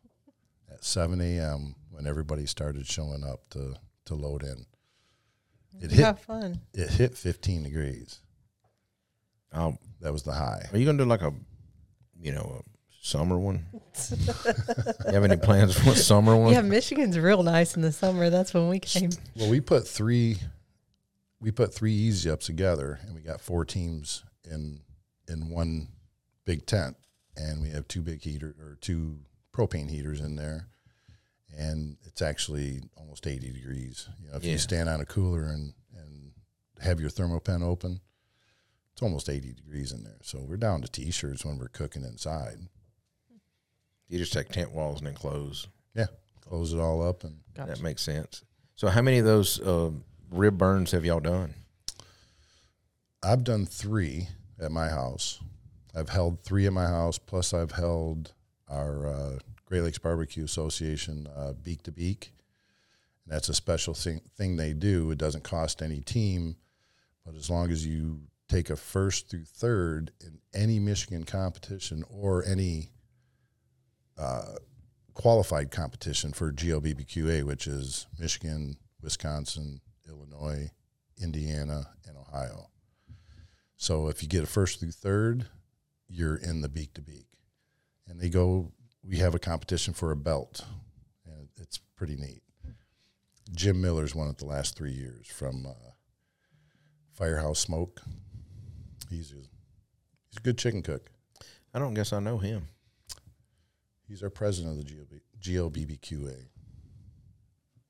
at 0.73 0.83
7 0.85 1.21
a.m. 1.21 1.75
when 1.91 2.07
everybody 2.07 2.47
started 2.47 2.87
showing 2.87 3.23
up 3.23 3.49
to, 3.51 3.75
to 4.07 4.15
load 4.15 4.43
in. 4.43 4.67
It 5.81 5.91
hit, 5.93 6.05
Have 6.05 6.21
fun. 6.21 6.61
it 6.73 6.91
hit 6.91 7.17
15 7.17 7.63
degrees. 7.65 8.21
Um, 9.53 9.79
That 10.01 10.13
was 10.13 10.23
the 10.25 10.33
high. 10.33 10.69
are 10.73 10.79
you 10.79 10.87
gonna 10.87 10.99
do 10.99 11.05
like 11.05 11.23
a, 11.23 11.33
you 12.21 12.33
know, 12.33 12.61
a 12.61 12.63
summer 13.03 13.39
one? 13.39 13.67
you 14.11 15.13
have 15.13 15.25
any 15.25 15.37
plans 15.37 15.79
for 15.79 15.91
a 15.91 15.97
summer 15.97 16.37
one? 16.37 16.53
Yeah, 16.53 16.63
Michigan's 16.63 17.19
real 17.19 17.43
nice 17.43 17.77
in 17.77 17.83
the 17.83 17.93
summer. 17.93 18.31
That's 18.31 18.53
when 18.55 18.69
we 18.69 18.81
came. 18.81 19.11
Well, 19.37 19.51
we 19.51 19.61
put 19.61 19.87
three, 19.87 20.39
we 21.41 21.51
put 21.51 21.75
three 21.75 21.93
easy 21.93 22.31
ups 22.31 22.47
together, 22.47 23.01
and 23.05 23.15
we 23.15 23.21
got 23.21 23.41
four 23.41 23.65
teams 23.65 24.25
in 24.51 24.81
in 25.29 25.49
one 25.51 25.89
big 26.45 26.67
tent, 26.67 26.97
and 27.37 27.63
we 27.63 27.71
have 27.71 27.89
two 27.89 28.03
big 28.03 28.23
heater 28.23 28.55
or 28.61 28.77
two 28.81 29.19
propane 29.53 29.89
heaters 29.91 30.21
in 30.21 30.37
there, 30.37 30.69
and 31.57 31.97
it's 32.07 32.21
actually 32.23 32.83
almost 32.97 33.27
eighty 33.27 33.53
degrees. 33.53 34.09
You 34.23 34.31
know, 34.31 34.37
if 34.37 34.45
Yeah. 34.45 34.53
you 34.53 34.59
stand 34.59 34.89
on 34.89 35.01
a 35.01 35.07
cooler 35.07 35.45
and 35.45 35.73
and 35.97 36.33
have 36.81 37.01
your 37.01 37.09
Thermapen 37.11 37.63
open, 37.63 38.01
it's 38.95 39.03
almost 39.03 39.29
eighty 39.29 39.53
degrees 39.53 39.93
in 39.93 40.03
there. 40.03 40.19
So 40.23 40.41
we're 40.41 40.57
down 40.57 40.81
to 40.81 40.89
t-shirts 40.89 41.45
when 41.45 41.59
we're 41.59 41.69
cooking 41.69 42.05
inside. 42.05 42.57
You 44.09 44.19
just 44.19 44.33
take 44.33 44.49
tent 44.49 44.73
walls 44.73 44.99
and 44.99 45.07
then 45.07 45.15
close. 45.15 45.67
Yeah, 45.95 46.07
close 46.41 46.73
it 46.73 46.81
all 46.81 47.07
up 47.07 47.25
and 47.25 47.37
Gotcha. 47.55 47.73
That 47.73 47.83
makes 47.83 48.03
sense. 48.03 48.43
So, 48.75 48.89
how 48.89 49.03
many 49.03 49.19
of 49.19 49.25
those 49.25 49.61
uh, 49.61 49.91
rib 50.31 50.59
burns 50.59 50.91
have 50.91 51.05
y'all 51.05 51.21
done? 51.21 51.55
I've 53.23 53.45
done 53.45 53.65
three 53.65 54.29
at 54.61 54.73
my 54.73 54.89
house. 54.89 55.41
I've 55.95 56.09
held 56.09 56.41
three 56.41 56.67
at 56.67 56.73
my 56.73 56.87
house, 56.87 57.19
plus 57.19 57.55
I've 57.55 57.73
held 57.73 58.33
our 58.69 59.07
uh, 59.07 59.39
Great 59.67 59.83
Lakes 59.83 59.99
Barbecue 59.99 60.45
Association 60.45 61.29
uh, 61.37 61.53
beak 61.53 61.85
to 61.85 61.93
beak. 61.93 62.33
And 63.25 63.35
that's 63.35 63.49
a 63.49 63.55
special 63.55 63.95
thing, 63.95 64.21
thing 64.37 64.57
they 64.57 64.73
do. 64.73 65.11
It 65.13 65.19
doesn't 65.19 65.45
cost 65.45 65.81
any 65.81 66.01
team, 66.01 66.57
but 67.25 67.37
as 67.37 67.49
long 67.49 67.71
as 67.71 67.87
you 67.87 68.23
take 68.49 68.71
a 68.71 68.77
first 68.77 69.29
through 69.29 69.45
third 69.45 70.13
in 70.21 70.39
any 70.55 70.79
Michigan 70.79 71.25
competition 71.25 72.05
or 72.09 72.45
any 72.45 72.91
uh, 74.19 74.57
qualified 75.15 75.71
competition 75.71 76.33
for 76.33 76.53
GLBBQA, 76.53 77.45
which 77.45 77.67
is 77.67 78.07
Michigan, 78.19 78.77
Wisconsin, 79.01 79.81
Illinois, 80.09 80.71
Indiana, 81.21 81.89
and 82.07 82.17
Ohio. 82.17 82.69
So 83.77 84.09
if 84.09 84.23
you 84.23 84.29
get 84.29 84.45
a 84.45 84.47
first 84.47 84.81
through 84.81 84.93
third, 84.93 85.47
you're 86.09 86.37
in 86.37 86.61
the 86.61 86.69
beak 86.69 86.95
to 86.95 87.03
beak. 87.03 87.27
And 88.07 88.21
they 88.21 88.29
go, 88.29 88.73
we 89.03 89.19
have 89.19 89.35
a 89.35 89.39
competition 89.39 89.95
for 89.95 90.11
a 90.11 90.17
belt, 90.17 90.65
and 91.27 91.49
it's 91.57 91.79
pretty 91.97 92.17
neat. 92.17 92.43
Jim 93.55 93.81
Miller's 93.81 94.15
won 94.15 94.29
it 94.29 94.39
the 94.39 94.47
last 94.47 94.77
three 94.77 94.93
years 94.93 95.27
from 95.29 95.67
uh, 95.67 95.91
Firehouse 97.13 97.59
Smoke. 97.59 98.01
He's 99.15 99.33
a, 99.33 99.37
he's 99.37 100.39
a 100.39 100.41
good 100.41 100.59
chicken 100.59 100.83
cook. 100.83 101.11
I 101.73 101.79
don't 101.79 101.95
guess 101.95 102.13
I 102.13 102.21
know 102.21 102.39
him. 102.39 102.69
He's 104.09 104.23
our 104.23 104.31
president 104.31 104.79
of 104.79 104.85
the 104.85 104.93
GLB, 104.93 105.21
GLBBQA. 105.41 106.37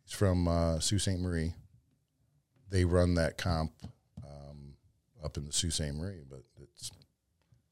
He's 0.05 0.15
from 0.15 0.47
uh, 0.47 0.79
Sault 0.81 1.01
Ste. 1.01 1.19
Marie. 1.19 1.55
They 2.71 2.85
run 2.85 3.15
that 3.15 3.39
comp 3.39 3.73
um, 4.23 4.75
up 5.23 5.37
in 5.37 5.45
the 5.47 5.53
Sault 5.53 5.73
Ste. 5.73 5.95
Marie, 5.95 6.23
but 6.29 6.43
it's 6.63 6.91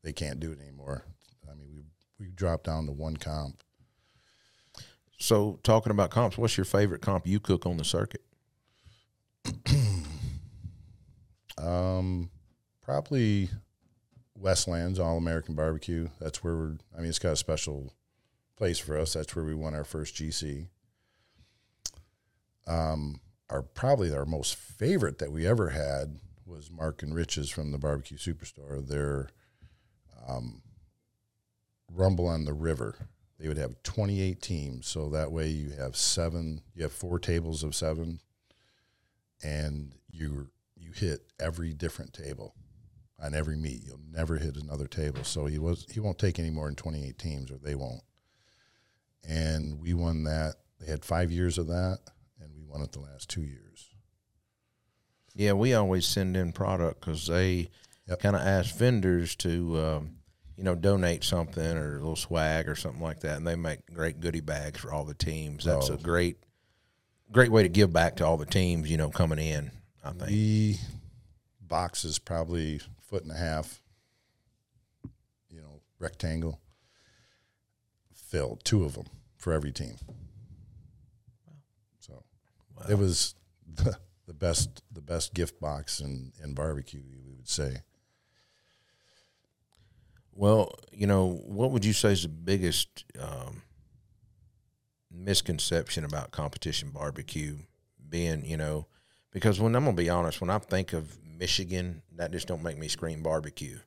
they 0.03 0.12
can't 0.12 0.40
do 0.40 0.50
it 0.50 0.61
anymore. 0.61 1.05
I 1.50 1.55
mean, 1.55 1.68
we 1.72 1.82
we 2.18 2.32
dropped 2.32 2.64
down 2.64 2.86
to 2.86 2.92
one 2.92 3.16
comp. 3.16 3.62
So, 5.18 5.61
talking 5.62 5.92
about 5.92 6.11
comps, 6.11 6.36
what's 6.36 6.57
your 6.57 6.64
favorite 6.64 7.00
comp 7.00 7.26
you 7.26 7.38
cook 7.38 7.64
on 7.64 7.76
the 7.76 7.84
circuit? 7.84 8.22
Um, 11.59 12.30
probably 12.82 13.48
Westlands 14.34 14.98
All 14.98 15.16
American 15.16 15.54
Barbecue. 15.54 16.08
That's 16.20 16.44
where 16.44 16.54
we're. 16.54 16.76
I 16.96 17.00
mean, 17.00 17.08
it's 17.08 17.18
got 17.18 17.32
a 17.32 17.36
special 17.36 17.94
place 18.56 18.78
for 18.78 18.98
us. 18.98 19.14
That's 19.14 19.34
where 19.34 19.44
we 19.44 19.54
won 19.54 19.74
our 19.74 19.84
first 19.84 20.14
GC. 20.16 20.68
Um, 22.66 23.20
our 23.48 23.62
probably 23.62 24.14
our 24.14 24.26
most 24.26 24.54
favorite 24.54 25.18
that 25.18 25.32
we 25.32 25.46
ever 25.46 25.70
had 25.70 26.18
was 26.44 26.70
Mark 26.70 27.02
and 27.02 27.14
Rich's 27.14 27.50
from 27.50 27.70
the 27.70 27.78
Barbecue 27.78 28.18
Superstore. 28.18 28.86
Their 28.86 29.30
um, 30.28 30.62
Rumble 31.90 32.26
on 32.26 32.44
the 32.44 32.52
River. 32.52 33.08
They 33.38 33.48
would 33.48 33.58
have 33.58 33.82
28 33.82 34.40
teams, 34.40 34.86
so 34.86 35.08
that 35.08 35.32
way 35.32 35.48
you 35.48 35.70
have 35.70 35.96
seven. 35.96 36.62
You 36.74 36.84
have 36.84 36.92
four 36.92 37.18
tables 37.18 37.64
of 37.64 37.74
seven, 37.74 38.20
and 39.42 39.94
you 40.10 40.48
you 40.76 40.92
hit 40.92 41.32
every 41.40 41.72
different 41.72 42.12
table 42.12 42.54
on 43.22 43.34
every 43.34 43.56
meet. 43.56 43.82
You'll 43.84 44.00
never 44.10 44.36
hit 44.36 44.56
another 44.56 44.86
table. 44.86 45.24
So 45.24 45.46
he 45.46 45.58
was 45.58 45.86
he 45.90 46.00
won't 46.00 46.18
take 46.18 46.38
any 46.38 46.50
more 46.50 46.66
than 46.66 46.74
28 46.76 47.16
teams, 47.18 47.50
or 47.50 47.56
they 47.58 47.74
won't. 47.74 48.02
And 49.26 49.80
we 49.80 49.94
won 49.94 50.24
that. 50.24 50.56
They 50.80 50.86
had 50.90 51.04
five 51.04 51.30
years 51.30 51.58
of 51.58 51.68
that, 51.68 51.98
and 52.40 52.50
we 52.54 52.64
won 52.64 52.82
it 52.82 52.92
the 52.92 53.00
last 53.00 53.30
two 53.30 53.42
years. 53.42 53.88
Yeah, 55.34 55.52
we 55.52 55.72
always 55.74 56.06
send 56.06 56.36
in 56.36 56.52
product 56.52 57.00
because 57.00 57.26
they 57.26 57.70
Yep. 58.08 58.18
kind 58.20 58.34
of 58.36 58.42
ask 58.42 58.74
vendors 58.74 59.36
to, 59.36 59.78
um, 59.80 60.16
you 60.56 60.64
know, 60.64 60.74
donate 60.74 61.22
something 61.22 61.76
or 61.76 61.94
a 61.94 61.98
little 62.00 62.16
swag 62.16 62.68
or 62.68 62.74
something 62.74 63.00
like 63.00 63.20
that, 63.20 63.36
and 63.36 63.46
they 63.46 63.54
make 63.54 63.86
great 63.86 64.18
goodie 64.20 64.40
bags 64.40 64.80
for 64.80 64.92
all 64.92 65.04
the 65.04 65.14
teams. 65.14 65.64
That's 65.64 65.88
Oh. 65.88 65.94
a 65.94 65.98
great, 65.98 66.38
great 67.30 67.52
way 67.52 67.62
to 67.62 67.68
give 67.68 67.92
back 67.92 68.16
to 68.16 68.26
all 68.26 68.36
the 68.36 68.44
teams. 68.44 68.90
You 68.90 68.96
know, 68.96 69.08
coming 69.10 69.38
in. 69.38 69.70
I 70.04 70.10
think. 70.10 70.26
The 70.30 70.78
box 71.60 72.04
is 72.04 72.18
probably 72.18 72.80
foot 73.12 73.24
and 73.24 73.32
a 73.32 73.36
half, 73.36 73.82
you 75.50 75.60
know, 75.60 75.82
rectangle, 75.98 76.58
filled, 78.14 78.64
two 78.64 78.84
of 78.84 78.94
them 78.94 79.04
for 79.36 79.52
every 79.52 79.70
team. 79.70 79.96
Wow. 81.46 81.52
So 82.00 82.24
it 82.88 82.96
was 82.96 83.34
the, 83.74 83.98
the 84.26 84.32
best 84.32 84.82
the 84.90 85.02
best 85.02 85.34
gift 85.34 85.60
box 85.60 86.00
in, 86.00 86.32
in 86.42 86.54
barbecue, 86.54 87.02
we 87.06 87.34
would 87.36 87.46
say. 87.46 87.82
Well, 90.34 90.72
you 90.90 91.06
know, 91.06 91.42
what 91.44 91.70
would 91.70 91.84
you 91.84 91.92
say 91.92 92.12
is 92.12 92.22
the 92.22 92.28
biggest 92.30 93.04
um, 93.20 93.60
misconception 95.10 96.06
about 96.06 96.30
competition 96.30 96.88
barbecue? 96.88 97.58
Being, 98.08 98.46
you 98.46 98.56
know, 98.56 98.86
because 99.32 99.60
when 99.60 99.76
I'm 99.76 99.84
gonna 99.84 99.96
be 99.98 100.08
honest, 100.08 100.40
when 100.40 100.48
I 100.48 100.58
think 100.58 100.94
of 100.94 101.18
Michigan, 101.43 102.03
that 102.16 102.32
just 102.32 102.47
don't 102.47 102.62
make 102.62 102.78
me 102.78 102.88
scream 102.88 103.22
barbecue. 103.22 103.78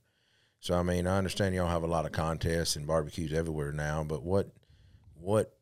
So 0.60 0.76
I 0.76 0.84
mean, 0.84 1.08
I 1.08 1.18
understand 1.18 1.56
y'all 1.56 1.68
have 1.68 1.84
a 1.84 1.88
lot 1.88 2.06
of 2.06 2.12
contests 2.12 2.76
and 2.76 2.86
barbecues 2.86 3.34
everywhere 3.34 3.72
now, 3.72 4.04
but 4.04 4.24
what, 4.24 4.52
what, 5.14 5.54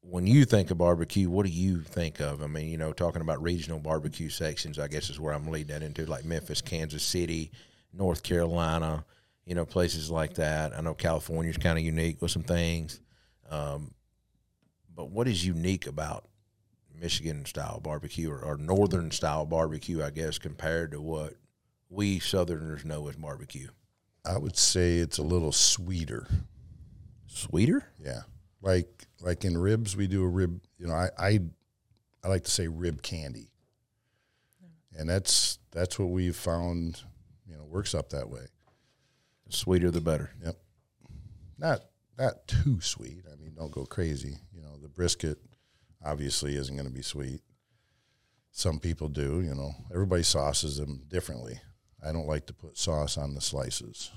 when 0.00 0.26
you 0.26 0.44
think 0.44 0.70
of 0.70 0.78
barbecue, 0.78 1.28
what 1.28 1.46
do 1.46 1.52
you 1.52 1.82
think 1.82 2.20
of? 2.20 2.42
I 2.42 2.46
mean, 2.46 2.68
you 2.68 2.78
know, 2.78 2.92
talking 2.92 3.22
about 3.22 3.42
regional 3.42 3.78
barbecue 3.78 4.30
sections, 4.30 4.78
I 4.78 4.88
guess 4.88 5.10
is 5.10 5.20
where 5.20 5.32
I'm 5.32 5.48
leading 5.48 5.74
that 5.74 5.82
into, 5.82 6.06
like 6.06 6.24
Memphis, 6.24 6.60
Kansas 6.60 7.02
City, 7.02 7.52
North 7.92 8.22
Carolina 8.22 9.04
you 9.44 9.54
know, 9.54 9.64
places 9.64 10.10
like 10.10 10.34
that. 10.34 10.76
I 10.76 10.80
know 10.80 10.94
California's 10.94 11.56
kind 11.56 11.78
of 11.78 11.84
unique 11.84 12.22
with 12.22 12.30
some 12.30 12.42
things. 12.44 13.00
Um, 13.50 13.92
but 14.94 15.10
what 15.10 15.26
is 15.26 15.44
unique 15.44 15.86
about 15.86 16.26
Michigan 17.02 17.44
style 17.44 17.80
barbecue 17.82 18.30
or, 18.30 18.38
or 18.38 18.56
northern 18.56 19.10
style 19.10 19.44
barbecue, 19.44 20.02
I 20.02 20.10
guess, 20.10 20.38
compared 20.38 20.92
to 20.92 21.00
what 21.00 21.34
we 21.90 22.20
Southerners 22.20 22.84
know 22.84 23.08
as 23.08 23.16
barbecue? 23.16 23.68
I 24.24 24.38
would 24.38 24.56
say 24.56 24.98
it's 24.98 25.18
a 25.18 25.22
little 25.24 25.50
sweeter. 25.50 26.28
Sweeter? 27.26 27.88
Yeah. 27.98 28.20
Like 28.62 29.06
like 29.20 29.44
in 29.44 29.58
ribs, 29.58 29.96
we 29.96 30.06
do 30.06 30.22
a 30.22 30.28
rib. 30.28 30.60
You 30.78 30.86
know, 30.86 30.94
I 30.94 31.08
I, 31.18 31.40
I 32.22 32.28
like 32.28 32.44
to 32.44 32.50
say 32.50 32.68
rib 32.68 33.02
candy, 33.02 33.50
and 34.96 35.10
that's 35.10 35.58
that's 35.72 35.98
what 35.98 36.10
we've 36.10 36.36
found. 36.36 37.02
You 37.48 37.56
know, 37.56 37.64
works 37.64 37.96
up 37.96 38.10
that 38.10 38.30
way. 38.30 38.46
The 39.46 39.52
sweeter 39.52 39.90
the 39.90 40.00
better. 40.00 40.30
Yep. 40.44 40.56
Not 41.58 41.80
not 42.16 42.46
too 42.46 42.80
sweet. 42.80 43.24
I 43.26 43.34
mean, 43.42 43.54
don't 43.56 43.72
go 43.72 43.84
crazy. 43.84 44.36
You 44.54 44.62
know, 44.62 44.76
the 44.80 44.88
brisket 44.88 45.38
obviously 46.04 46.56
isn't 46.56 46.76
going 46.76 46.88
to 46.88 46.94
be 46.94 47.02
sweet. 47.02 47.40
Some 48.50 48.78
people 48.78 49.08
do. 49.08 49.40
You 49.40 49.54
know, 49.54 49.72
everybody 49.92 50.22
sauces 50.22 50.76
them 50.76 51.02
differently. 51.08 51.60
I 52.04 52.12
don't 52.12 52.26
like 52.26 52.46
to 52.46 52.54
put 52.54 52.76
sauce 52.76 53.16
on 53.16 53.34
the 53.34 53.40
slices. 53.40 54.10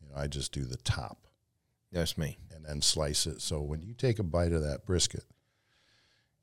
You 0.00 0.08
know, 0.08 0.20
I 0.20 0.26
just 0.26 0.52
do 0.52 0.64
the 0.64 0.76
top. 0.78 1.26
That's 1.92 2.16
me. 2.16 2.38
and 2.54 2.64
then 2.64 2.82
slice 2.82 3.26
it. 3.26 3.40
So 3.40 3.60
when 3.60 3.82
you 3.82 3.94
take 3.94 4.18
a 4.18 4.22
bite 4.22 4.52
of 4.52 4.62
that 4.62 4.86
brisket, 4.86 5.24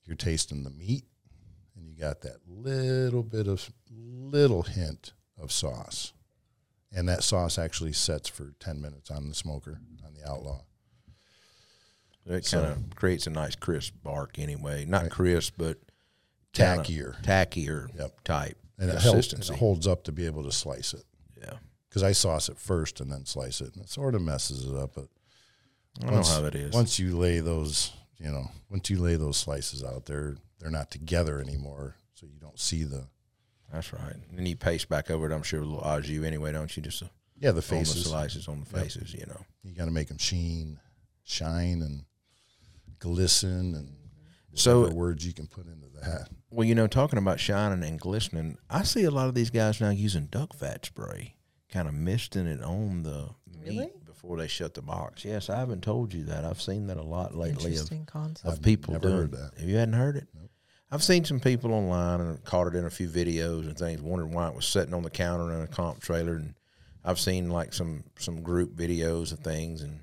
you're 0.04 0.16
tasting 0.16 0.64
the 0.64 0.70
meat 0.70 1.06
and 1.76 1.88
you 1.88 1.96
got 1.96 2.22
that 2.22 2.40
little 2.48 3.24
bit 3.24 3.48
of 3.48 3.72
little 3.90 4.64
hint 4.64 5.14
of 5.40 5.52
sauce. 5.52 6.14
And 6.92 7.08
that 7.10 7.24
sauce 7.24 7.60
actually 7.60 7.94
sets 7.94 8.30
for 8.30 8.54
10 8.60 8.82
minutes 8.82 9.12
on 9.12 9.28
the 9.30 9.36
smoker, 9.36 9.80
on 10.06 10.14
the 10.14 10.28
outlaw. 10.30 10.62
It 12.28 12.46
So- 12.46 12.62
kind 12.64 12.74
of 12.90 12.96
creates 12.96 13.26
a 13.28 13.30
nice 13.30 13.56
crisp 13.56 13.94
bark 14.04 14.38
anyway. 14.40 14.86
Not 14.86 15.10
crisp, 15.10 15.54
but 15.58 15.80
Tackier. 16.54 17.22
tackier 17.24 17.88
Yep. 17.98 18.24
type 18.24 18.58
And 18.80 18.90
it, 18.90 18.94
helps, 18.94 19.30
consistency. 19.30 19.54
it 19.54 19.60
holds 19.60 19.88
up 19.88 20.04
to 20.06 20.12
be 20.12 20.26
able 20.26 20.44
to 20.44 20.52
slice 20.52 20.94
it. 20.94 21.04
yeah, 21.42 21.58
Because 21.90 22.04
I 22.04 22.12
sauce 22.12 22.50
it 22.50 22.58
first 22.58 23.00
and 23.00 23.12
then 23.12 23.26
slice 23.26 23.62
it. 23.62 23.74
And 23.76 23.84
it 23.84 23.90
sort 23.90 24.16
of 24.16 24.22
messes 24.22 24.66
it 24.66 24.76
up. 24.76 24.96
But 24.96 25.08
I 26.00 26.06
don't 26.06 26.14
once, 26.16 26.30
know 26.30 26.36
how 26.36 26.42
that 26.42 26.56
is. 26.56 26.74
once 26.74 27.00
you 27.00 27.18
lay 27.18 27.40
those, 27.40 27.92
you 28.18 28.32
know, 28.32 28.52
once 28.70 28.90
you 28.90 29.00
lay 29.00 29.16
those 29.16 29.38
slices 29.38 29.84
out 29.84 30.06
there, 30.06 30.36
they're 30.60 30.72
not 30.72 30.90
together 30.92 31.40
anymore. 31.40 31.96
So 32.16 32.26
you 32.26 32.40
don't 32.40 32.60
see 32.60 32.84
the, 32.84 33.08
That's 33.72 33.94
right. 33.94 34.16
And 34.36 34.48
you 34.48 34.56
paste 34.56 34.90
back 34.90 35.12
over 35.12 35.30
it. 35.30 35.34
I'm 35.34 35.44
sure 35.44 35.60
with 35.60 35.70
a 35.70 35.72
little 35.74 35.88
au 35.88 36.02
jus 36.02 36.24
anyway, 36.26 36.52
don't 36.52 36.76
you? 36.76 36.82
Just 36.84 37.04
uh, 37.04 37.08
yeah, 37.38 37.52
the 37.52 37.62
on 37.76 37.80
the 37.84 37.86
slices 37.86 38.48
on 38.48 38.62
the 38.62 38.66
faces. 38.66 39.14
You 39.14 39.26
know. 39.28 39.46
You 39.64 39.76
got 39.76 39.86
to 39.86 39.92
make 39.92 40.08
them 40.08 40.18
sheen, 40.18 40.80
shine, 41.24 41.82
and 41.84 42.06
glisten, 43.00 43.76
and 43.76 43.94
So- 44.54 44.90
words 44.92 45.26
you 45.26 45.34
can 45.34 45.48
put 45.48 45.68
into 45.68 45.88
that. 46.02 46.30
Well, 46.50 46.66
you 46.68 46.76
know, 46.76 46.88
talking 46.88 47.20
about 47.20 47.40
shining 47.40 47.84
and 47.88 48.00
glistening, 48.00 48.58
I 48.70 48.84
see 48.84 49.04
a 49.04 49.12
lot 49.12 49.28
of 49.28 49.36
these 49.36 49.50
guys 49.50 49.80
now 49.82 49.90
using 49.90 50.26
duck 50.28 50.54
fat 50.56 50.86
spray, 50.86 51.36
kind 51.70 51.88
of 51.88 51.94
misting 51.94 52.48
it 52.48 52.62
on 52.64 53.04
the 53.04 53.30
Really? 53.62 53.78
meat 53.78 54.06
before 54.06 54.38
they 54.38 54.48
shut 54.48 54.74
the 54.74 54.82
box. 54.82 55.26
Yes, 55.26 55.50
I 55.50 55.58
haven't 55.58 55.82
told 55.84 56.14
you 56.14 56.24
that. 56.26 56.46
I've 56.46 56.62
seen 56.62 56.88
that 56.88 56.98
a 56.98 57.04
lot 57.04 57.36
lately 57.36 57.66
of, 57.66 57.72
Interesting 57.74 58.06
concept. 58.06 58.46
of 58.48 58.54
I've 58.54 58.62
people 58.62 58.94
never 58.94 59.08
doing 59.10 59.20
heard 59.22 59.32
that. 59.32 59.52
Have 59.60 59.70
you 59.70 59.76
hadn't 59.76 59.94
heard 59.96 60.16
it? 60.16 60.28
I've 60.90 61.04
seen 61.04 61.26
some 61.26 61.42
people 61.42 61.74
online 61.74 62.22
and 62.22 62.44
caught 62.46 62.68
it 62.68 62.76
in 62.76 62.86
a 62.86 62.90
few 62.90 63.10
videos 63.10 63.68
and 63.68 63.78
things, 63.78 64.02
wondering 64.02 64.32
why 64.32 64.48
it 64.48 64.56
was 64.56 64.66
sitting 64.66 64.94
on 64.94 65.04
the 65.04 65.10
counter 65.10 65.52
in 65.54 65.60
a 65.62 65.68
comp 65.68 66.00
trailer. 66.00 66.36
And 66.38 66.54
I've 67.04 67.20
seen 67.20 67.50
like 67.50 67.74
some 67.74 68.06
some 68.18 68.42
group 68.42 68.74
videos 68.74 69.34
of 69.34 69.40
things 69.40 69.82
and 69.82 70.00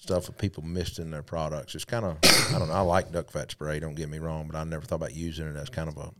stuff 0.00 0.28
of 0.28 0.38
people 0.38 0.64
misting 0.64 1.10
their 1.10 1.22
products. 1.22 1.74
It's 1.74 1.84
kind 1.84 2.04
of 2.04 2.16
I 2.54 2.58
don't 2.58 2.68
know. 2.68 2.74
I 2.74 2.80
like 2.80 3.12
duck 3.12 3.30
fat 3.30 3.50
spray. 3.50 3.78
Don't 3.78 3.94
get 3.94 4.08
me 4.08 4.18
wrong, 4.18 4.48
but 4.50 4.56
I 4.56 4.64
never 4.64 4.84
thought 4.84 4.96
about 4.96 5.14
using 5.14 5.46
it 5.46 5.56
as 5.56 5.68
kind 5.68 5.88
of 5.88 5.96
a, 5.98 6.10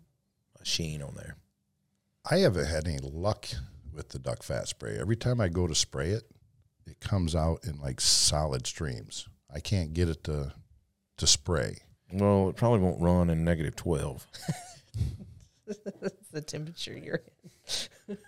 a 0.61 0.64
sheen 0.64 1.03
on 1.03 1.14
there. 1.16 1.37
I 2.31 2.39
haven't 2.39 2.66
had 2.66 2.87
any 2.87 2.99
luck 2.99 3.49
with 3.93 4.11
the 4.11 4.18
duck 4.18 4.43
fat 4.43 4.68
spray. 4.68 4.99
Every 5.01 5.16
time 5.16 5.41
I 5.41 5.49
go 5.49 5.66
to 5.66 5.74
spray 5.74 6.11
it, 6.11 6.24
it 6.87 7.01
comes 7.01 7.35
out 7.35 7.64
in 7.64 7.81
like 7.81 8.01
solid 8.01 8.66
streams. 8.66 9.26
I 9.53 9.61
can't 9.61 9.95
get 9.95 10.09
it 10.09 10.22
to 10.24 10.53
to 11.16 11.26
spray. 11.26 11.78
Well, 12.12 12.51
it 12.51 12.57
probably 12.57 12.81
won't 12.81 13.01
run 13.01 13.31
in 13.31 13.45
negative 13.45 13.76
twelve. 13.76 14.26
the 16.33 16.41
temperature 16.43 16.97
you're 16.97 17.22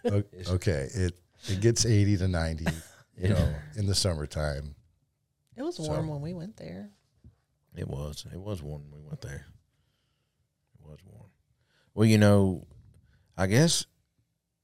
in. 0.05 0.24
Okay, 0.48 0.88
it 0.94 1.18
it 1.48 1.61
gets 1.61 1.84
eighty 1.84 2.16
to 2.16 2.28
ninety, 2.28 2.66
you 3.18 3.28
know, 3.34 3.55
in 3.76 3.86
the 3.86 3.94
summertime. 3.94 4.76
It 5.62 5.66
was 5.66 5.76
So- 5.76 5.84
warm 5.88 6.08
when 6.08 6.20
we 6.20 6.34
went 6.34 6.56
there. 6.56 6.90
It 7.74 7.88
was. 7.88 8.26
It 8.32 8.40
was 8.40 8.62
warm 8.62 8.82
when 8.90 9.00
we 9.02 9.08
went 9.08 9.20
there. 9.22 9.46
It 10.74 10.84
was 10.86 10.98
warm. 11.04 11.30
Well, 11.94 12.06
you 12.06 12.18
know, 12.18 12.66
I 13.36 13.46
guess, 13.46 13.86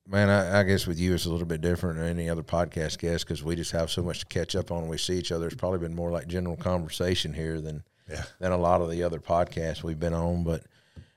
man, 0.07 0.29
I, 0.29 0.61
I 0.61 0.63
guess 0.65 0.87
with 0.87 0.99
you 0.99 1.15
it's 1.15 1.25
a 1.25 1.31
little 1.31 1.47
bit 1.47 1.61
different 1.61 1.99
than 1.99 2.09
any 2.09 2.29
other 2.29 2.43
podcast 2.43 2.99
guest 2.99 3.25
because 3.27 3.43
we 3.43 3.57
just 3.57 3.71
have 3.73 3.91
so 3.91 4.03
much 4.03 4.21
to 4.21 4.27
catch 4.27 4.55
up 4.57 4.71
on. 4.71 4.89
We 4.89 4.99
see 4.99 5.19
each 5.19 5.33
other. 5.33 5.47
It's 5.47 5.57
probably 5.57 5.79
been 5.79 5.95
more 5.95 6.11
like 6.11 6.27
general 6.27 6.57
conversation 6.57 7.33
here 7.33 7.61
than 7.61 7.83
Yeah. 8.09 8.25
than 8.41 8.53
a 8.53 8.59
lot 8.59 8.81
of 8.83 8.91
the 8.91 9.03
other 9.05 9.21
podcasts 9.21 9.83
we've 9.83 10.01
been 10.01 10.15
on. 10.15 10.45
But 10.45 10.65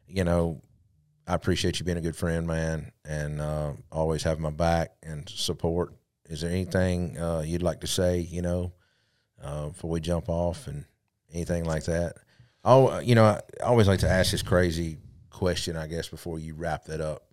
you 0.08 0.24
know, 0.24 0.62
I 1.28 1.34
appreciate 1.34 1.80
you 1.80 1.86
being 1.86 1.98
a 1.98 2.02
good 2.02 2.16
friend, 2.16 2.46
man, 2.48 2.92
and 3.04 3.42
uh, 3.42 3.74
always 3.92 4.24
having 4.24 4.44
my 4.44 4.50
back 4.52 4.92
and 5.04 5.28
support. 5.28 5.94
Is 6.30 6.42
there 6.42 6.52
anything 6.52 7.18
uh, 7.18 7.42
you'd 7.46 7.64
like 7.64 7.82
to 7.82 7.88
say? 7.88 8.20
You 8.20 8.42
know, 8.42 8.74
uh, 9.44 9.68
before 9.68 9.90
we 9.90 10.00
jump 10.00 10.30
off 10.30 10.68
and 10.68 10.86
anything 11.34 11.66
like 11.66 11.86
that. 11.86 12.16
Oh, 12.64 13.00
you 13.00 13.16
know, 13.16 13.26
I 13.26 13.42
always 13.64 13.88
like 13.88 14.00
to 14.00 14.10
ask 14.10 14.32
this 14.32 14.44
crazy 14.44 14.98
question, 15.30 15.76
I 15.76 15.88
guess, 15.88 16.08
before 16.08 16.40
you 16.40 16.54
wrap 16.54 16.86
that 16.86 17.02
up. 17.02 17.24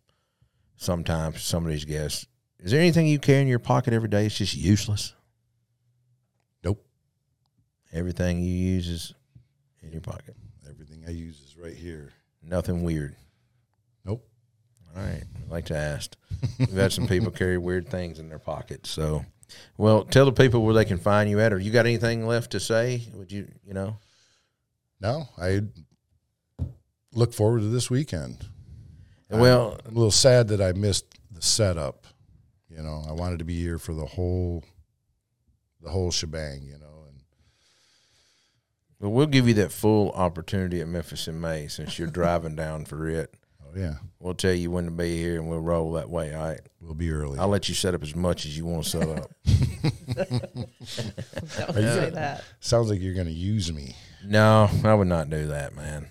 Sometimes 0.77 1.43
some 1.43 1.65
of 1.67 1.71
these 1.73 1.85
guests, 1.85 2.27
is 2.61 2.71
there 2.71 2.81
anything 2.81 3.07
you 3.07 3.19
carry 3.19 3.43
in 3.43 3.49
your 3.49 3.59
pocket 3.59 3.93
every 3.93 4.09
day? 4.09 4.27
It's 4.27 4.39
just 4.39 4.57
useless. 4.57 5.13
Nope. 6.65 6.85
Everything 7.93 8.41
you 8.41 8.53
use 8.53 8.89
is 8.89 9.15
in 9.83 9.93
your 9.93 10.01
pocket. 10.01 10.37
Everything 10.69 11.05
I 11.07 11.11
use 11.11 11.41
is 11.41 11.57
right 11.57 11.75
here. 11.75 12.13
Nothing 12.43 12.83
weird. 12.83 13.17
Nope. 14.05 14.27
All 14.97 15.03
right. 15.03 15.23
I 15.23 15.53
like 15.53 15.67
to 15.67 15.77
ask. 15.77 16.17
We've 16.59 16.71
had 16.73 16.93
some 16.93 17.07
people 17.07 17.31
carry 17.33 17.59
weird 17.59 17.89
things 17.89 18.19
in 18.19 18.29
their 18.29 18.39
pockets. 18.39 18.89
So, 18.89 19.25
well, 19.77 20.05
tell 20.05 20.25
the 20.25 20.33
people 20.33 20.63
where 20.63 20.75
they 20.75 20.85
can 20.85 20.99
find 20.99 21.29
you 21.31 21.41
at. 21.41 21.53
Or 21.53 21.59
you 21.59 21.71
got 21.71 21.87
anything 21.87 22.27
left 22.27 22.53
to 22.53 22.61
say? 22.61 23.03
Would 23.15 23.33
you, 23.33 23.49
you 23.65 23.75
know? 23.75 23.99
No, 25.01 25.29
I 25.39 25.63
look 27.13 27.33
forward 27.33 27.61
to 27.61 27.69
this 27.69 27.91
weekend. 27.91 28.49
Well, 29.31 29.79
I'm 29.85 29.93
a 29.93 29.95
little 29.95 30.11
sad 30.11 30.49
that 30.49 30.61
I 30.61 30.73
missed 30.73 31.07
the 31.31 31.43
setup. 31.43 32.07
You 32.71 32.83
know, 32.83 33.05
I 33.09 33.13
wanted 33.13 33.39
to 33.41 33.45
be 33.45 33.61
here 33.61 33.79
for 33.79 33.93
the 33.93 34.07
whole, 34.07 34.65
the 35.83 35.91
whole 35.91 36.11
shebang. 36.11 36.63
You 36.63 36.79
know, 36.79 37.05
and 37.09 37.21
Well, 38.99 39.13
we'll 39.13 39.27
give 39.27 39.47
you 39.47 39.55
that 39.55 39.73
full 39.73 40.11
opportunity 40.13 40.81
at 40.81 40.89
Memphis 40.89 41.29
in 41.29 41.41
May 41.41 41.69
since 41.69 41.99
you're 41.99 42.09
driving 42.11 42.57
down 42.57 42.85
for 42.87 43.07
it. 43.09 43.35
Yeah, 43.77 43.95
We'll 44.19 44.35
tell 44.35 44.53
you 44.53 44.71
when 44.71 44.87
to 44.87 44.91
be 44.91 45.17
here 45.17 45.39
and 45.39 45.49
we'll 45.49 45.61
roll 45.61 45.93
that 45.93 46.11
way. 46.11 46.35
All 46.35 46.49
right. 46.49 46.61
we'll 46.81 46.95
be 46.95 47.11
early. 47.11 47.39
I'll 47.39 47.49
let 47.49 47.69
you 47.69 47.75
set 47.75 47.95
up 47.95 48.03
as 48.03 48.17
much 48.17 48.47
as 48.47 48.57
you 48.57 48.65
want 48.65 48.85
to 48.85 48.91
set 48.91 49.09
up. 49.09 49.31
Don't 50.17 51.75
say 51.77 52.11
that. 52.11 52.45
Sounds 52.61 52.91
like 52.91 53.01
you're 53.01 53.15
going 53.15 53.27
to 53.27 53.33
use 53.33 53.73
me. 53.73 53.95
no, 54.25 54.69
I 54.85 54.95
would 54.95 55.09
not 55.09 55.31
do 55.31 55.49
that, 55.49 55.75
man. 55.77 56.11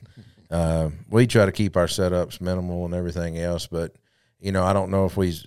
Uh, 0.50 0.90
we 1.10 1.28
try 1.28 1.46
to 1.46 1.52
keep 1.52 1.76
our 1.76 1.88
setups 1.88 2.40
minimal 2.40 2.86
and 2.86 2.94
everything 2.94 3.38
else, 3.38 3.68
but 3.68 3.96
you 4.40 4.52
know, 4.52 4.64
I 4.64 4.74
don't 4.74 4.92
know 4.92 5.06
if 5.06 5.18
we. 5.18 5.38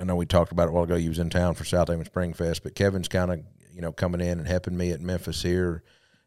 I 0.00 0.04
know 0.04 0.16
we 0.16 0.26
talked 0.26 0.52
about 0.52 0.64
it 0.64 0.70
a 0.70 0.72
while 0.72 0.84
ago. 0.84 0.96
You 0.96 1.08
was 1.08 1.18
in 1.18 1.30
town 1.30 1.54
for 1.54 1.64
Southaven 1.64 2.08
Springfest, 2.08 2.62
but 2.62 2.74
Kevin's 2.74 3.08
kind 3.08 3.32
of 3.32 3.40
you 3.72 3.80
know 3.80 3.90
coming 3.92 4.20
in 4.20 4.38
and 4.38 4.46
helping 4.46 4.76
me 4.76 4.92
at 4.92 5.00
Memphis 5.00 5.42
here. 5.42 5.82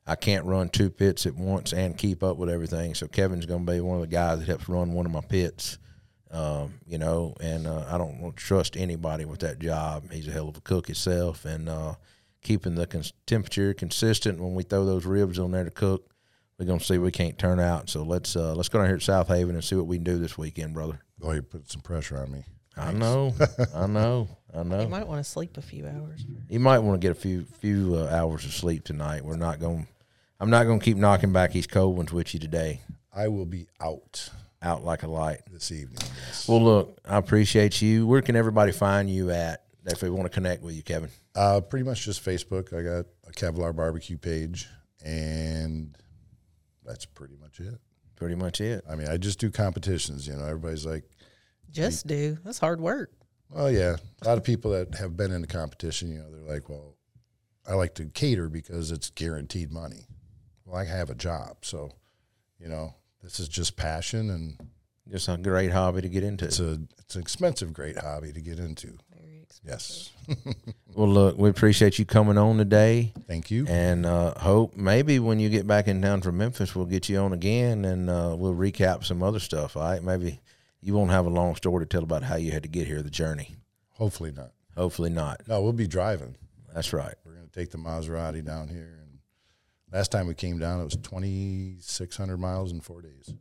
I 0.07 0.15
can't 0.15 0.45
run 0.45 0.69
two 0.69 0.89
pits 0.89 1.25
at 1.25 1.35
once 1.35 1.73
and 1.73 1.97
keep 1.97 2.23
up 2.23 2.37
with 2.37 2.49
everything, 2.49 2.93
so 2.93 3.07
Kevin's 3.07 3.45
going 3.45 3.65
to 3.65 3.71
be 3.71 3.79
one 3.79 3.95
of 3.95 4.01
the 4.01 4.07
guys 4.07 4.39
that 4.39 4.47
helps 4.47 4.69
run 4.69 4.93
one 4.93 5.05
of 5.05 5.11
my 5.11 5.21
pits. 5.21 5.79
Um, 6.31 6.75
you 6.85 6.97
know, 6.97 7.33
and 7.39 7.65
uh, 7.65 7.85
I 7.89 7.97
don't 7.97 8.19
want 8.19 8.35
to 8.37 8.43
trust 8.43 8.75
anybody 8.75 9.25
with 9.25 9.39
that 9.39 9.59
job. 9.59 10.11
He's 10.11 10.27
a 10.27 10.31
hell 10.31 10.49
of 10.49 10.57
a 10.57 10.61
cook 10.61 10.87
himself, 10.87 11.45
and 11.45 11.69
uh, 11.69 11.95
keeping 12.41 12.75
the 12.75 12.85
cons- 12.85 13.13
temperature 13.25 13.73
consistent 13.73 14.39
when 14.39 14.53
we 14.53 14.63
throw 14.63 14.85
those 14.85 15.05
ribs 15.05 15.39
on 15.39 15.51
there 15.51 15.63
to 15.63 15.71
cook, 15.71 16.09
we're 16.57 16.65
gonna 16.65 16.79
see 16.79 16.97
we 16.97 17.11
can't 17.11 17.37
turn 17.37 17.59
out. 17.59 17.89
So 17.89 18.03
let's 18.03 18.35
uh, 18.35 18.53
let's 18.53 18.69
go 18.69 18.79
down 18.79 18.87
here 18.87 18.95
at 18.95 19.01
Southaven 19.01 19.51
and 19.51 19.63
see 19.63 19.75
what 19.75 19.87
we 19.87 19.97
can 19.97 20.03
do 20.03 20.17
this 20.17 20.37
weekend, 20.37 20.73
brother. 20.73 20.99
Oh, 21.21 21.31
you 21.31 21.41
put 21.41 21.71
some 21.71 21.81
pressure 21.81 22.17
on 22.17 22.31
me. 22.31 22.43
I 22.77 22.91
know, 22.91 23.33
I 23.75 23.87
know, 23.87 24.27
I 24.53 24.63
know. 24.63 24.81
You 24.81 24.87
might 24.87 25.07
want 25.07 25.23
to 25.23 25.29
sleep 25.29 25.57
a 25.57 25.61
few 25.61 25.87
hours. 25.87 26.25
You 26.49 26.59
might 26.59 26.79
want 26.79 26.99
to 26.99 27.05
get 27.05 27.11
a 27.11 27.19
few 27.19 27.45
few 27.45 27.95
uh, 27.95 28.07
hours 28.13 28.45
of 28.45 28.53
sleep 28.53 28.83
tonight. 28.83 29.23
We're 29.23 29.37
not 29.37 29.59
going. 29.59 29.87
I'm 30.39 30.49
not 30.49 30.65
going 30.65 30.79
to 30.79 30.85
keep 30.85 30.97
knocking 30.97 31.31
back 31.31 31.53
these 31.53 31.67
cold 31.67 31.95
ones 31.97 32.11
with 32.11 32.33
you 32.33 32.39
today. 32.39 32.81
I 33.13 33.27
will 33.29 33.45
be 33.45 33.67
out 33.79 34.29
Out 34.61 34.83
like 34.83 35.03
a 35.03 35.07
light. 35.07 35.41
this 35.51 35.71
evening. 35.71 35.99
Yes. 36.27 36.47
Well, 36.47 36.61
look, 36.63 36.97
I 37.05 37.17
appreciate 37.17 37.81
you. 37.81 38.05
Where 38.05 38.21
can 38.21 38.35
everybody 38.35 38.71
find 38.71 39.09
you 39.09 39.31
at 39.31 39.63
if 39.85 39.99
they 39.99 40.09
want 40.09 40.23
to 40.25 40.29
connect 40.29 40.61
with 40.61 40.75
you, 40.75 40.83
Kevin? 40.83 41.09
Uh, 41.35 41.61
pretty 41.61 41.85
much 41.85 42.03
just 42.03 42.23
Facebook. 42.23 42.73
I 42.77 42.81
got 42.83 43.05
a 43.27 43.31
Kevlar 43.31 43.73
barbecue 43.75 44.17
page, 44.17 44.67
and 45.03 45.95
that's 46.83 47.05
pretty 47.05 47.35
much 47.41 47.59
it. 47.59 47.79
Pretty 48.15 48.35
much 48.35 48.59
it. 48.61 48.83
I 48.89 48.95
mean, 48.95 49.07
I 49.07 49.17
just 49.17 49.39
do 49.39 49.49
competitions. 49.51 50.27
You 50.27 50.35
know, 50.35 50.45
everybody's 50.45 50.85
like, 50.85 51.03
Just 51.71 52.07
do. 52.07 52.37
That's 52.43 52.59
hard 52.59 52.81
work. 52.81 53.11
well, 53.49 53.71
yeah. 53.71 53.95
A 54.21 54.27
lot 54.27 54.37
of 54.37 54.43
people 54.43 54.71
that 54.71 54.95
have 54.95 55.15
been 55.15 55.31
in 55.31 55.41
the 55.41 55.47
competition, 55.47 56.11
you 56.11 56.19
know, 56.19 56.31
they're 56.31 56.53
like, 56.55 56.67
well, 56.69 56.95
I 57.67 57.73
like 57.75 57.95
to 57.95 58.05
cater 58.05 58.49
because 58.49 58.91
it's 58.91 59.09
guaranteed 59.09 59.71
money. 59.71 60.07
Well, 60.65 60.75
I 60.77 60.85
have 60.85 61.09
a 61.09 61.15
job, 61.15 61.57
so 61.61 61.91
you 62.59 62.67
know, 62.67 62.95
this 63.23 63.39
is 63.39 63.47
just 63.47 63.75
passion, 63.75 64.29
and 64.29 64.57
Just 65.09 65.27
a 65.29 65.37
great 65.37 65.71
hobby 65.71 66.01
to 66.01 66.09
get 66.09 66.23
into. 66.23 66.45
it's 66.45 66.59
a 66.59 66.79
it's 66.99 67.15
an 67.15 67.21
expensive, 67.21 67.73
great 67.73 67.97
hobby 67.97 68.31
to 68.33 68.41
get 68.41 68.59
into. 68.59 68.97
Very 69.13 69.41
expensive. 69.43 70.11
Yes, 70.27 70.45
Well, 70.95 71.07
look, 71.09 71.37
we 71.37 71.49
appreciate 71.49 71.99
you 71.99 72.05
coming 72.05 72.37
on 72.37 72.57
today, 72.57 73.13
thank 73.27 73.51
you. 73.51 73.65
and 73.67 74.05
uh, 74.05 74.33
hope 74.39 74.75
maybe 74.75 75.19
when 75.19 75.39
you 75.39 75.49
get 75.49 75.67
back 75.67 75.87
in 75.87 76.01
town 76.01 76.21
from 76.21 76.37
Memphis, 76.37 76.75
we'll 76.75 76.85
get 76.85 77.09
you 77.09 77.17
on 77.19 77.33
again, 77.33 77.85
and 77.85 78.09
uh, 78.09 78.35
we'll 78.37 78.55
recap 78.55 79.03
some 79.03 79.21
other 79.21 79.39
stuff. 79.39 79.75
All 79.77 79.83
right, 79.83 80.01
maybe 80.03 80.39
you 80.81 80.93
won't 80.93 81.11
have 81.11 81.25
a 81.25 81.29
long 81.29 81.55
story 81.55 81.85
to 81.85 81.89
tell 81.89 82.03
about 82.03 82.23
how 82.23 82.35
you 82.37 82.51
had 82.51 82.63
to 82.63 82.69
get 82.69 82.87
here, 82.87 83.01
the 83.01 83.09
journey. 83.09 83.55
Hopefully 83.91 84.31
not. 84.31 84.51
Hopefully 84.75 85.09
not. 85.09 85.41
No, 85.47 85.61
we'll 85.61 85.73
be 85.73 85.87
driving. 85.87 86.35
That's 86.73 86.91
right. 86.93 87.15
We're 87.25 87.33
going 87.33 87.47
to 87.47 87.59
take 87.59 87.71
the 87.71 87.77
Maserati 87.77 88.43
down 88.43 88.67
here. 88.67 88.99
And 89.87 89.93
last 89.95 90.11
time 90.11 90.27
we 90.27 90.33
came 90.33 90.59
down, 90.59 90.81
it 90.81 90.85
was 90.85 90.95
2,600 90.97 92.37
miles 92.37 92.71
in 92.71 92.81
four 92.81 93.01
days. 93.01 93.33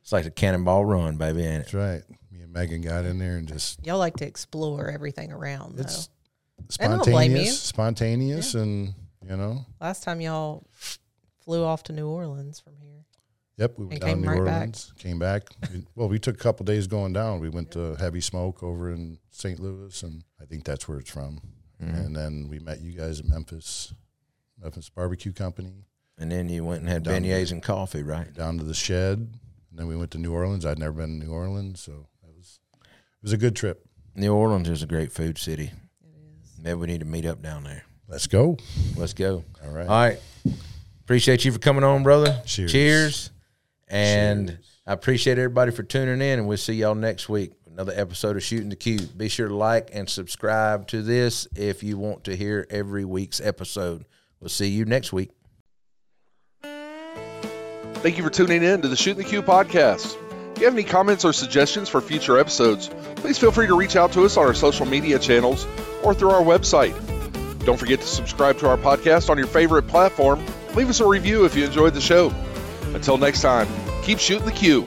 It's 0.00 0.12
like 0.12 0.24
a 0.26 0.30
cannonball 0.30 0.84
run, 0.84 1.16
baby, 1.16 1.44
ain't 1.44 1.64
That's 1.64 1.74
right. 1.74 2.02
Me 2.32 2.40
and 2.40 2.52
Megan 2.52 2.80
got 2.80 3.04
in 3.04 3.18
there 3.18 3.36
and 3.36 3.46
just 3.46 3.84
Y'all 3.84 3.98
like 3.98 4.16
to 4.16 4.26
explore 4.26 4.90
everything 4.90 5.32
around 5.32 5.76
though. 5.76 5.82
it's 5.82 6.08
I 6.80 6.88
don't 6.88 7.04
blame 7.04 7.32
you. 7.36 7.44
spontaneous, 7.44 7.60
spontaneous, 7.60 8.54
and 8.54 8.94
you 9.28 9.36
know, 9.36 9.66
Last 9.80 10.02
time 10.02 10.20
y'all 10.20 10.66
flew 11.40 11.62
off 11.64 11.82
to 11.84 11.92
New 11.92 12.08
Orleans 12.08 12.58
from 12.60 12.74
here. 12.80 13.04
yep, 13.58 13.78
we 13.78 13.84
went 13.86 14.00
down 14.00 14.10
to 14.10 14.16
New 14.16 14.28
right 14.28 14.44
back. 14.44 14.54
Orleans, 14.60 14.92
came 14.98 15.18
back. 15.18 15.42
We- 15.72 15.84
well, 15.94 16.08
we 16.08 16.18
took 16.18 16.36
a 16.36 16.38
couple 16.38 16.64
days 16.64 16.86
going 16.86 17.12
down. 17.12 17.40
We 17.40 17.48
went 17.50 17.70
to 17.72 17.94
Heavy 17.96 18.20
Smoke 18.22 18.62
over 18.62 18.90
in 18.92 19.18
St. 19.30 19.60
Louis, 19.60 20.02
and 20.02 20.24
I 20.40 20.46
think 20.46 20.64
that's 20.64 20.88
where 20.88 20.98
it's 20.98 21.10
from. 21.10 21.40
Mm-hmm. 21.82 21.94
And 21.96 22.16
then 22.16 22.48
we 22.48 22.58
met 22.58 22.80
you 22.80 22.92
guys 22.92 23.20
at 23.20 23.26
Memphis, 23.26 23.92
Memphis 24.60 24.88
Barbecue 24.88 25.32
Company. 25.32 25.84
And 26.18 26.32
then 26.32 26.48
you 26.48 26.64
went 26.64 26.80
and 26.80 26.88
had 26.88 27.04
Down 27.04 27.22
beignets 27.22 27.52
and 27.52 27.62
coffee, 27.62 28.02
right? 28.02 28.32
down 28.34 28.58
to 28.58 28.64
the 28.64 28.74
shed. 28.74 29.18
And 29.70 29.78
then 29.78 29.86
we 29.86 29.96
went 29.96 30.10
to 30.12 30.18
New 30.18 30.32
Orleans. 30.32 30.66
I'd 30.66 30.78
never 30.78 30.92
been 30.92 31.20
to 31.20 31.26
New 31.26 31.32
Orleans, 31.32 31.80
so 31.80 32.08
it 32.24 32.36
was 32.36 32.58
it 32.82 33.22
was 33.22 33.32
a 33.32 33.36
good 33.36 33.54
trip. 33.54 33.86
New 34.16 34.34
Orleans 34.34 34.68
is 34.68 34.82
a 34.82 34.86
great 34.86 35.12
food 35.12 35.38
city. 35.38 35.70
It 36.02 36.08
is. 36.42 36.58
Maybe 36.60 36.74
we 36.74 36.86
need 36.88 37.00
to 37.00 37.06
meet 37.06 37.24
up 37.24 37.40
down 37.40 37.62
there. 37.62 37.84
Let's 38.08 38.26
go. 38.26 38.56
Let's 38.96 39.14
go. 39.14 39.44
All 39.64 39.70
right. 39.70 39.86
All 39.86 40.02
right. 40.02 40.18
Appreciate 41.04 41.44
you 41.44 41.52
for 41.52 41.58
coming 41.58 41.84
on, 41.84 42.02
brother. 42.02 42.42
Cheers. 42.46 42.72
Cheers. 42.72 43.30
And 43.86 44.48
Cheers. 44.48 44.80
I 44.86 44.92
appreciate 44.94 45.38
everybody 45.38 45.70
for 45.70 45.82
tuning 45.84 46.20
in, 46.20 46.38
and 46.40 46.48
we'll 46.48 46.56
see 46.56 46.72
y'all 46.74 46.94
next 46.94 47.28
week. 47.28 47.52
Another 47.70 47.92
episode 47.94 48.36
of 48.36 48.42
Shooting 48.42 48.70
the 48.70 48.76
Que. 48.76 48.98
Be 49.16 49.28
sure 49.28 49.48
to 49.48 49.54
like 49.54 49.90
and 49.92 50.08
subscribe 50.10 50.88
to 50.88 51.00
this 51.00 51.46
if 51.54 51.82
you 51.84 51.96
want 51.96 52.24
to 52.24 52.34
hear 52.34 52.66
every 52.70 53.04
week's 53.04 53.40
episode. 53.40 54.04
We'll 54.40 54.48
see 54.48 54.68
you 54.68 54.84
next 54.84 55.12
week. 55.12 55.30
Thank 56.62 58.16
you 58.16 58.22
for 58.22 58.30
tuning 58.30 58.62
in 58.62 58.82
to 58.82 58.88
the 58.88 58.96
Shooting 58.96 59.24
the 59.24 59.28
Que 59.28 59.42
podcast. 59.42 60.16
If 60.52 60.60
you 60.60 60.64
have 60.66 60.74
any 60.74 60.84
comments 60.84 61.24
or 61.24 61.32
suggestions 61.32 61.88
for 61.88 62.00
future 62.00 62.38
episodes, 62.38 62.88
please 63.16 63.38
feel 63.38 63.50
free 63.52 63.66
to 63.66 63.76
reach 63.76 63.96
out 63.96 64.12
to 64.12 64.24
us 64.24 64.36
on 64.36 64.46
our 64.46 64.54
social 64.54 64.86
media 64.86 65.18
channels 65.18 65.66
or 66.02 66.14
through 66.14 66.30
our 66.30 66.42
website. 66.42 66.94
Don't 67.64 67.76
forget 67.76 68.00
to 68.00 68.06
subscribe 68.06 68.58
to 68.58 68.68
our 68.68 68.76
podcast 68.76 69.30
on 69.30 69.38
your 69.38 69.46
favorite 69.46 69.88
platform. 69.88 70.44
Leave 70.74 70.88
us 70.88 71.00
a 71.00 71.06
review 71.06 71.44
if 71.44 71.56
you 71.56 71.64
enjoyed 71.64 71.94
the 71.94 72.00
show. 72.00 72.32
Until 72.94 73.18
next 73.18 73.42
time, 73.42 73.68
keep 74.02 74.18
shooting 74.18 74.46
the 74.46 74.52
Que. 74.52 74.86